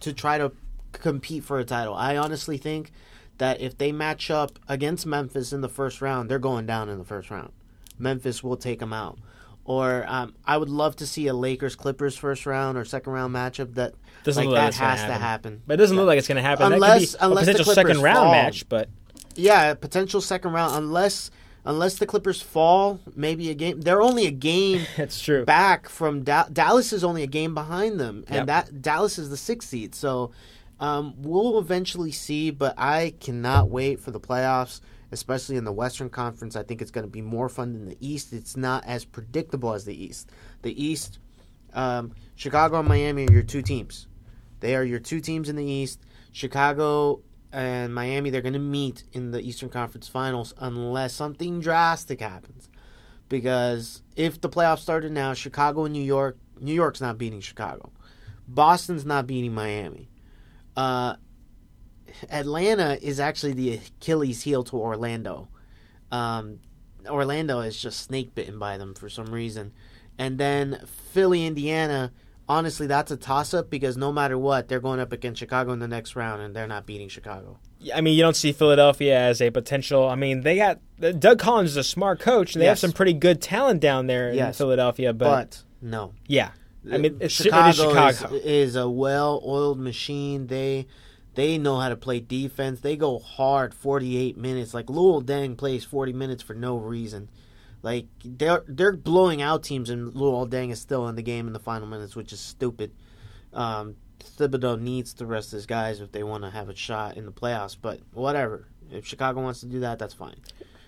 to 0.00 0.12
try 0.12 0.38
to 0.38 0.50
compete 0.92 1.44
for 1.44 1.58
a 1.58 1.64
title. 1.64 1.94
I 1.94 2.16
honestly 2.16 2.56
think 2.58 2.92
that 3.38 3.60
if 3.60 3.76
they 3.78 3.92
match 3.92 4.30
up 4.30 4.58
against 4.68 5.06
Memphis 5.06 5.52
in 5.52 5.60
the 5.62 5.68
first 5.68 6.00
round, 6.02 6.30
they're 6.30 6.38
going 6.38 6.66
down 6.66 6.88
in 6.88 6.98
the 6.98 7.04
first 7.04 7.30
round. 7.30 7.50
Memphis 7.98 8.42
will 8.42 8.56
take 8.56 8.78
them 8.78 8.92
out. 8.92 9.18
Or 9.64 10.04
um, 10.08 10.34
I 10.44 10.56
would 10.56 10.68
love 10.68 10.96
to 10.96 11.06
see 11.06 11.28
a 11.28 11.34
Lakers 11.34 11.76
Clippers 11.76 12.16
first 12.16 12.46
round 12.46 12.76
or 12.76 12.84
second 12.84 13.12
round 13.12 13.32
matchup 13.34 13.74
that 13.74 13.94
Doesn't 14.24 14.42
like 14.44 14.48
look 14.50 14.58
like 14.58 14.72
that 14.72 14.78
gonna 14.80 14.90
has 14.90 15.00
to 15.00 15.06
happen. 15.06 15.20
happen. 15.22 15.62
But 15.66 15.74
it 15.74 15.76
doesn't 15.78 15.96
look 15.96 16.06
like 16.08 16.18
it's 16.18 16.26
going 16.28 16.36
to 16.36 16.42
happen. 16.42 16.72
Unless- 16.72 17.12
that 17.12 17.18
could 17.20 17.26
be 17.26 17.26
unless 17.26 17.42
a 17.44 17.46
the 17.46 17.52
potential 17.52 17.64
Clippers 17.74 17.88
second 17.96 18.02
round 18.02 18.16
fall. 18.18 18.32
match, 18.32 18.68
but 18.68 18.88
Yeah, 19.36 19.70
a 19.70 19.76
potential 19.76 20.20
second 20.20 20.52
round 20.52 20.74
unless 20.76 21.30
unless 21.64 21.94
the 21.94 22.06
Clippers 22.06 22.42
fall, 22.42 22.98
maybe 23.14 23.48
a 23.50 23.54
game. 23.54 23.80
They're 23.82 24.02
only 24.02 24.26
a 24.26 24.32
game 24.32 24.84
That's 24.96 25.20
true. 25.20 25.44
back 25.44 25.88
from 25.88 26.24
da- 26.24 26.48
Dallas 26.52 26.92
is 26.92 27.04
only 27.04 27.22
a 27.22 27.28
game 27.28 27.54
behind 27.54 28.00
them, 28.00 28.24
and 28.26 28.34
Yep. 28.34 28.46
that 28.48 28.82
Dallas 28.82 29.16
is 29.16 29.30
the 29.30 29.36
sixth 29.36 29.68
seed. 29.68 29.94
So 29.94 30.32
um, 30.80 31.14
we'll 31.18 31.58
eventually 31.58 32.12
see, 32.12 32.50
but 32.50 32.74
I 32.78 33.14
cannot 33.20 33.70
wait 33.70 34.00
for 34.00 34.10
the 34.10 34.20
playoffs, 34.20 34.80
especially 35.12 35.56
in 35.56 35.64
the 35.64 35.72
Western 35.72 36.10
Conference. 36.10 36.56
I 36.56 36.62
think 36.62 36.82
it's 36.82 36.90
going 36.90 37.06
to 37.06 37.10
be 37.10 37.22
more 37.22 37.48
fun 37.48 37.72
than 37.72 37.86
the 37.86 37.96
East. 38.00 38.32
It's 38.32 38.56
not 38.56 38.84
as 38.84 39.04
predictable 39.04 39.74
as 39.74 39.84
the 39.84 39.94
East. 39.94 40.30
The 40.62 40.82
East, 40.82 41.18
um, 41.72 42.12
Chicago 42.34 42.80
and 42.80 42.88
Miami 42.88 43.26
are 43.28 43.32
your 43.32 43.42
two 43.42 43.62
teams. 43.62 44.08
They 44.60 44.74
are 44.74 44.84
your 44.84 45.00
two 45.00 45.20
teams 45.20 45.48
in 45.48 45.56
the 45.56 45.64
East. 45.64 46.00
Chicago 46.32 47.22
and 47.52 47.94
Miami, 47.94 48.30
they're 48.30 48.40
going 48.40 48.54
to 48.54 48.58
meet 48.58 49.04
in 49.12 49.30
the 49.30 49.40
Eastern 49.40 49.68
Conference 49.68 50.08
Finals 50.08 50.54
unless 50.58 51.12
something 51.12 51.60
drastic 51.60 52.20
happens. 52.20 52.68
Because 53.28 54.02
if 54.16 54.40
the 54.40 54.48
playoffs 54.48 54.80
started 54.80 55.12
now, 55.12 55.34
Chicago 55.34 55.84
and 55.84 55.92
New 55.92 56.02
York, 56.02 56.38
New 56.60 56.74
York's 56.74 57.00
not 57.00 57.18
beating 57.18 57.40
Chicago. 57.40 57.92
Boston's 58.48 59.04
not 59.04 59.26
beating 59.26 59.54
Miami. 59.54 60.08
Uh, 60.76 61.14
Atlanta 62.30 62.98
is 63.02 63.20
actually 63.20 63.52
the 63.52 63.74
Achilles 63.74 64.42
heel 64.42 64.64
to 64.64 64.76
Orlando. 64.76 65.48
Um, 66.10 66.60
Orlando 67.08 67.60
is 67.60 67.80
just 67.80 68.00
snake 68.00 68.34
bitten 68.34 68.58
by 68.58 68.76
them 68.78 68.94
for 68.94 69.08
some 69.08 69.26
reason. 69.26 69.72
And 70.18 70.38
then 70.38 70.80
Philly, 71.12 71.46
Indiana, 71.46 72.12
honestly, 72.48 72.86
that's 72.86 73.10
a 73.10 73.16
toss 73.16 73.54
up 73.54 73.70
because 73.70 73.96
no 73.96 74.12
matter 74.12 74.38
what, 74.38 74.68
they're 74.68 74.78
going 74.80 75.00
up 75.00 75.10
against 75.12 75.40
Chicago 75.40 75.72
in 75.72 75.78
the 75.78 75.88
next 75.88 76.14
round 76.14 76.42
and 76.42 76.54
they're 76.54 76.66
not 76.68 76.86
beating 76.86 77.08
Chicago. 77.08 77.58
I 77.92 78.00
mean, 78.00 78.14
you 78.14 78.22
don't 78.22 78.36
see 78.36 78.52
Philadelphia 78.52 79.18
as 79.18 79.40
a 79.40 79.50
potential. 79.50 80.08
I 80.08 80.14
mean, 80.14 80.42
they 80.42 80.56
got 80.56 80.78
Doug 81.18 81.38
Collins 81.40 81.70
is 81.70 81.76
a 81.76 81.82
smart 81.82 82.20
coach, 82.20 82.54
and 82.54 82.62
they 82.62 82.66
have 82.66 82.78
some 82.78 82.92
pretty 82.92 83.12
good 83.14 83.42
talent 83.42 83.80
down 83.80 84.06
there 84.06 84.28
in 84.30 84.36
Yes. 84.36 84.56
Philadelphia. 84.58 85.12
But, 85.12 85.24
But 85.28 85.62
no. 85.80 86.12
yeah, 86.28 86.50
I 86.90 86.98
mean, 86.98 87.18
it's 87.20 87.34
Chicago, 87.34 87.72
Chicago. 87.72 88.00
It 88.00 88.08
is 88.08 88.16
Chicago. 88.16 88.34
Is, 88.36 88.44
is 88.44 88.76
a 88.76 88.88
well-oiled 88.88 89.78
machine. 89.78 90.46
They 90.48 90.86
they 91.34 91.56
know 91.58 91.78
how 91.78 91.88
to 91.88 91.96
play 91.96 92.20
defense. 92.20 92.80
They 92.80 92.96
go 92.96 93.18
hard 93.18 93.72
48 93.74 94.36
minutes. 94.36 94.74
Like 94.74 94.86
Luol 94.86 95.22
Deng 95.22 95.56
plays 95.56 95.84
40 95.84 96.12
minutes 96.12 96.42
for 96.42 96.54
no 96.54 96.76
reason. 96.76 97.28
Like 97.82 98.06
they're 98.24 98.64
they're 98.68 98.96
blowing 98.96 99.42
out 99.42 99.64
teams, 99.64 99.90
and 99.90 100.12
Luol 100.12 100.48
Deng 100.48 100.70
is 100.70 100.80
still 100.80 101.08
in 101.08 101.16
the 101.16 101.22
game 101.22 101.46
in 101.46 101.52
the 101.52 101.58
final 101.58 101.88
minutes, 101.88 102.14
which 102.14 102.32
is 102.32 102.40
stupid. 102.40 102.92
Um, 103.52 103.96
Thibodeau 104.38 104.80
needs 104.80 105.14
to 105.14 105.26
rest 105.26 105.48
of 105.52 105.56
his 105.56 105.66
guys 105.66 106.00
if 106.00 106.12
they 106.12 106.22
want 106.22 106.44
to 106.44 106.50
have 106.50 106.68
a 106.68 106.76
shot 106.76 107.16
in 107.16 107.26
the 107.26 107.32
playoffs. 107.32 107.76
But 107.80 108.00
whatever, 108.12 108.68
if 108.90 109.04
Chicago 109.06 109.42
wants 109.42 109.60
to 109.60 109.66
do 109.66 109.80
that, 109.80 109.98
that's 109.98 110.14
fine. 110.14 110.36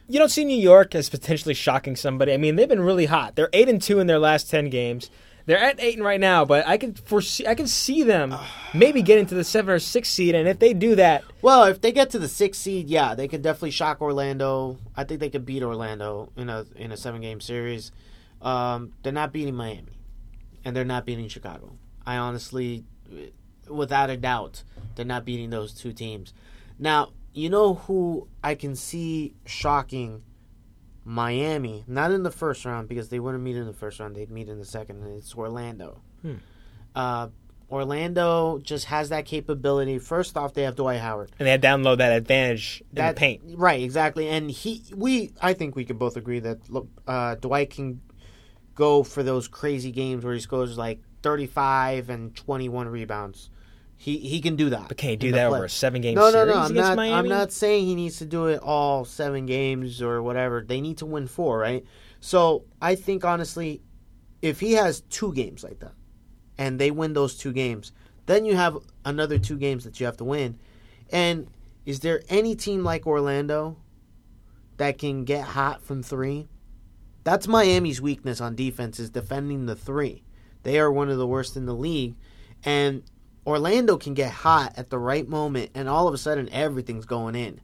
you 0.07 0.19
don't 0.19 0.29
see 0.31 0.45
New 0.45 0.57
York 0.57 0.95
as 0.95 1.09
potentially 1.11 1.55
shocking 1.55 1.97
somebody. 1.97 2.33
I 2.33 2.37
mean, 2.37 2.57
they've 2.57 2.69
been 2.69 2.81
really 2.81 3.07
hot. 3.07 3.35
They're 3.35 3.51
eight 3.53 3.69
and 3.69 3.83
two 3.83 3.99
in 3.99 4.07
their 4.07 4.21
last 4.21 4.49
ten 4.49 4.71
games. 4.71 5.11
They're 5.47 5.59
at 5.59 5.79
eight 5.79 5.97
and 5.97 6.05
right 6.05 6.21
now, 6.21 6.45
but 6.45 6.67
I 6.67 6.79
can 6.79 6.95
foresee, 6.95 7.47
I 7.47 7.55
can 7.55 7.67
see 7.67 8.03
them 8.03 8.35
maybe 8.73 9.03
getting 9.03 9.27
to 9.27 9.35
the 9.35 9.45
seven 9.45 9.75
or 9.75 9.79
six 9.79 10.09
seed, 10.09 10.35
and 10.35 10.49
if 10.49 10.59
they 10.59 10.73
do 10.73 10.95
that, 10.97 11.23
Well, 11.43 11.65
if 11.65 11.81
they 11.83 11.93
get 11.93 12.11
to 12.11 12.19
the 12.19 12.29
six 12.29 12.57
seed, 12.57 12.89
yeah, 12.89 13.15
they 13.15 13.29
could 13.29 13.43
definitely 13.43 13.73
shock 13.73 14.01
Orlando. 14.01 14.79
I 14.97 15.05
think 15.05 15.21
they 15.21 15.29
could 15.29 15.45
beat 15.45 15.63
Orlando 15.63 16.33
in 16.37 16.49
a 16.49 16.65
in 16.77 16.93
a 16.93 16.97
seven 16.97 17.21
game 17.21 17.41
series. 17.41 17.93
Um, 18.41 18.93
they're 19.03 19.13
not 19.13 19.33
beating 19.33 19.55
Miami, 19.55 19.99
and 20.65 20.75
they're 20.75 20.85
not 20.85 21.05
beating 21.05 21.29
Chicago. 21.29 21.77
I 22.07 22.17
honestly, 22.17 22.85
without 23.69 24.11
a 24.11 24.17
doubt, 24.17 24.63
they're 24.95 25.05
not 25.05 25.25
beating 25.25 25.51
those 25.51 25.73
two 25.75 25.93
teams. 25.93 26.33
Now, 26.79 27.13
you 27.33 27.51
know 27.51 27.75
who 27.75 28.29
I 28.43 28.55
can 28.55 28.77
see 28.77 29.35
shocking 29.45 30.23
Miami, 31.05 31.85
not 31.87 32.11
in 32.11 32.23
the 32.23 32.31
first 32.31 32.65
round 32.65 32.89
because 32.89 33.09
they 33.11 33.21
wouldn't 33.21 33.43
meet 33.45 33.57
in 33.57 33.67
the 33.67 33.73
first 33.73 34.01
round; 34.01 34.17
they'd 34.17 34.31
meet 34.31 34.49
in 34.49 34.59
the 34.59 34.65
second, 34.65 35.03
and 35.03 35.17
it's 35.17 35.35
Orlando. 35.35 36.01
Hmm. 36.23 36.35
Uh, 36.95 37.29
Orlando 37.71 38.59
just 38.59 38.87
has 38.87 39.09
that 39.09 39.25
capability. 39.25 39.99
First 39.99 40.37
off, 40.37 40.55
they 40.55 40.63
have 40.63 40.77
Dwight 40.77 41.01
Howard. 41.01 41.33
and 41.39 41.49
they 41.49 41.59
download 41.59 41.99
that 41.99 42.13
advantage 42.13 42.83
in 42.91 42.97
That 42.97 43.17
the 43.17 43.19
paint. 43.21 43.43
right, 43.57 43.83
exactly. 43.83 44.29
And 44.29 44.51
he, 44.51 44.83
we, 44.95 45.33
I 45.43 45.55
think 45.55 45.75
we 45.75 45.85
could 45.85 45.99
both 45.99 46.17
agree 46.17 46.39
that 46.41 46.71
look, 46.71 46.89
uh, 47.09 47.35
Dwight 47.37 47.71
can 47.71 48.01
go 48.75 49.03
for 49.03 49.23
those 49.23 49.49
crazy 49.49 49.91
games 49.93 50.25
where 50.25 50.35
he 50.35 50.41
scores 50.41 50.77
like 50.79 51.01
thirty-five 51.23 52.11
and 52.11 52.35
twenty-one 52.37 52.89
rebounds. 52.89 53.51
He 54.05 54.19
he 54.19 54.43
can 54.43 54.55
do 54.55 54.69
that. 54.69 54.89
But 54.89 54.99
can 54.99 55.09
he 55.09 55.17
do 55.17 55.33
that 55.33 55.49
play- 55.49 55.57
over 55.57 55.65
a 55.65 55.71
seven 55.71 56.03
game 56.03 56.15
No, 56.17 56.25
no, 56.27 56.31
series 56.33 56.55
no. 56.55 56.61
I'm 56.61 56.71
against 56.73 56.89
not. 56.91 56.97
Miami? 56.97 57.19
I'm 57.19 57.29
not 57.29 57.53
saying 57.53 57.87
he 57.87 57.95
needs 57.95 58.19
to 58.19 58.27
do 58.27 58.49
it 58.49 58.61
all 58.63 59.07
seven 59.07 59.47
games 59.47 60.03
or 60.03 60.23
whatever. 60.23 60.63
They 60.63 60.83
need 60.83 60.99
to 60.99 61.07
win 61.07 61.27
four, 61.27 61.59
right? 61.59 61.83
So 62.21 62.65
I 62.83 62.97
think 62.97 63.25
honestly, 63.25 63.81
if 64.43 64.61
he 64.61 64.73
has 64.73 65.01
two 65.09 65.33
games 65.33 65.65
like 65.65 65.79
that, 65.81 65.95
and 66.59 66.79
they 66.79 66.91
win 66.91 67.15
those 67.15 67.35
two 67.39 67.51
games, 67.55 67.93
then 68.27 68.45
you 68.45 68.55
have 68.57 68.77
another 69.07 69.39
two 69.39 69.57
games 69.57 69.85
that 69.85 69.99
you 69.99 70.05
have 70.05 70.19
to 70.19 70.25
win. 70.25 70.59
And 71.11 71.49
is 71.87 72.01
there 72.01 72.23
any 72.29 72.55
team 72.55 72.85
like 72.85 73.07
Orlando 73.07 73.79
that 74.77 74.99
can 74.99 75.25
get 75.25 75.45
hot 75.45 75.83
from 75.83 76.03
three? 76.03 76.47
That's 77.23 77.49
Miami's 77.49 78.03
weakness 78.03 78.39
on 78.43 78.55
defense 78.55 79.01
is 79.01 79.09
defending 79.09 79.65
the 79.65 79.75
three. 79.77 80.25
They 80.63 80.79
are 80.79 80.93
one 80.93 81.09
of 81.09 81.17
the 81.17 81.27
worst 81.27 81.57
in 81.57 81.65
the 81.65 81.75
league, 81.75 82.17
and 82.67 83.03
Orlando 83.47 83.97
can 83.97 84.15
get 84.15 84.31
hot 84.31 84.73
at 84.77 84.91
the 84.91 84.99
right 84.99 85.29
moment, 85.29 85.71
and 85.75 85.89
all 85.89 86.09
of 86.09 86.15
a 86.15 86.19
sudden 86.19 86.49
everything's 86.51 87.05
going 87.05 87.35
in. 87.35 87.61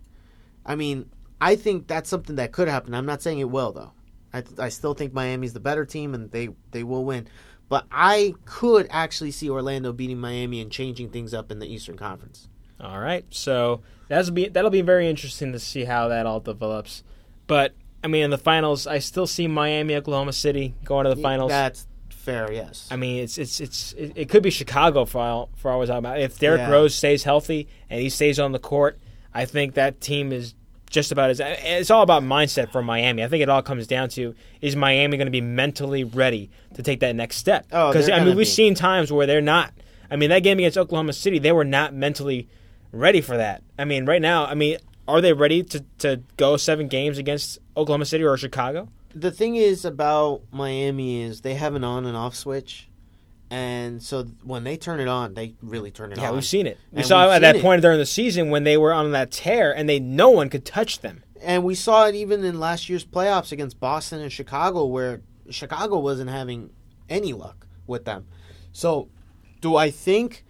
I 0.65 0.77
mean, 0.77 1.11
I 1.41 1.57
think 1.57 1.87
that's 1.87 2.09
something 2.09 2.37
that 2.37 2.53
could 2.53 2.69
happen. 2.69 2.95
I'm 2.95 3.07
not 3.07 3.23
saying 3.23 3.39
it 3.39 3.51
will 3.51 3.73
though. 3.73 3.93
I, 4.33 4.45
I 4.59 4.69
still 4.69 4.95
think 4.95 5.13
Miami's 5.13 5.53
the 5.53 5.61
better 5.61 5.85
team, 5.85 6.15
and 6.15 6.31
they 6.31 6.51
they 6.71 6.83
will 6.83 7.05
win. 7.05 7.27
But 7.69 7.87
I 7.91 8.35
could 8.45 8.89
actually 8.91 9.31
see 9.31 9.49
Orlando 9.49 9.93
beating 9.93 10.19
Miami 10.19 10.61
and 10.61 10.71
changing 10.71 11.11
things 11.11 11.33
up 11.33 11.51
in 11.51 11.61
the 11.61 11.73
Eastern 11.73 11.97
Conference. 11.97 12.49
All 12.81 12.99
right, 12.99 13.25
so 13.31 13.83
that'll 14.09 14.33
be 14.33 14.49
that'll 14.49 14.71
be 14.71 14.83
very 14.83 15.09
interesting 15.09 15.53
to 15.53 15.59
see 15.59 15.85
how 15.85 16.09
that 16.09 16.27
all 16.27 16.41
develops. 16.41 17.05
But 17.47 17.75
I 18.03 18.09
mean, 18.09 18.25
in 18.25 18.31
the 18.31 18.39
finals, 18.39 18.87
I 18.87 18.99
still 18.99 19.27
see 19.27 19.47
Miami, 19.47 19.95
Oklahoma 19.97 20.33
City 20.33 20.75
going 20.85 21.05
to 21.05 21.15
the 21.15 21.21
finals. 21.21 21.51
That's 21.51 21.87
fair, 22.21 22.53
yes. 22.53 22.89
I 22.91 22.97
mean, 22.97 23.23
it's 23.23 23.39
it's 23.39 23.61
it's 23.61 23.93
it, 23.95 24.13
it 24.15 24.29
could 24.29 24.43
be 24.43 24.51
Chicago 24.51 25.05
for 25.05 25.21
all 25.21 25.51
for 25.57 25.71
all 25.71 25.77
I 25.77 25.81
was 25.81 25.89
talking 25.89 25.99
about. 25.99 26.21
If 26.21 26.39
Derrick 26.39 26.61
Yeah. 26.61 26.71
Rose 26.71 26.95
stays 26.95 27.25
healthy 27.25 27.69
and 27.89 28.01
he 28.01 28.09
stays 28.09 28.39
on 28.39 28.53
the 28.53 28.59
court, 28.59 28.99
I 29.35 29.45
think 29.45 29.75
that 29.75 30.01
team 30.01 30.33
is 30.33 30.55
just 30.89 31.13
about 31.13 31.31
as. 31.31 31.41
It's 31.41 31.91
all 31.91 32.03
about 32.03 32.23
mindset 32.23 32.71
for 32.73 32.83
Miami. 32.83 33.23
I 33.25 33.29
think 33.29 33.43
it 33.43 33.49
all 33.49 33.63
comes 33.63 33.87
down 33.87 34.09
to 34.11 34.35
is 34.61 34.77
Miami 34.77 35.17
going 35.17 35.27
to 35.27 35.31
be 35.33 35.41
mentally 35.41 36.05
ready 36.05 36.51
to 36.75 36.83
take 36.83 37.01
that 37.01 37.15
next 37.17 37.37
step? 37.37 37.67
Oh, 37.73 37.93
because 37.93 38.09
I 38.11 38.19
mean, 38.19 38.29
we've 38.37 38.39
be. 38.39 38.45
seen 38.45 38.75
times 38.75 39.13
where 39.13 39.27
they're 39.27 39.41
not. 39.41 39.73
I 40.11 40.17
mean, 40.17 40.31
that 40.31 40.41
game 40.43 40.59
against 40.59 40.77
Oklahoma 40.77 41.13
City, 41.13 41.39
they 41.39 41.53
were 41.53 41.65
not 41.65 41.95
mentally 41.95 42.49
ready 42.93 43.21
for 43.21 43.37
that. 43.37 43.63
I 43.79 43.85
mean, 43.85 44.05
right 44.07 44.21
now, 44.21 44.47
I 44.47 44.55
mean, 44.55 44.79
are 45.07 45.21
they 45.21 45.33
ready 45.33 45.63
to 45.63 45.85
to 45.99 46.23
go 46.37 46.57
seven 46.57 46.89
games 46.89 47.19
against 47.19 47.59
Oklahoma 47.77 48.05
City 48.07 48.25
or 48.25 48.37
Chicago? 48.37 48.89
The 49.15 49.31
thing 49.31 49.57
is 49.57 49.85
about 49.85 50.43
Miami 50.53 51.23
is 51.23 51.41
they 51.41 51.55
have 51.55 51.75
an 51.75 51.85
on 51.85 52.07
and 52.07 52.17
off 52.17 52.35
switch, 52.35 52.89
and 53.51 54.03
so 54.03 54.25
when 54.45 54.65
they 54.65 54.77
turn 54.77 55.01
it 55.01 55.09
on, 55.09 55.35
they 55.35 55.55
really 55.63 55.91
turn 55.91 56.13
it 56.13 56.19
Yeah, 56.19 56.25
on. 56.25 56.31
Yeah, 56.31 56.35
we've 56.37 56.45
seen 56.45 56.67
it. 56.67 56.79
We 56.93 56.99
And 56.99 57.07
saw 57.07 57.29
it 57.31 57.35
at 57.35 57.39
that 57.41 57.57
it. 57.57 57.63
point 57.63 57.83
during 57.83 57.99
the 57.99 58.07
season 58.07 58.51
when 58.51 58.65
they 58.65 58.77
were 58.77 58.93
on 58.93 59.11
that 59.13 59.31
tear 59.33 59.75
and 59.75 59.89
they 59.89 59.99
no 59.99 60.31
one 60.31 60.49
could 60.49 60.65
touch 60.65 61.01
them. 61.01 61.23
And 61.43 61.65
we 61.65 61.75
saw 61.75 62.07
it 62.07 62.15
even 62.15 62.45
in 62.45 62.61
last 62.61 62.89
year's 62.89 63.05
playoffs 63.05 63.51
against 63.51 63.81
Boston 63.81 64.21
and 64.21 64.31
Chicago, 64.31 64.85
where 64.85 65.23
Chicago 65.49 65.99
wasn't 65.99 66.31
having 66.31 66.71
any 67.09 67.33
luck 67.33 67.67
with 67.87 68.05
them. 68.05 68.27
So, 68.73 69.09
do 69.61 69.75
I 69.75 69.91
think 69.91 70.45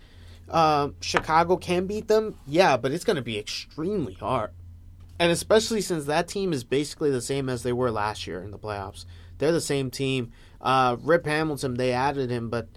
um, 0.50 0.96
Chicago 1.00 1.56
can 1.56 1.86
beat 1.86 2.08
them? 2.08 2.34
Yeah, 2.46 2.76
but 2.76 2.92
it's 2.92 3.04
going 3.04 3.16
to 3.16 3.22
be 3.22 3.38
extremely 3.38 4.14
hard. 4.14 4.50
And 5.20 5.30
especially 5.30 5.82
since 5.82 6.06
that 6.06 6.28
team 6.28 6.54
is 6.54 6.64
basically 6.64 7.10
the 7.10 7.20
same 7.20 7.50
as 7.50 7.62
they 7.62 7.74
were 7.74 7.90
last 7.90 8.26
year 8.26 8.42
in 8.42 8.52
the 8.52 8.58
playoffs. 8.58 9.04
They're 9.36 9.52
the 9.52 9.60
same 9.60 9.90
team. 9.90 10.32
Uh, 10.62 10.96
Rip 10.98 11.26
Hamilton, 11.26 11.74
they 11.74 11.92
added 11.92 12.30
him, 12.30 12.48
but 12.48 12.68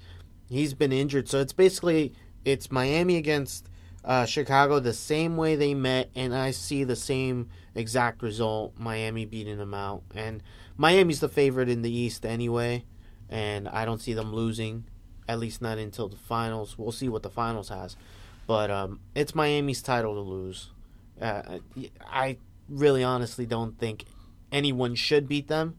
he's 0.49 0.73
been 0.73 0.91
injured. 0.91 1.29
So 1.29 1.39
it's 1.39 1.53
basically 1.53 2.11
it's 2.43 2.69
Miami 2.69 3.15
against 3.15 3.69
uh, 4.03 4.25
Chicago 4.25 4.81
the 4.81 4.91
same 4.91 5.37
way 5.37 5.55
they 5.55 5.73
met, 5.73 6.09
and 6.15 6.35
I 6.35 6.51
see 6.51 6.83
the 6.83 6.97
same 6.97 7.47
exact 7.75 8.21
result: 8.21 8.73
Miami 8.77 9.23
beating 9.23 9.57
them 9.57 9.73
out. 9.73 10.03
And 10.13 10.43
Miami's 10.75 11.21
the 11.21 11.29
favorite 11.29 11.69
in 11.69 11.81
the 11.81 11.95
East 11.95 12.25
anyway, 12.25 12.83
and 13.29 13.69
I 13.69 13.85
don't 13.85 14.01
see 14.01 14.11
them 14.11 14.33
losing, 14.33 14.83
at 15.29 15.39
least 15.39 15.61
not 15.61 15.77
until 15.77 16.09
the 16.09 16.17
finals. 16.17 16.77
We'll 16.77 16.91
see 16.91 17.07
what 17.07 17.23
the 17.23 17.29
finals 17.29 17.69
has, 17.69 17.95
but 18.47 18.69
um, 18.69 18.99
it's 19.15 19.33
Miami's 19.33 19.81
title 19.81 20.15
to 20.15 20.19
lose. 20.19 20.71
Uh, 21.21 21.59
I 22.05 22.37
really, 22.69 23.03
honestly, 23.03 23.45
don't 23.45 23.77
think 23.77 24.05
anyone 24.51 24.95
should 24.95 25.27
beat 25.27 25.47
them. 25.47 25.75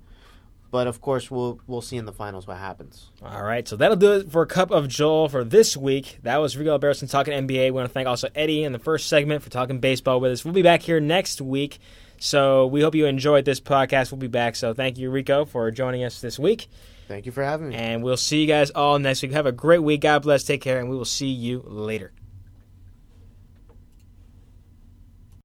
But 0.70 0.88
of 0.88 1.00
course, 1.00 1.30
we'll 1.30 1.60
we'll 1.68 1.82
see 1.82 1.96
in 1.96 2.04
the 2.04 2.12
finals 2.12 2.48
what 2.48 2.56
happens. 2.56 3.12
All 3.22 3.44
right, 3.44 3.66
so 3.68 3.76
that'll 3.76 3.96
do 3.96 4.14
it 4.14 4.32
for 4.32 4.42
a 4.42 4.46
Cup 4.46 4.72
of 4.72 4.88
Joel 4.88 5.28
for 5.28 5.44
this 5.44 5.76
week. 5.76 6.18
That 6.24 6.38
was 6.38 6.56
Rico 6.56 6.76
Albarracin 6.76 7.08
talking 7.08 7.32
NBA. 7.32 7.66
We 7.66 7.70
want 7.70 7.86
to 7.86 7.92
thank 7.92 8.08
also 8.08 8.26
Eddie 8.34 8.64
in 8.64 8.72
the 8.72 8.80
first 8.80 9.06
segment 9.06 9.44
for 9.44 9.50
talking 9.50 9.78
baseball 9.78 10.18
with 10.18 10.32
us. 10.32 10.44
We'll 10.44 10.52
be 10.52 10.62
back 10.62 10.82
here 10.82 10.98
next 10.98 11.40
week. 11.40 11.78
So 12.18 12.66
we 12.66 12.80
hope 12.80 12.96
you 12.96 13.06
enjoyed 13.06 13.44
this 13.44 13.60
podcast. 13.60 14.10
We'll 14.10 14.18
be 14.18 14.26
back. 14.26 14.56
So 14.56 14.74
thank 14.74 14.98
you, 14.98 15.10
Rico, 15.10 15.44
for 15.44 15.70
joining 15.70 16.02
us 16.02 16.20
this 16.20 16.40
week. 16.40 16.66
Thank 17.06 17.26
you 17.26 17.30
for 17.30 17.44
having 17.44 17.68
me. 17.68 17.76
And 17.76 18.02
we'll 18.02 18.16
see 18.16 18.40
you 18.40 18.48
guys 18.48 18.70
all 18.70 18.98
next 18.98 19.22
week. 19.22 19.30
Have 19.30 19.46
a 19.46 19.52
great 19.52 19.82
week. 19.84 20.00
God 20.00 20.22
bless. 20.22 20.42
Take 20.42 20.60
care, 20.60 20.80
and 20.80 20.90
we 20.90 20.96
will 20.96 21.04
see 21.04 21.28
you 21.28 21.62
later. 21.64 22.12